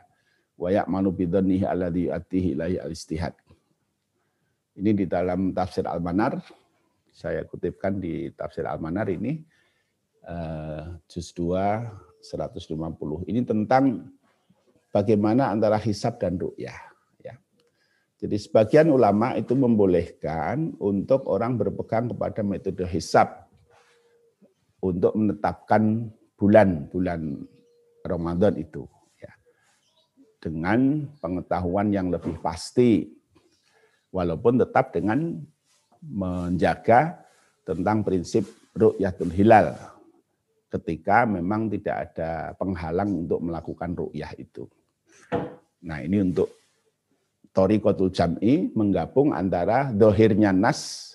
wa 0.56 0.72
ya'malu 0.72 1.12
bidzannihi 1.12 1.68
alladhi 1.68 2.08
yu'attihi 2.08 2.48
ilaihi 2.56 2.80
al-istihad 2.80 3.36
ini 4.80 4.96
di 4.96 5.06
dalam 5.06 5.52
tafsir 5.52 5.84
Al-Manar. 5.84 6.40
Saya 7.12 7.44
kutipkan 7.44 8.00
di 8.00 8.32
tafsir 8.32 8.64
Al-Manar 8.64 9.12
ini 9.12 9.44
uh, 10.24 10.96
juz 11.12 11.36
2 11.36 12.24
150 12.24 13.28
ini 13.28 13.44
tentang 13.44 14.08
bagaimana 14.92 15.52
antara 15.52 15.76
hisab 15.80 16.16
dan 16.20 16.40
ru'yah 16.40 16.89
jadi 18.20 18.36
sebagian 18.36 18.92
ulama 18.92 19.32
itu 19.40 19.56
membolehkan 19.56 20.76
untuk 20.84 21.24
orang 21.32 21.56
berpegang 21.56 22.12
kepada 22.12 22.44
metode 22.44 22.84
hisab 22.84 23.48
untuk 24.84 25.16
menetapkan 25.16 26.12
bulan-bulan 26.36 27.40
Ramadan 28.04 28.60
itu 28.60 28.84
ya. 29.24 29.32
Dengan 30.44 31.08
pengetahuan 31.24 31.96
yang 31.96 32.12
lebih 32.12 32.36
pasti 32.44 33.08
walaupun 34.12 34.68
tetap 34.68 34.92
dengan 34.92 35.40
menjaga 36.04 37.24
tentang 37.64 38.04
prinsip 38.04 38.44
ru'yatul 38.76 39.32
hilal 39.32 39.80
ketika 40.68 41.24
memang 41.24 41.72
tidak 41.72 42.12
ada 42.12 42.52
penghalang 42.60 43.16
untuk 43.16 43.40
melakukan 43.40 43.96
ru'yah 43.96 44.36
itu. 44.36 44.68
Nah, 45.88 46.04
ini 46.04 46.20
untuk 46.20 46.59
Torikotul 47.50 48.14
Jam'i 48.14 48.70
menggabung 48.78 49.34
antara 49.34 49.90
dohirnya 49.90 50.54
nas, 50.54 51.14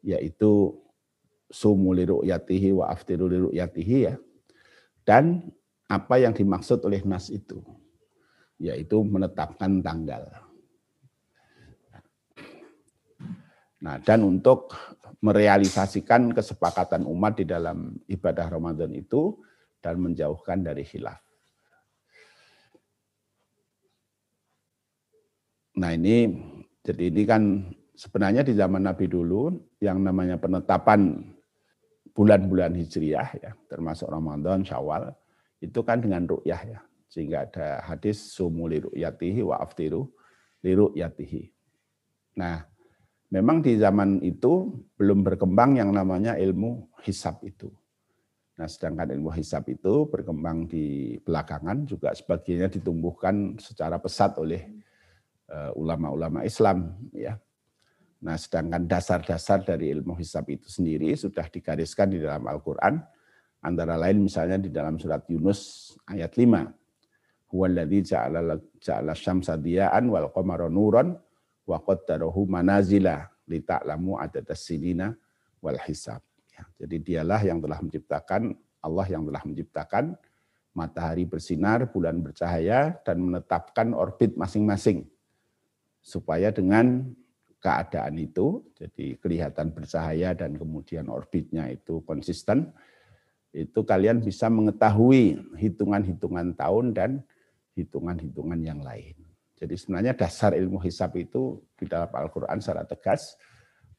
yaitu 0.00 0.78
sumu 1.50 1.90
liru'yatihi 1.92 2.70
wa 2.70 2.88
aftiru 2.88 3.26
liru'yatihi 3.26 3.96
ya, 4.06 4.14
dan 5.02 5.50
apa 5.90 6.22
yang 6.22 6.30
dimaksud 6.30 6.86
oleh 6.86 7.02
nas 7.02 7.28
itu, 7.34 7.58
yaitu 8.62 9.02
menetapkan 9.02 9.82
tanggal. 9.82 10.30
Nah, 13.80 13.96
dan 14.04 14.22
untuk 14.22 14.76
merealisasikan 15.24 16.36
kesepakatan 16.36 17.08
umat 17.08 17.40
di 17.40 17.48
dalam 17.48 17.96
ibadah 18.08 18.46
Ramadan 18.52 18.92
itu 18.92 19.40
dan 19.80 20.00
menjauhkan 20.00 20.60
dari 20.60 20.84
khilaf. 20.84 21.29
Nah 25.80 25.96
ini, 25.96 26.28
jadi 26.84 27.08
ini 27.08 27.22
kan 27.24 27.64
sebenarnya 27.96 28.44
di 28.44 28.52
zaman 28.52 28.84
Nabi 28.84 29.08
dulu 29.08 29.48
yang 29.80 30.04
namanya 30.04 30.36
penetapan 30.36 31.24
bulan-bulan 32.12 32.76
hijriyah 32.76 33.28
ya, 33.40 33.50
termasuk 33.64 34.12
Ramadan, 34.12 34.60
Syawal, 34.60 35.08
itu 35.64 35.80
kan 35.80 36.04
dengan 36.04 36.28
ru'yah 36.28 36.62
ya. 36.68 36.80
Sehingga 37.08 37.48
ada 37.48 37.80
hadis 37.80 38.20
sumu 38.20 38.68
li 38.68 38.84
ru'yatihi 38.84 39.40
wa 39.40 39.56
aftiru 39.56 40.04
li 40.60 40.76
ru'yatihi. 40.76 41.48
Nah, 42.36 42.60
memang 43.32 43.64
di 43.64 43.80
zaman 43.80 44.20
itu 44.20 44.84
belum 45.00 45.24
berkembang 45.24 45.80
yang 45.80 45.96
namanya 45.96 46.36
ilmu 46.36 46.92
hisab 47.08 47.40
itu. 47.40 47.72
Nah, 48.60 48.68
sedangkan 48.68 49.16
ilmu 49.16 49.32
hisab 49.32 49.64
itu 49.72 50.04
berkembang 50.12 50.68
di 50.68 51.16
belakangan 51.24 51.88
juga 51.88 52.12
sebagiannya 52.12 52.68
ditumbuhkan 52.68 53.56
secara 53.56 53.96
pesat 53.96 54.36
oleh 54.36 54.68
Eh, 54.68 54.89
ulama-ulama 55.74 56.46
Islam 56.46 56.94
ya. 57.10 57.34
Nah, 58.20 58.36
sedangkan 58.36 58.84
dasar-dasar 58.84 59.64
dari 59.64 59.88
ilmu 59.96 60.12
hisab 60.20 60.44
itu 60.52 60.68
sendiri 60.68 61.16
sudah 61.16 61.48
digariskan 61.48 62.12
di 62.12 62.20
dalam 62.20 62.44
Al-Qur'an 62.44 63.00
antara 63.64 63.96
lain 63.96 64.28
misalnya 64.28 64.60
di 64.60 64.68
dalam 64.68 65.00
surat 65.00 65.24
Yunus 65.24 65.92
ayat 66.04 66.36
5. 66.36 67.50
Huwallazi 67.50 68.14
ja'ala 68.14 68.60
ja'ala 68.78 69.16
syamsa 69.16 69.56
diya'an 69.56 70.06
wal 70.06 70.28
qamara 70.30 70.68
nuran 70.68 71.16
wa 71.64 71.78
qaddarahu 71.80 72.44
manazila 72.46 73.26
lita'lamu 73.48 74.20
adadas 74.20 74.68
sinina 74.68 75.16
wal 75.64 75.80
hisab. 75.82 76.20
Ya, 76.52 76.62
jadi 76.84 76.96
dialah 77.00 77.40
yang 77.40 77.58
telah 77.58 77.80
menciptakan 77.80 78.52
Allah 78.84 79.06
yang 79.08 79.24
telah 79.26 79.42
menciptakan 79.48 80.04
matahari 80.76 81.24
bersinar, 81.24 81.88
bulan 81.88 82.20
bercahaya 82.20 83.00
dan 83.02 83.18
menetapkan 83.18 83.96
orbit 83.96 84.36
masing-masing 84.36 85.08
supaya 86.00 86.48
dengan 86.50 87.12
keadaan 87.60 88.16
itu, 88.16 88.64
jadi 88.72 89.20
kelihatan 89.20 89.70
bercahaya 89.76 90.32
dan 90.32 90.56
kemudian 90.56 91.12
orbitnya 91.12 91.68
itu 91.68 92.00
konsisten, 92.08 92.72
itu 93.52 93.84
kalian 93.84 94.24
bisa 94.24 94.48
mengetahui 94.48 95.36
hitungan-hitungan 95.60 96.56
tahun 96.56 96.96
dan 96.96 97.10
hitungan-hitungan 97.76 98.60
yang 98.64 98.80
lain. 98.80 99.14
Jadi 99.60 99.76
sebenarnya 99.76 100.16
dasar 100.16 100.56
ilmu 100.56 100.80
hisab 100.80 101.12
itu 101.20 101.60
di 101.76 101.84
dalam 101.84 102.08
Al-Quran 102.08 102.64
secara 102.64 102.88
tegas 102.88 103.36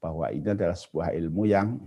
bahwa 0.02 0.26
ini 0.34 0.50
adalah 0.50 0.74
sebuah 0.74 1.14
ilmu 1.14 1.46
yang 1.46 1.78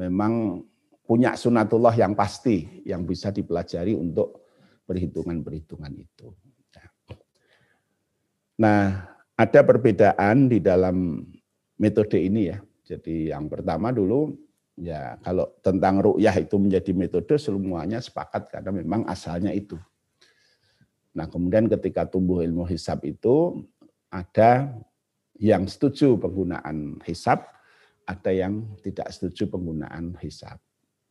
memang 0.00 0.64
punya 1.04 1.36
sunatullah 1.36 1.92
yang 1.92 2.16
pasti, 2.16 2.82
yang 2.88 3.04
bisa 3.04 3.28
dipelajari 3.28 3.92
untuk 3.92 4.48
perhitungan-perhitungan 4.88 5.92
itu. 5.92 6.32
Nah, 8.56 9.15
ada 9.36 9.60
perbedaan 9.60 10.48
di 10.48 10.58
dalam 10.64 11.20
metode 11.76 12.16
ini 12.16 12.50
ya. 12.50 12.58
Jadi 12.86 13.30
yang 13.30 13.52
pertama 13.52 13.92
dulu 13.92 14.32
ya 14.80 15.20
kalau 15.20 15.52
tentang 15.60 16.00
ru'yah 16.00 16.36
itu 16.40 16.56
menjadi 16.56 16.92
metode 16.96 17.36
semuanya 17.36 18.00
sepakat 18.00 18.48
karena 18.48 18.70
memang 18.72 19.04
asalnya 19.04 19.52
itu. 19.52 19.76
Nah 21.16 21.28
kemudian 21.28 21.68
ketika 21.68 22.08
tumbuh 22.08 22.40
ilmu 22.40 22.64
hisab 22.64 23.04
itu 23.04 23.64
ada 24.08 24.72
yang 25.36 25.68
setuju 25.68 26.16
penggunaan 26.16 27.00
hisab, 27.04 27.44
ada 28.08 28.30
yang 28.32 28.64
tidak 28.80 29.12
setuju 29.12 29.52
penggunaan 29.52 30.16
hisab. 30.24 30.56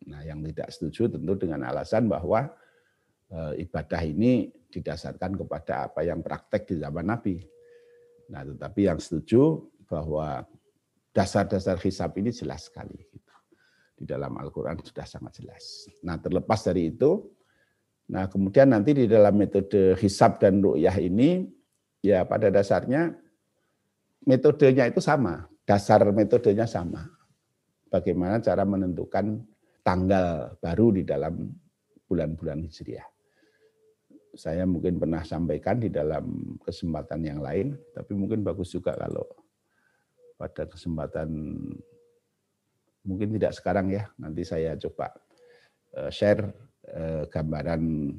Nah 0.09 0.26
yang 0.26 0.41
tidak 0.45 0.73
setuju 0.73 1.13
tentu 1.13 1.34
dengan 1.38 1.65
alasan 1.69 2.09
bahwa 2.09 2.49
e, 3.30 3.65
ibadah 3.65 4.01
ini 4.05 4.49
didasarkan 4.69 5.38
kepada 5.38 5.89
apa 5.89 6.05
yang 6.05 6.21
praktek 6.21 6.69
di 6.69 6.76
zaman 6.82 7.09
Nabi 7.09 7.55
Nah, 8.30 8.41
tetapi 8.41 8.89
yang 8.89 8.97
setuju 8.97 9.69
bahwa 9.86 10.43
dasar-dasar 11.15 11.80
hisab 11.80 12.11
ini 12.19 12.36
jelas 12.36 12.67
sekali. 12.67 12.99
Gitu. 12.99 13.34
Di 13.95 14.03
dalam 14.03 14.36
Al-Quran 14.36 14.84
sudah 14.84 15.07
sangat 15.07 15.39
jelas. 15.39 15.88
Nah 16.03 16.19
terlepas 16.19 16.59
dari 16.67 16.91
itu, 16.91 17.32
nah 18.11 18.28
kemudian 18.28 18.76
nanti 18.76 18.91
di 18.91 19.05
dalam 19.07 19.39
metode 19.39 19.95
hisab 20.03 20.43
dan 20.43 20.59
ru'yah 20.59 20.99
ini, 20.99 21.47
ya 22.03 22.28
pada 22.28 22.51
dasarnya 22.51 23.15
metodenya 24.28 24.91
itu 24.91 24.99
sama, 24.99 25.47
dasar 25.63 26.03
metodenya 26.11 26.67
sama. 26.67 27.07
Bagaimana 27.88 28.43
cara 28.43 28.67
menentukan 28.67 29.39
tanggal 29.80 30.59
baru 30.59 30.99
di 30.99 31.07
dalam 31.07 31.47
bulan-bulan 32.11 32.67
Hijriah. 32.67 33.14
Saya 34.36 34.67
mungkin 34.67 34.99
pernah 34.99 35.23
sampaikan 35.23 35.79
di 35.79 35.88
dalam 35.88 36.59
kesempatan 36.59 37.23
yang 37.23 37.39
lain, 37.39 37.79
tapi 37.95 38.11
mungkin 38.13 38.43
bagus 38.43 38.75
juga 38.75 38.91
kalau 38.95 39.23
pada 40.36 40.67
kesempatan 40.67 41.31
mungkin 43.07 43.29
tidak 43.39 43.55
sekarang 43.55 43.95
ya, 43.95 44.11
nanti 44.19 44.43
saya 44.43 44.75
coba 44.75 45.15
eh, 45.95 46.11
share 46.11 46.51
eh, 46.83 47.23
gambaran 47.31 48.11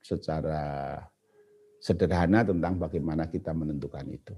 secara 0.00 0.96
sederhana 1.78 2.42
tentang 2.42 2.80
bagaimana 2.80 3.28
kita 3.28 3.52
menentukan 3.52 4.08
itu. 4.08 4.34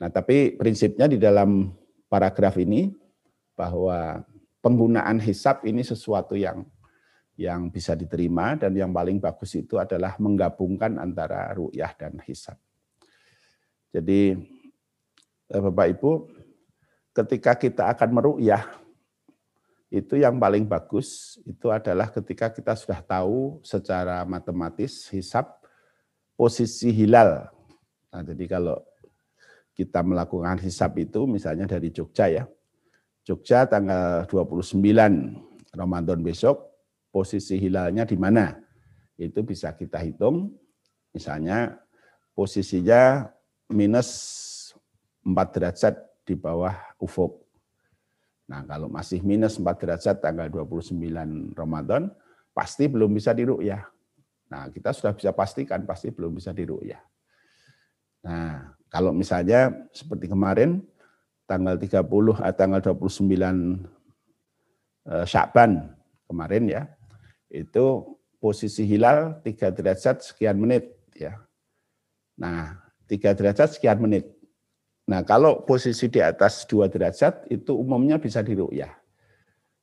Nah, 0.00 0.08
tapi 0.08 0.54
prinsipnya 0.54 1.10
di 1.10 1.18
dalam 1.20 1.74
paragraf 2.06 2.56
ini 2.58 2.94
bahwa 3.58 4.24
penggunaan 4.64 5.18
hisap 5.20 5.66
ini 5.68 5.82
sesuatu 5.84 6.38
yang 6.38 6.64
yang 7.42 7.74
bisa 7.74 7.98
diterima 7.98 8.54
dan 8.54 8.70
yang 8.78 8.94
paling 8.94 9.18
bagus 9.18 9.58
itu 9.58 9.74
adalah 9.82 10.14
menggabungkan 10.22 11.02
antara 11.02 11.50
ru'yah 11.50 11.90
dan 11.98 12.22
hisap. 12.22 12.54
Jadi 13.90 14.38
eh, 15.50 15.60
Bapak 15.60 15.86
Ibu, 15.98 16.10
ketika 17.10 17.58
kita 17.58 17.90
akan 17.90 18.08
meru'yah 18.14 18.62
itu 19.92 20.16
yang 20.16 20.40
paling 20.40 20.64
bagus 20.64 21.36
itu 21.44 21.68
adalah 21.68 22.08
ketika 22.08 22.48
kita 22.48 22.72
sudah 22.72 23.04
tahu 23.04 23.60
secara 23.60 24.24
matematis 24.24 25.10
hisap 25.12 25.60
posisi 26.32 26.88
hilal. 26.88 27.52
Nah, 28.08 28.24
jadi 28.24 28.56
kalau 28.56 28.80
kita 29.76 30.00
melakukan 30.00 30.56
hisap 30.64 30.96
itu 30.96 31.28
misalnya 31.28 31.68
dari 31.68 31.92
Jogja 31.92 32.32
ya. 32.32 32.44
Jogja 33.20 33.68
tanggal 33.68 34.24
29 34.32 34.80
Ramadan 35.76 36.24
besok 36.24 36.71
posisi 37.12 37.60
hilalnya 37.60 38.08
di 38.08 38.16
mana? 38.16 38.56
Itu 39.20 39.44
bisa 39.44 39.76
kita 39.76 40.00
hitung. 40.00 40.56
Misalnya 41.12 41.76
posisinya 42.32 43.28
minus 43.68 44.08
4 45.22 45.54
derajat 45.54 45.94
di 46.24 46.34
bawah 46.34 46.74
ufuk. 46.96 47.44
Nah, 48.48 48.64
kalau 48.66 48.88
masih 48.88 49.20
minus 49.22 49.60
4 49.60 49.76
derajat 49.78 50.16
tanggal 50.18 50.48
29 50.48 51.52
Ramadan, 51.54 52.10
pasti 52.56 52.88
belum 52.88 53.12
bisa 53.12 53.36
diru'yah. 53.36 53.84
Nah, 54.52 54.68
kita 54.68 54.92
sudah 54.92 55.12
bisa 55.16 55.30
pastikan 55.32 55.84
pasti 55.88 56.12
belum 56.12 56.36
bisa 56.36 56.52
diru'yah. 56.52 57.00
Nah, 58.22 58.76
kalau 58.92 59.10
misalnya 59.12 59.72
seperti 59.90 60.28
kemarin, 60.28 60.84
tanggal 61.48 61.76
30 61.76 62.00
atau 62.38 62.44
eh, 62.44 62.54
tanggal 62.54 62.80
29 62.80 63.32
eh, 65.08 65.24
Syakban 65.26 65.90
kemarin 66.28 66.64
ya, 66.68 66.82
itu 67.52 68.16
posisi 68.40 68.88
hilal 68.88 69.44
3 69.44 69.76
derajat 69.76 70.24
sekian 70.24 70.56
menit 70.56 70.90
ya. 71.12 71.36
Nah, 72.40 72.80
3 73.06 73.36
derajat 73.36 73.76
sekian 73.76 74.00
menit. 74.00 74.26
Nah, 75.04 75.20
kalau 75.22 75.60
posisi 75.62 76.08
di 76.08 76.22
atas 76.22 76.64
dua 76.64 76.88
derajat 76.88 77.44
itu 77.52 77.74
umumnya 77.74 78.16
bisa 78.16 78.40
diru'yah. 78.40 78.90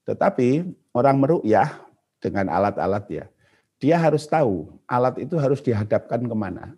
Tetapi 0.08 0.66
orang 0.96 1.22
meru'yah 1.22 1.70
dengan 2.18 2.50
alat-alat 2.50 3.06
ya, 3.12 3.26
dia 3.78 3.96
harus 4.00 4.26
tahu 4.26 4.80
alat 4.90 5.22
itu 5.22 5.36
harus 5.38 5.62
dihadapkan 5.62 6.24
ke 6.24 6.36
mana. 6.36 6.74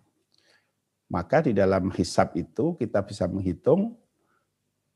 Maka 1.08 1.44
di 1.44 1.56
dalam 1.56 1.88
hisap 1.94 2.36
itu 2.36 2.76
kita 2.76 3.00
bisa 3.04 3.24
menghitung 3.30 3.96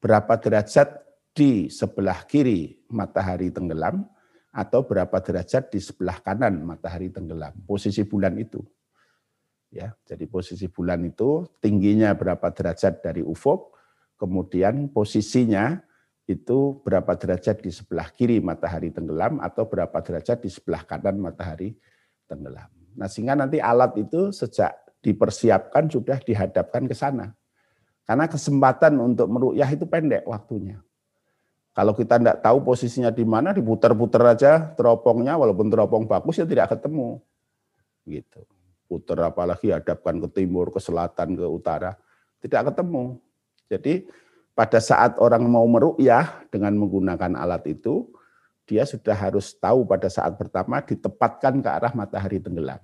berapa 0.00 0.36
derajat 0.36 1.06
di 1.36 1.68
sebelah 1.68 2.24
kiri 2.24 2.80
matahari 2.88 3.52
tenggelam 3.52 4.08
atau 4.56 4.88
berapa 4.88 5.20
derajat 5.20 5.68
di 5.68 5.84
sebelah 5.84 6.24
kanan 6.24 6.64
matahari 6.64 7.12
tenggelam. 7.12 7.52
Posisi 7.68 8.00
bulan 8.08 8.40
itu 8.40 8.64
ya. 9.76 9.92
Jadi 10.08 10.24
posisi 10.24 10.66
bulan 10.72 11.04
itu 11.04 11.44
tingginya 11.60 12.16
berapa 12.16 12.48
derajat 12.48 13.04
dari 13.04 13.20
ufuk, 13.20 13.76
kemudian 14.16 14.88
posisinya 14.88 15.84
itu 16.26 16.82
berapa 16.82 17.14
derajat 17.14 17.62
di 17.62 17.70
sebelah 17.70 18.10
kiri 18.10 18.42
matahari 18.42 18.90
tenggelam 18.90 19.38
atau 19.38 19.68
berapa 19.68 19.94
derajat 20.00 20.42
di 20.42 20.50
sebelah 20.50 20.82
kanan 20.82 21.20
matahari 21.20 21.76
tenggelam. 22.26 22.66
Nah, 22.96 23.06
sehingga 23.06 23.36
nanti 23.36 23.60
alat 23.60 23.94
itu 24.00 24.32
sejak 24.32 24.74
dipersiapkan 25.04 25.86
sudah 25.86 26.18
dihadapkan 26.18 26.88
ke 26.88 26.96
sana. 26.96 27.30
Karena 28.02 28.26
kesempatan 28.26 28.98
untuk 28.98 29.30
merukyah 29.30 29.70
itu 29.70 29.86
pendek 29.86 30.26
waktunya. 30.26 30.82
Kalau 31.76 31.92
kita 31.92 32.16
tidak 32.16 32.40
tahu 32.40 32.64
posisinya 32.64 33.12
di 33.12 33.28
mana, 33.28 33.52
diputar-putar 33.52 34.32
aja 34.32 34.72
teropongnya, 34.72 35.36
walaupun 35.36 35.68
teropong 35.68 36.08
bagus 36.08 36.40
ya 36.40 36.48
tidak 36.48 36.72
ketemu. 36.72 37.20
Gitu 38.08 38.48
putar 38.86 39.18
apalagi 39.28 39.74
hadapkan 39.74 40.22
ke 40.22 40.42
timur, 40.42 40.70
ke 40.70 40.80
selatan, 40.80 41.34
ke 41.34 41.44
utara, 41.44 41.98
tidak 42.40 42.72
ketemu. 42.72 43.18
Jadi 43.66 44.06
pada 44.54 44.78
saat 44.78 45.18
orang 45.18 45.44
mau 45.44 45.66
meru'yah 45.66 46.48
dengan 46.48 46.72
menggunakan 46.78 47.34
alat 47.34 47.66
itu, 47.66 48.06
dia 48.66 48.86
sudah 48.86 49.14
harus 49.14 49.54
tahu 49.54 49.86
pada 49.86 50.10
saat 50.10 50.34
pertama 50.38 50.82
ditepatkan 50.82 51.62
ke 51.62 51.68
arah 51.70 51.92
matahari 51.94 52.42
tenggelam. 52.42 52.82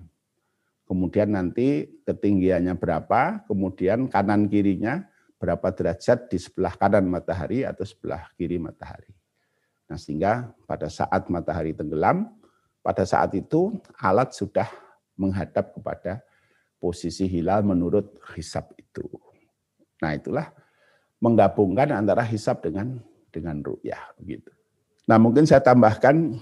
Kemudian 0.87 1.33
nanti 1.33 1.89
ketinggiannya 2.05 2.77
berapa, 2.77 3.47
kemudian 3.49 4.11
kanan 4.11 4.51
kirinya 4.51 5.07
berapa 5.43 5.75
derajat 5.75 6.31
di 6.31 6.39
sebelah 6.39 6.79
kanan 6.79 7.11
matahari 7.11 7.67
atau 7.67 7.83
sebelah 7.83 8.31
kiri 8.39 8.63
matahari. 8.63 9.11
Nah, 9.91 9.99
sehingga 9.99 10.55
pada 10.71 10.87
saat 10.87 11.27
matahari 11.27 11.75
tenggelam, 11.75 12.31
pada 12.79 13.03
saat 13.03 13.35
itu 13.35 13.75
alat 13.99 14.31
sudah 14.31 14.71
menghadap 15.19 15.75
kepada 15.75 16.23
posisi 16.79 17.27
hilal 17.27 17.67
menurut 17.67 18.19
hisab 18.35 18.71
itu. 18.75 19.07
Nah 20.03 20.19
itulah 20.19 20.51
menggabungkan 21.23 21.95
antara 21.95 22.27
hisab 22.27 22.59
dengan 22.59 22.99
dengan 23.31 23.63
ru'yah 23.63 24.19
begitu. 24.19 24.51
Nah 25.07 25.23
mungkin 25.23 25.47
saya 25.47 25.63
tambahkan 25.63 26.35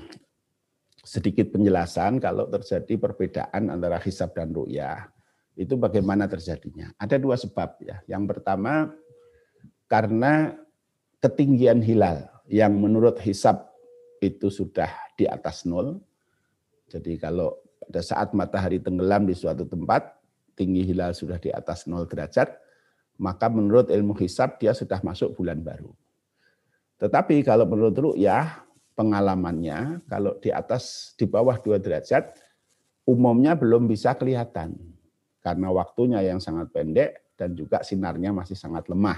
sedikit 1.04 1.52
penjelasan 1.52 2.16
kalau 2.16 2.48
terjadi 2.48 2.96
perbedaan 2.96 3.68
antara 3.68 4.00
hisab 4.00 4.32
dan 4.32 4.56
ru'yah 4.56 5.12
itu 5.58 5.74
bagaimana 5.78 6.26
terjadinya. 6.30 6.92
Ada 6.96 7.18
dua 7.18 7.36
sebab 7.38 7.80
ya. 7.82 8.02
Yang 8.06 8.36
pertama 8.36 8.94
karena 9.90 10.56
ketinggian 11.20 11.82
hilal 11.82 12.30
yang 12.46 12.74
menurut 12.78 13.18
hisab 13.22 13.70
itu 14.22 14.48
sudah 14.48 14.90
di 15.16 15.26
atas 15.26 15.64
nol. 15.66 16.00
Jadi 16.90 17.16
kalau 17.18 17.54
pada 17.90 18.02
saat 18.06 18.30
matahari 18.36 18.78
tenggelam 18.78 19.26
di 19.26 19.34
suatu 19.34 19.66
tempat, 19.66 20.14
tinggi 20.54 20.86
hilal 20.86 21.10
sudah 21.10 21.42
di 21.42 21.50
atas 21.50 21.90
0 21.90 22.06
derajat, 22.06 22.54
maka 23.18 23.46
menurut 23.50 23.90
ilmu 23.90 24.14
hisab 24.20 24.62
dia 24.62 24.70
sudah 24.70 25.02
masuk 25.02 25.34
bulan 25.34 25.58
baru. 25.58 25.90
Tetapi 27.02 27.42
kalau 27.42 27.64
menurut 27.64 27.96
ru'yah, 27.96 28.62
pengalamannya 28.94 30.04
kalau 30.04 30.36
di 30.38 30.52
atas 30.52 31.16
di 31.16 31.24
bawah 31.24 31.56
2 31.56 31.80
derajat 31.80 32.36
umumnya 33.08 33.56
belum 33.56 33.88
bisa 33.88 34.12
kelihatan 34.12 34.76
karena 35.40 35.72
waktunya 35.72 36.20
yang 36.20 36.38
sangat 36.38 36.68
pendek 36.72 37.34
dan 37.36 37.56
juga 37.56 37.80
sinarnya 37.80 38.36
masih 38.36 38.56
sangat 38.56 38.88
lemah 38.92 39.16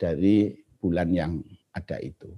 dari 0.00 0.56
bulan 0.80 1.12
yang 1.12 1.32
ada 1.72 2.00
itu. 2.00 2.32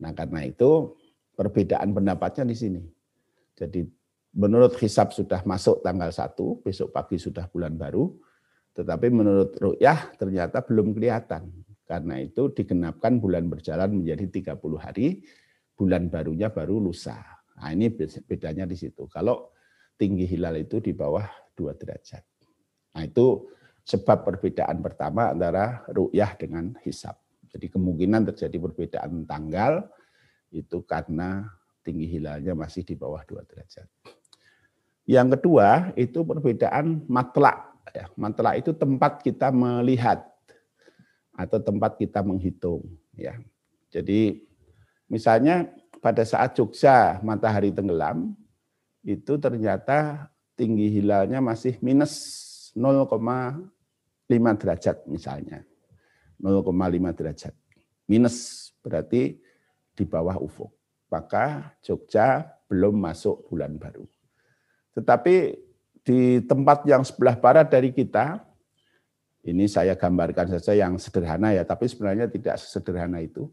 Nah, 0.00 0.12
karena 0.12 0.44
itu 0.44 0.96
perbedaan 1.36 1.96
pendapatnya 1.96 2.44
di 2.44 2.56
sini. 2.56 2.82
Jadi 3.56 3.84
menurut 4.36 4.76
hisab 4.80 5.12
sudah 5.16 5.40
masuk 5.48 5.80
tanggal 5.80 6.12
1, 6.12 6.64
besok 6.64 6.92
pagi 6.92 7.16
sudah 7.16 7.48
bulan 7.48 7.76
baru, 7.76 8.12
tetapi 8.76 9.08
menurut 9.08 9.56
ru'yah 9.56 10.12
ternyata 10.16 10.60
belum 10.64 10.92
kelihatan. 10.92 11.48
Karena 11.88 12.22
itu 12.22 12.52
digenapkan 12.54 13.18
bulan 13.18 13.50
berjalan 13.50 14.04
menjadi 14.04 14.54
30 14.54 14.78
hari, 14.78 15.24
bulan 15.74 16.06
barunya 16.12 16.52
baru 16.52 16.78
lusa. 16.78 17.18
Nah 17.60 17.72
ini 17.72 17.90
bedanya 18.24 18.64
di 18.64 18.76
situ. 18.78 19.10
Kalau 19.10 19.50
tinggi 19.98 20.24
hilal 20.24 20.56
itu 20.60 20.78
di 20.78 20.94
bawah 20.94 21.26
2 21.56 21.74
derajat. 21.76 22.22
Nah 22.96 23.02
itu 23.06 23.50
sebab 23.86 24.26
perbedaan 24.26 24.82
pertama 24.84 25.32
antara 25.32 25.82
ru'yah 25.90 26.36
dengan 26.38 26.74
hisab. 26.82 27.18
Jadi 27.50 27.66
kemungkinan 27.66 28.30
terjadi 28.30 28.56
perbedaan 28.62 29.26
tanggal 29.26 29.90
itu 30.54 30.82
karena 30.86 31.50
tinggi 31.82 32.06
hilalnya 32.06 32.54
masih 32.54 32.86
di 32.86 32.94
bawah 32.94 33.22
2 33.26 33.42
derajat. 33.46 33.86
Yang 35.08 35.28
kedua 35.38 35.90
itu 35.98 36.22
perbedaan 36.22 37.02
matlak. 37.10 37.70
Ya, 37.90 38.06
matlak 38.14 38.62
itu 38.62 38.70
tempat 38.70 39.18
kita 39.26 39.50
melihat 39.50 40.22
atau 41.34 41.58
tempat 41.58 41.98
kita 41.98 42.22
menghitung. 42.22 42.86
Ya, 43.18 43.34
jadi 43.90 44.38
Misalnya 45.10 45.66
pada 45.98 46.22
saat 46.22 46.54
Jogja 46.54 47.18
matahari 47.26 47.74
tenggelam, 47.74 48.30
itu 49.02 49.34
ternyata 49.42 50.30
tinggi 50.60 51.00
hilalnya 51.00 51.40
masih 51.40 51.80
minus 51.80 52.12
0,5 52.76 53.08
derajat 54.60 55.08
misalnya. 55.08 55.64
0,5 56.36 57.16
derajat. 57.16 57.56
Minus 58.04 58.68
berarti 58.84 59.40
di 59.96 60.04
bawah 60.04 60.36
ufuk. 60.36 60.68
Maka 61.08 61.72
Jogja 61.80 62.44
belum 62.68 63.00
masuk 63.00 63.48
bulan 63.48 63.80
baru. 63.80 64.04
Tetapi 64.92 65.56
di 66.04 66.44
tempat 66.44 66.84
yang 66.84 67.02
sebelah 67.02 67.40
barat 67.40 67.72
dari 67.72 67.90
kita, 67.96 68.44
ini 69.48 69.64
saya 69.64 69.96
gambarkan 69.96 70.60
saja 70.60 70.76
yang 70.76 71.00
sederhana 71.00 71.56
ya, 71.56 71.64
tapi 71.64 71.88
sebenarnya 71.88 72.28
tidak 72.28 72.60
sesederhana 72.60 73.24
itu. 73.24 73.48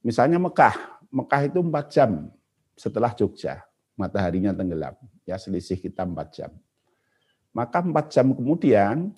Misalnya 0.00 0.40
Mekah, 0.40 1.04
Mekah 1.12 1.42
itu 1.44 1.60
empat 1.60 1.86
jam 1.92 2.32
setelah 2.78 3.12
Jogja, 3.12 3.60
mataharinya 3.98 4.54
tenggelam, 4.54 4.94
ya 5.28 5.36
selisih 5.36 5.76
kita 5.76 6.08
empat 6.08 6.28
jam. 6.32 6.50
Maka 7.52 7.84
empat 7.84 8.08
jam 8.08 8.32
kemudian 8.32 9.12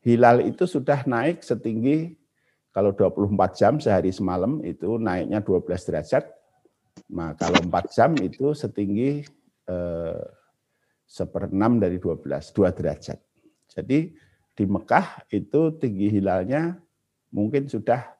hilal 0.00 0.40
itu 0.40 0.64
sudah 0.64 1.04
naik 1.04 1.44
setinggi 1.44 2.16
kalau 2.72 2.96
24 2.96 3.36
jam 3.52 3.72
sehari 3.76 4.08
semalam 4.08 4.64
itu 4.64 4.96
naiknya 4.96 5.44
12 5.44 5.68
derajat. 5.68 6.24
Nah, 7.12 7.36
kalau 7.36 7.60
empat 7.60 7.92
jam 7.92 8.16
itu 8.16 8.56
setinggi 8.56 9.28
eh, 9.68 10.24
seperenam 11.04 11.76
dari 11.76 12.00
12, 12.00 12.24
2 12.24 12.72
derajat. 12.72 13.18
Jadi 13.68 14.16
di 14.56 14.64
Mekah 14.64 15.28
itu 15.28 15.76
tinggi 15.76 16.08
hilalnya 16.08 16.76
mungkin 17.36 17.68
sudah 17.68 18.16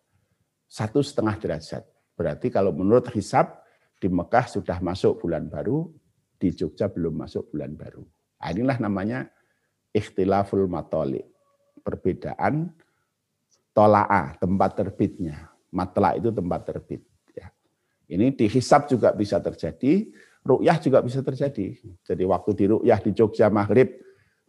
satu 0.68 1.00
setengah 1.00 1.40
derajat. 1.40 1.82
Berarti 2.18 2.52
kalau 2.52 2.76
menurut 2.76 3.08
hisab 3.16 3.64
di 3.96 4.12
Mekah 4.12 4.46
sudah 4.46 4.78
masuk 4.78 5.24
bulan 5.24 5.48
baru, 5.48 5.88
di 6.38 6.54
Jogja 6.54 6.86
belum 6.86 7.18
masuk 7.18 7.52
bulan 7.52 7.74
baru. 7.74 8.06
Nah, 8.38 8.48
inilah 8.54 8.78
namanya 8.78 9.26
ikhtilaful 9.90 10.70
matoli. 10.70 11.20
Perbedaan 11.82 12.70
tola'a, 13.74 14.38
tempat 14.38 14.70
terbitnya. 14.78 15.50
Matla 15.68 16.16
itu 16.16 16.32
tempat 16.32 16.64
terbit. 16.64 17.04
Ya. 17.36 17.52
Ini 18.08 18.32
dihisap 18.32 18.88
juga 18.88 19.12
bisa 19.12 19.36
terjadi, 19.42 20.08
ru'yah 20.46 20.78
juga 20.80 21.04
bisa 21.04 21.20
terjadi. 21.20 21.76
Jadi 22.06 22.22
waktu 22.24 22.50
di 22.56 22.64
ru'yah 22.70 22.98
di 23.04 23.10
Jogja 23.12 23.52
Maghrib, 23.52 24.00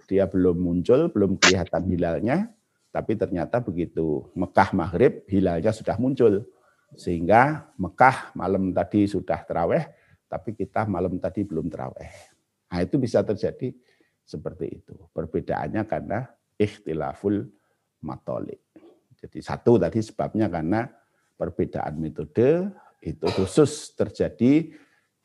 dia 0.08 0.26
belum 0.26 0.58
muncul, 0.58 1.12
belum 1.12 1.38
kelihatan 1.38 1.86
hilalnya, 1.86 2.50
tapi 2.90 3.14
ternyata 3.14 3.62
begitu 3.62 4.26
Mekah 4.34 4.74
Maghrib, 4.74 5.22
hilalnya 5.30 5.70
sudah 5.70 6.00
muncul 6.02 6.50
sehingga 6.98 7.70
Mekah 7.78 8.34
malam 8.34 8.74
tadi 8.74 9.06
sudah 9.06 9.46
teraweh, 9.46 9.86
tapi 10.30 10.54
kita 10.54 10.86
malam 10.86 11.18
tadi 11.18 11.42
belum 11.42 11.68
teraweh. 11.68 12.14
Nah, 12.70 12.80
itu 12.86 13.02
bisa 13.02 13.26
terjadi 13.26 13.74
seperti 14.22 14.80
itu. 14.80 14.94
Perbedaannya 15.10 15.84
karena 15.90 16.30
ikhtilaful 16.54 17.50
matolik. 18.06 18.62
Jadi 19.18 19.42
satu 19.42 19.82
tadi 19.82 20.00
sebabnya 20.00 20.48
karena 20.48 20.86
perbedaan 21.36 21.98
metode 21.98 22.70
itu 23.02 23.28
khusus 23.34 23.98
terjadi 23.98 24.70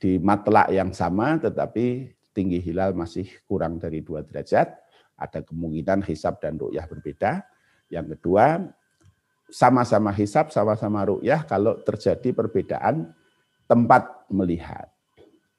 di 0.01 0.13
matlak 0.19 0.73
yang 0.73 0.91
sama 0.91 1.39
tetapi 1.39 2.11
tinggi 2.35 2.59
hilal 2.59 2.97
masih 2.97 3.29
kurang 3.47 3.77
dari 3.79 4.03
dua 4.03 4.25
derajat. 4.25 4.73
Ada 5.15 5.47
kemungkinan 5.47 6.03
hisab 6.11 6.43
dan 6.43 6.59
ru'yah 6.59 6.91
berbeda. 6.91 7.47
Yang 7.87 8.19
kedua, 8.19 8.67
sama-sama 9.47 10.11
hisap, 10.11 10.51
sama-sama 10.51 11.07
ru'yah 11.07 11.47
kalau 11.47 11.79
terjadi 11.79 12.35
perbedaan 12.35 13.15
tempat 13.71 14.27
melihat. 14.27 14.94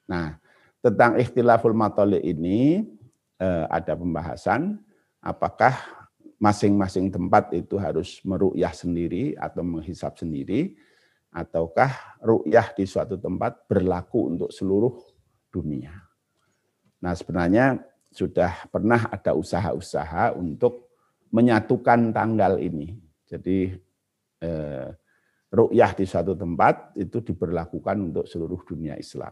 Nah, 0.05 0.37
tentang 0.81 1.17
ikhtilaful 1.17 1.73
matoli 1.73 2.21
ini 2.21 2.85
eh, 3.41 3.65
ada 3.69 3.97
pembahasan 3.97 4.77
apakah 5.21 5.73
masing-masing 6.37 7.09
tempat 7.09 7.49
itu 7.55 7.79
harus 7.79 8.21
meru'yah 8.21 8.75
sendiri 8.75 9.33
atau 9.39 9.65
menghisap 9.65 10.19
sendiri 10.19 10.77
ataukah 11.33 12.21
ru'yah 12.21 12.71
di 12.77 12.85
suatu 12.85 13.17
tempat 13.17 13.65
berlaku 13.65 14.35
untuk 14.35 14.49
seluruh 14.53 14.93
dunia. 15.49 15.95
Nah, 17.01 17.13
sebenarnya 17.17 17.81
sudah 18.13 18.69
pernah 18.71 19.11
ada 19.11 19.35
usaha-usaha 19.35 20.37
untuk 20.37 20.93
menyatukan 21.33 22.15
tanggal 22.15 22.61
ini 22.61 22.95
jadi 23.25 23.73
eh, 24.39 24.89
di 25.95 26.05
suatu 26.05 26.35
tempat 26.35 26.93
itu 26.99 27.23
diberlakukan 27.23 27.97
untuk 28.11 28.25
seluruh 28.27 28.61
dunia 28.67 28.99
Islam. 28.99 29.31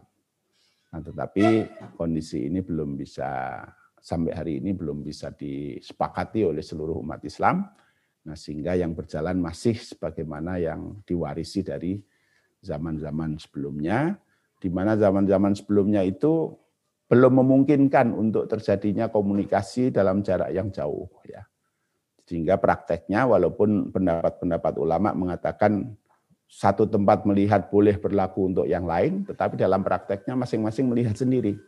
Nah, 0.94 1.02
tetapi 1.02 1.66
kondisi 1.98 2.46
ini 2.46 2.62
belum 2.62 2.94
bisa 2.94 3.58
sampai 3.98 4.30
hari 4.30 4.52
ini 4.62 4.78
belum 4.78 5.02
bisa 5.02 5.34
disepakati 5.34 6.46
oleh 6.46 6.62
seluruh 6.62 7.02
umat 7.02 7.18
Islam. 7.26 7.66
Nah, 8.30 8.38
sehingga 8.38 8.78
yang 8.78 8.94
berjalan 8.94 9.42
masih 9.42 9.74
sebagaimana 9.74 10.62
yang 10.62 11.02
diwarisi 11.02 11.66
dari 11.66 11.98
zaman-zaman 12.62 13.42
sebelumnya, 13.42 14.14
di 14.62 14.70
mana 14.70 14.94
zaman-zaman 14.94 15.58
sebelumnya 15.58 16.06
itu 16.06 16.54
belum 17.10 17.42
memungkinkan 17.42 18.14
untuk 18.14 18.46
terjadinya 18.46 19.10
komunikasi 19.10 19.90
dalam 19.90 20.22
jarak 20.22 20.54
yang 20.54 20.70
jauh 20.70 21.10
ya. 21.26 21.42
Sehingga 22.22 22.56
prakteknya 22.56 23.26
walaupun 23.28 23.90
pendapat-pendapat 23.90 24.78
ulama 24.78 25.10
mengatakan 25.12 25.90
satu 26.54 26.86
tempat 26.86 27.26
melihat 27.26 27.66
boleh 27.66 27.98
berlaku 27.98 28.46
untuk 28.46 28.66
yang 28.70 28.86
lain, 28.86 29.26
tetapi 29.26 29.58
dalam 29.58 29.82
prakteknya 29.82 30.38
masing-masing 30.38 30.86
melihat 30.86 31.18
sendiri. 31.18 31.58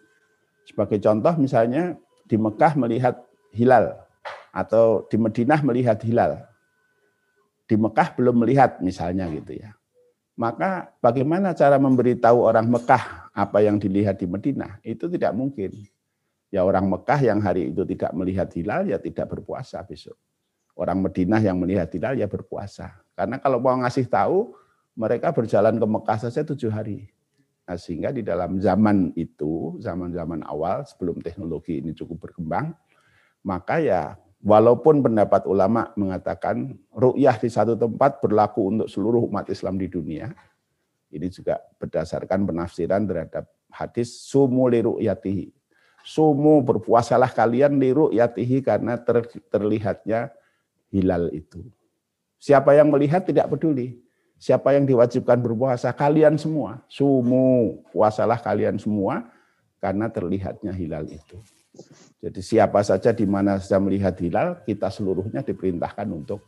Sebagai 0.63 1.03
contoh 1.03 1.35
misalnya 1.43 1.99
di 2.23 2.39
Mekah 2.39 2.79
melihat 2.79 3.19
hilal 3.51 3.99
atau 4.55 5.03
di 5.11 5.19
Madinah 5.19 5.61
melihat 5.67 5.99
hilal. 6.07 6.47
Di 7.67 7.75
Mekah 7.75 8.15
belum 8.15 8.47
melihat 8.47 8.79
misalnya 8.79 9.27
gitu 9.27 9.59
ya. 9.59 9.75
Maka 10.39 10.95
bagaimana 11.03 11.51
cara 11.51 11.83
memberitahu 11.83 12.39
orang 12.39 12.71
Mekah 12.71 13.35
apa 13.35 13.59
yang 13.67 13.83
dilihat 13.83 14.23
di 14.23 14.31
Madinah? 14.31 14.79
Itu 14.87 15.11
tidak 15.11 15.35
mungkin. 15.35 15.75
Ya 16.55 16.63
orang 16.63 16.87
Mekah 16.87 17.27
yang 17.27 17.43
hari 17.43 17.75
itu 17.75 17.83
tidak 17.83 18.15
melihat 18.15 18.47
hilal 18.55 18.87
ya 18.87 19.03
tidak 19.03 19.35
berpuasa 19.35 19.83
besok 19.83 20.15
orang 20.77 21.01
Madinah 21.01 21.41
yang 21.41 21.57
melihat 21.57 21.89
hilal 21.89 22.15
ya 22.15 22.29
berpuasa. 22.29 22.93
Karena 23.17 23.41
kalau 23.41 23.59
mau 23.59 23.75
ngasih 23.81 24.07
tahu, 24.07 24.53
mereka 24.97 25.31
berjalan 25.31 25.77
ke 25.77 25.87
Mekah 25.87 26.19
saja 26.27 26.41
tujuh 26.43 26.73
hari. 26.73 27.13
Nah, 27.69 27.77
sehingga 27.77 28.11
di 28.15 28.25
dalam 28.25 28.57
zaman 28.63 29.13
itu, 29.13 29.77
zaman-zaman 29.83 30.41
awal 30.49 30.87
sebelum 30.89 31.21
teknologi 31.21 31.85
ini 31.85 31.93
cukup 31.93 32.31
berkembang, 32.31 32.73
maka 33.45 33.79
ya 33.83 34.03
walaupun 34.41 35.05
pendapat 35.05 35.45
ulama 35.45 35.93
mengatakan 35.99 36.79
ru'yah 36.95 37.37
di 37.37 37.51
satu 37.51 37.77
tempat 37.77 38.23
berlaku 38.23 38.73
untuk 38.73 38.89
seluruh 38.89 39.27
umat 39.29 39.51
Islam 39.53 39.77
di 39.77 39.91
dunia, 39.91 40.33
ini 41.11 41.27
juga 41.29 41.59
berdasarkan 41.77 42.47
penafsiran 42.47 43.03
terhadap 43.05 43.45
hadis 43.71 44.25
sumu 44.25 44.71
li 44.71 44.81
ru'yatihi. 44.87 45.51
Sumu 46.07 46.63
berpuasalah 46.63 47.35
kalian 47.35 47.83
li 47.83 47.91
ru'yatihi 47.91 48.63
karena 48.63 48.95
ter, 48.95 49.27
terlihatnya 49.51 50.31
hilal 50.95 51.35
itu. 51.35 51.67
Siapa 52.39 52.79
yang 52.79 52.95
melihat 52.95 53.27
tidak 53.27 53.51
peduli. 53.51 54.06
Siapa 54.37 54.77
yang 54.77 54.85
diwajibkan 54.85 55.41
berpuasa? 55.41 55.91
Kalian 55.97 56.37
semua. 56.37 56.85
Sumu, 56.93 57.81
puasalah 57.89 58.37
kalian 58.41 58.77
semua 58.77 59.25
karena 59.81 60.13
terlihatnya 60.13 60.77
hilal 60.77 61.09
itu. 61.09 61.41
Jadi 62.21 62.41
siapa 62.41 62.81
saja 62.81 63.13
di 63.13 63.25
mana 63.29 63.61
saja 63.61 63.81
melihat 63.81 64.17
hilal, 64.21 64.61
kita 64.65 64.89
seluruhnya 64.89 65.45
diperintahkan 65.45 66.09
untuk 66.09 66.41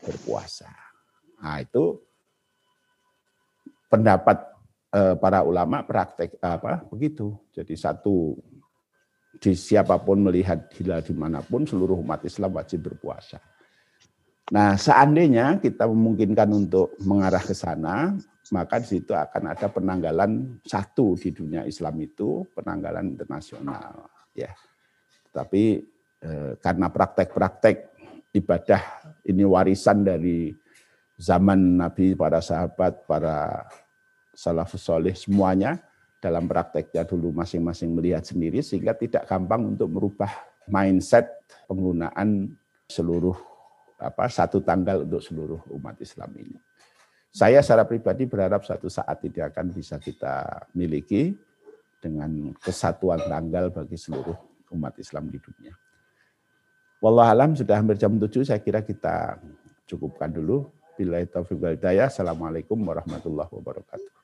berpuasa. 0.00 0.68
Nah, 1.40 1.60
itu 1.60 2.00
pendapat 3.88 4.36
eh, 4.92 5.14
para 5.16 5.44
ulama 5.44 5.84
praktek 5.84 6.40
apa 6.40 6.84
begitu. 6.88 7.36
Jadi 7.52 7.76
satu 7.76 8.36
di 9.40 9.56
siapa 9.56 9.96
pun 10.00 10.20
melihat 10.20 10.68
hilal 10.76 11.00
di 11.00 11.14
mana 11.16 11.40
pun 11.40 11.64
seluruh 11.64 12.00
umat 12.04 12.24
Islam 12.24 12.56
wajib 12.56 12.92
berpuasa. 12.92 13.40
Nah, 14.50 14.74
seandainya 14.74 15.62
kita 15.62 15.86
memungkinkan 15.86 16.50
untuk 16.50 16.98
mengarah 17.06 17.42
ke 17.42 17.54
sana, 17.54 18.18
maka 18.50 18.82
di 18.82 18.98
situ 18.98 19.14
akan 19.14 19.54
ada 19.54 19.70
penanggalan 19.70 20.58
satu 20.66 21.14
di 21.14 21.30
dunia 21.30 21.62
Islam 21.62 21.94
itu 22.02 22.42
penanggalan 22.50 23.14
internasional, 23.14 24.10
ya. 24.34 24.50
Tapi 25.30 25.86
eh, 26.18 26.52
karena 26.58 26.90
praktek-praktek 26.90 27.94
ibadah 28.34 28.82
ini 29.30 29.46
warisan 29.46 30.02
dari 30.02 30.50
zaman 31.14 31.78
Nabi, 31.78 32.18
para 32.18 32.42
sahabat, 32.42 33.06
para 33.06 33.70
salafus 34.34 34.82
soleh 34.82 35.14
semuanya 35.14 35.78
dalam 36.18 36.50
prakteknya 36.50 37.06
dulu 37.06 37.30
masing-masing 37.30 37.94
melihat 37.94 38.26
sendiri 38.26 38.66
sehingga 38.66 38.98
tidak 38.98 39.30
gampang 39.30 39.62
untuk 39.78 39.88
merubah 39.94 40.30
mindset 40.66 41.28
penggunaan 41.70 42.50
seluruh 42.90 43.49
apa 44.00 44.26
satu 44.32 44.64
tanggal 44.64 45.04
untuk 45.04 45.20
seluruh 45.20 45.60
umat 45.76 46.00
Islam 46.00 46.32
ini. 46.40 46.56
Saya 47.30 47.62
secara 47.62 47.86
pribadi 47.86 48.26
berharap 48.26 48.66
suatu 48.66 48.90
saat 48.90 49.22
ini 49.22 49.38
akan 49.38 49.70
bisa 49.70 50.00
kita 50.02 50.66
miliki 50.74 51.30
dengan 52.02 52.50
kesatuan 52.58 53.22
tanggal 53.22 53.70
bagi 53.70 53.94
seluruh 53.94 54.34
umat 54.74 54.98
Islam 54.98 55.30
di 55.30 55.38
dunia. 55.38 55.76
Wallahualam 56.98 57.54
sudah 57.54 57.78
hampir 57.78 57.96
jam 57.96 58.18
7, 58.18 58.44
saya 58.44 58.60
kira 58.60 58.82
kita 58.82 59.38
cukupkan 59.86 60.32
dulu. 60.32 60.68
Bila 60.98 61.16
taufiq 61.24 61.56
wal 61.56 61.80
Assalamualaikum 61.80 62.76
warahmatullahi 62.76 63.48
wabarakatuh. 63.48 64.19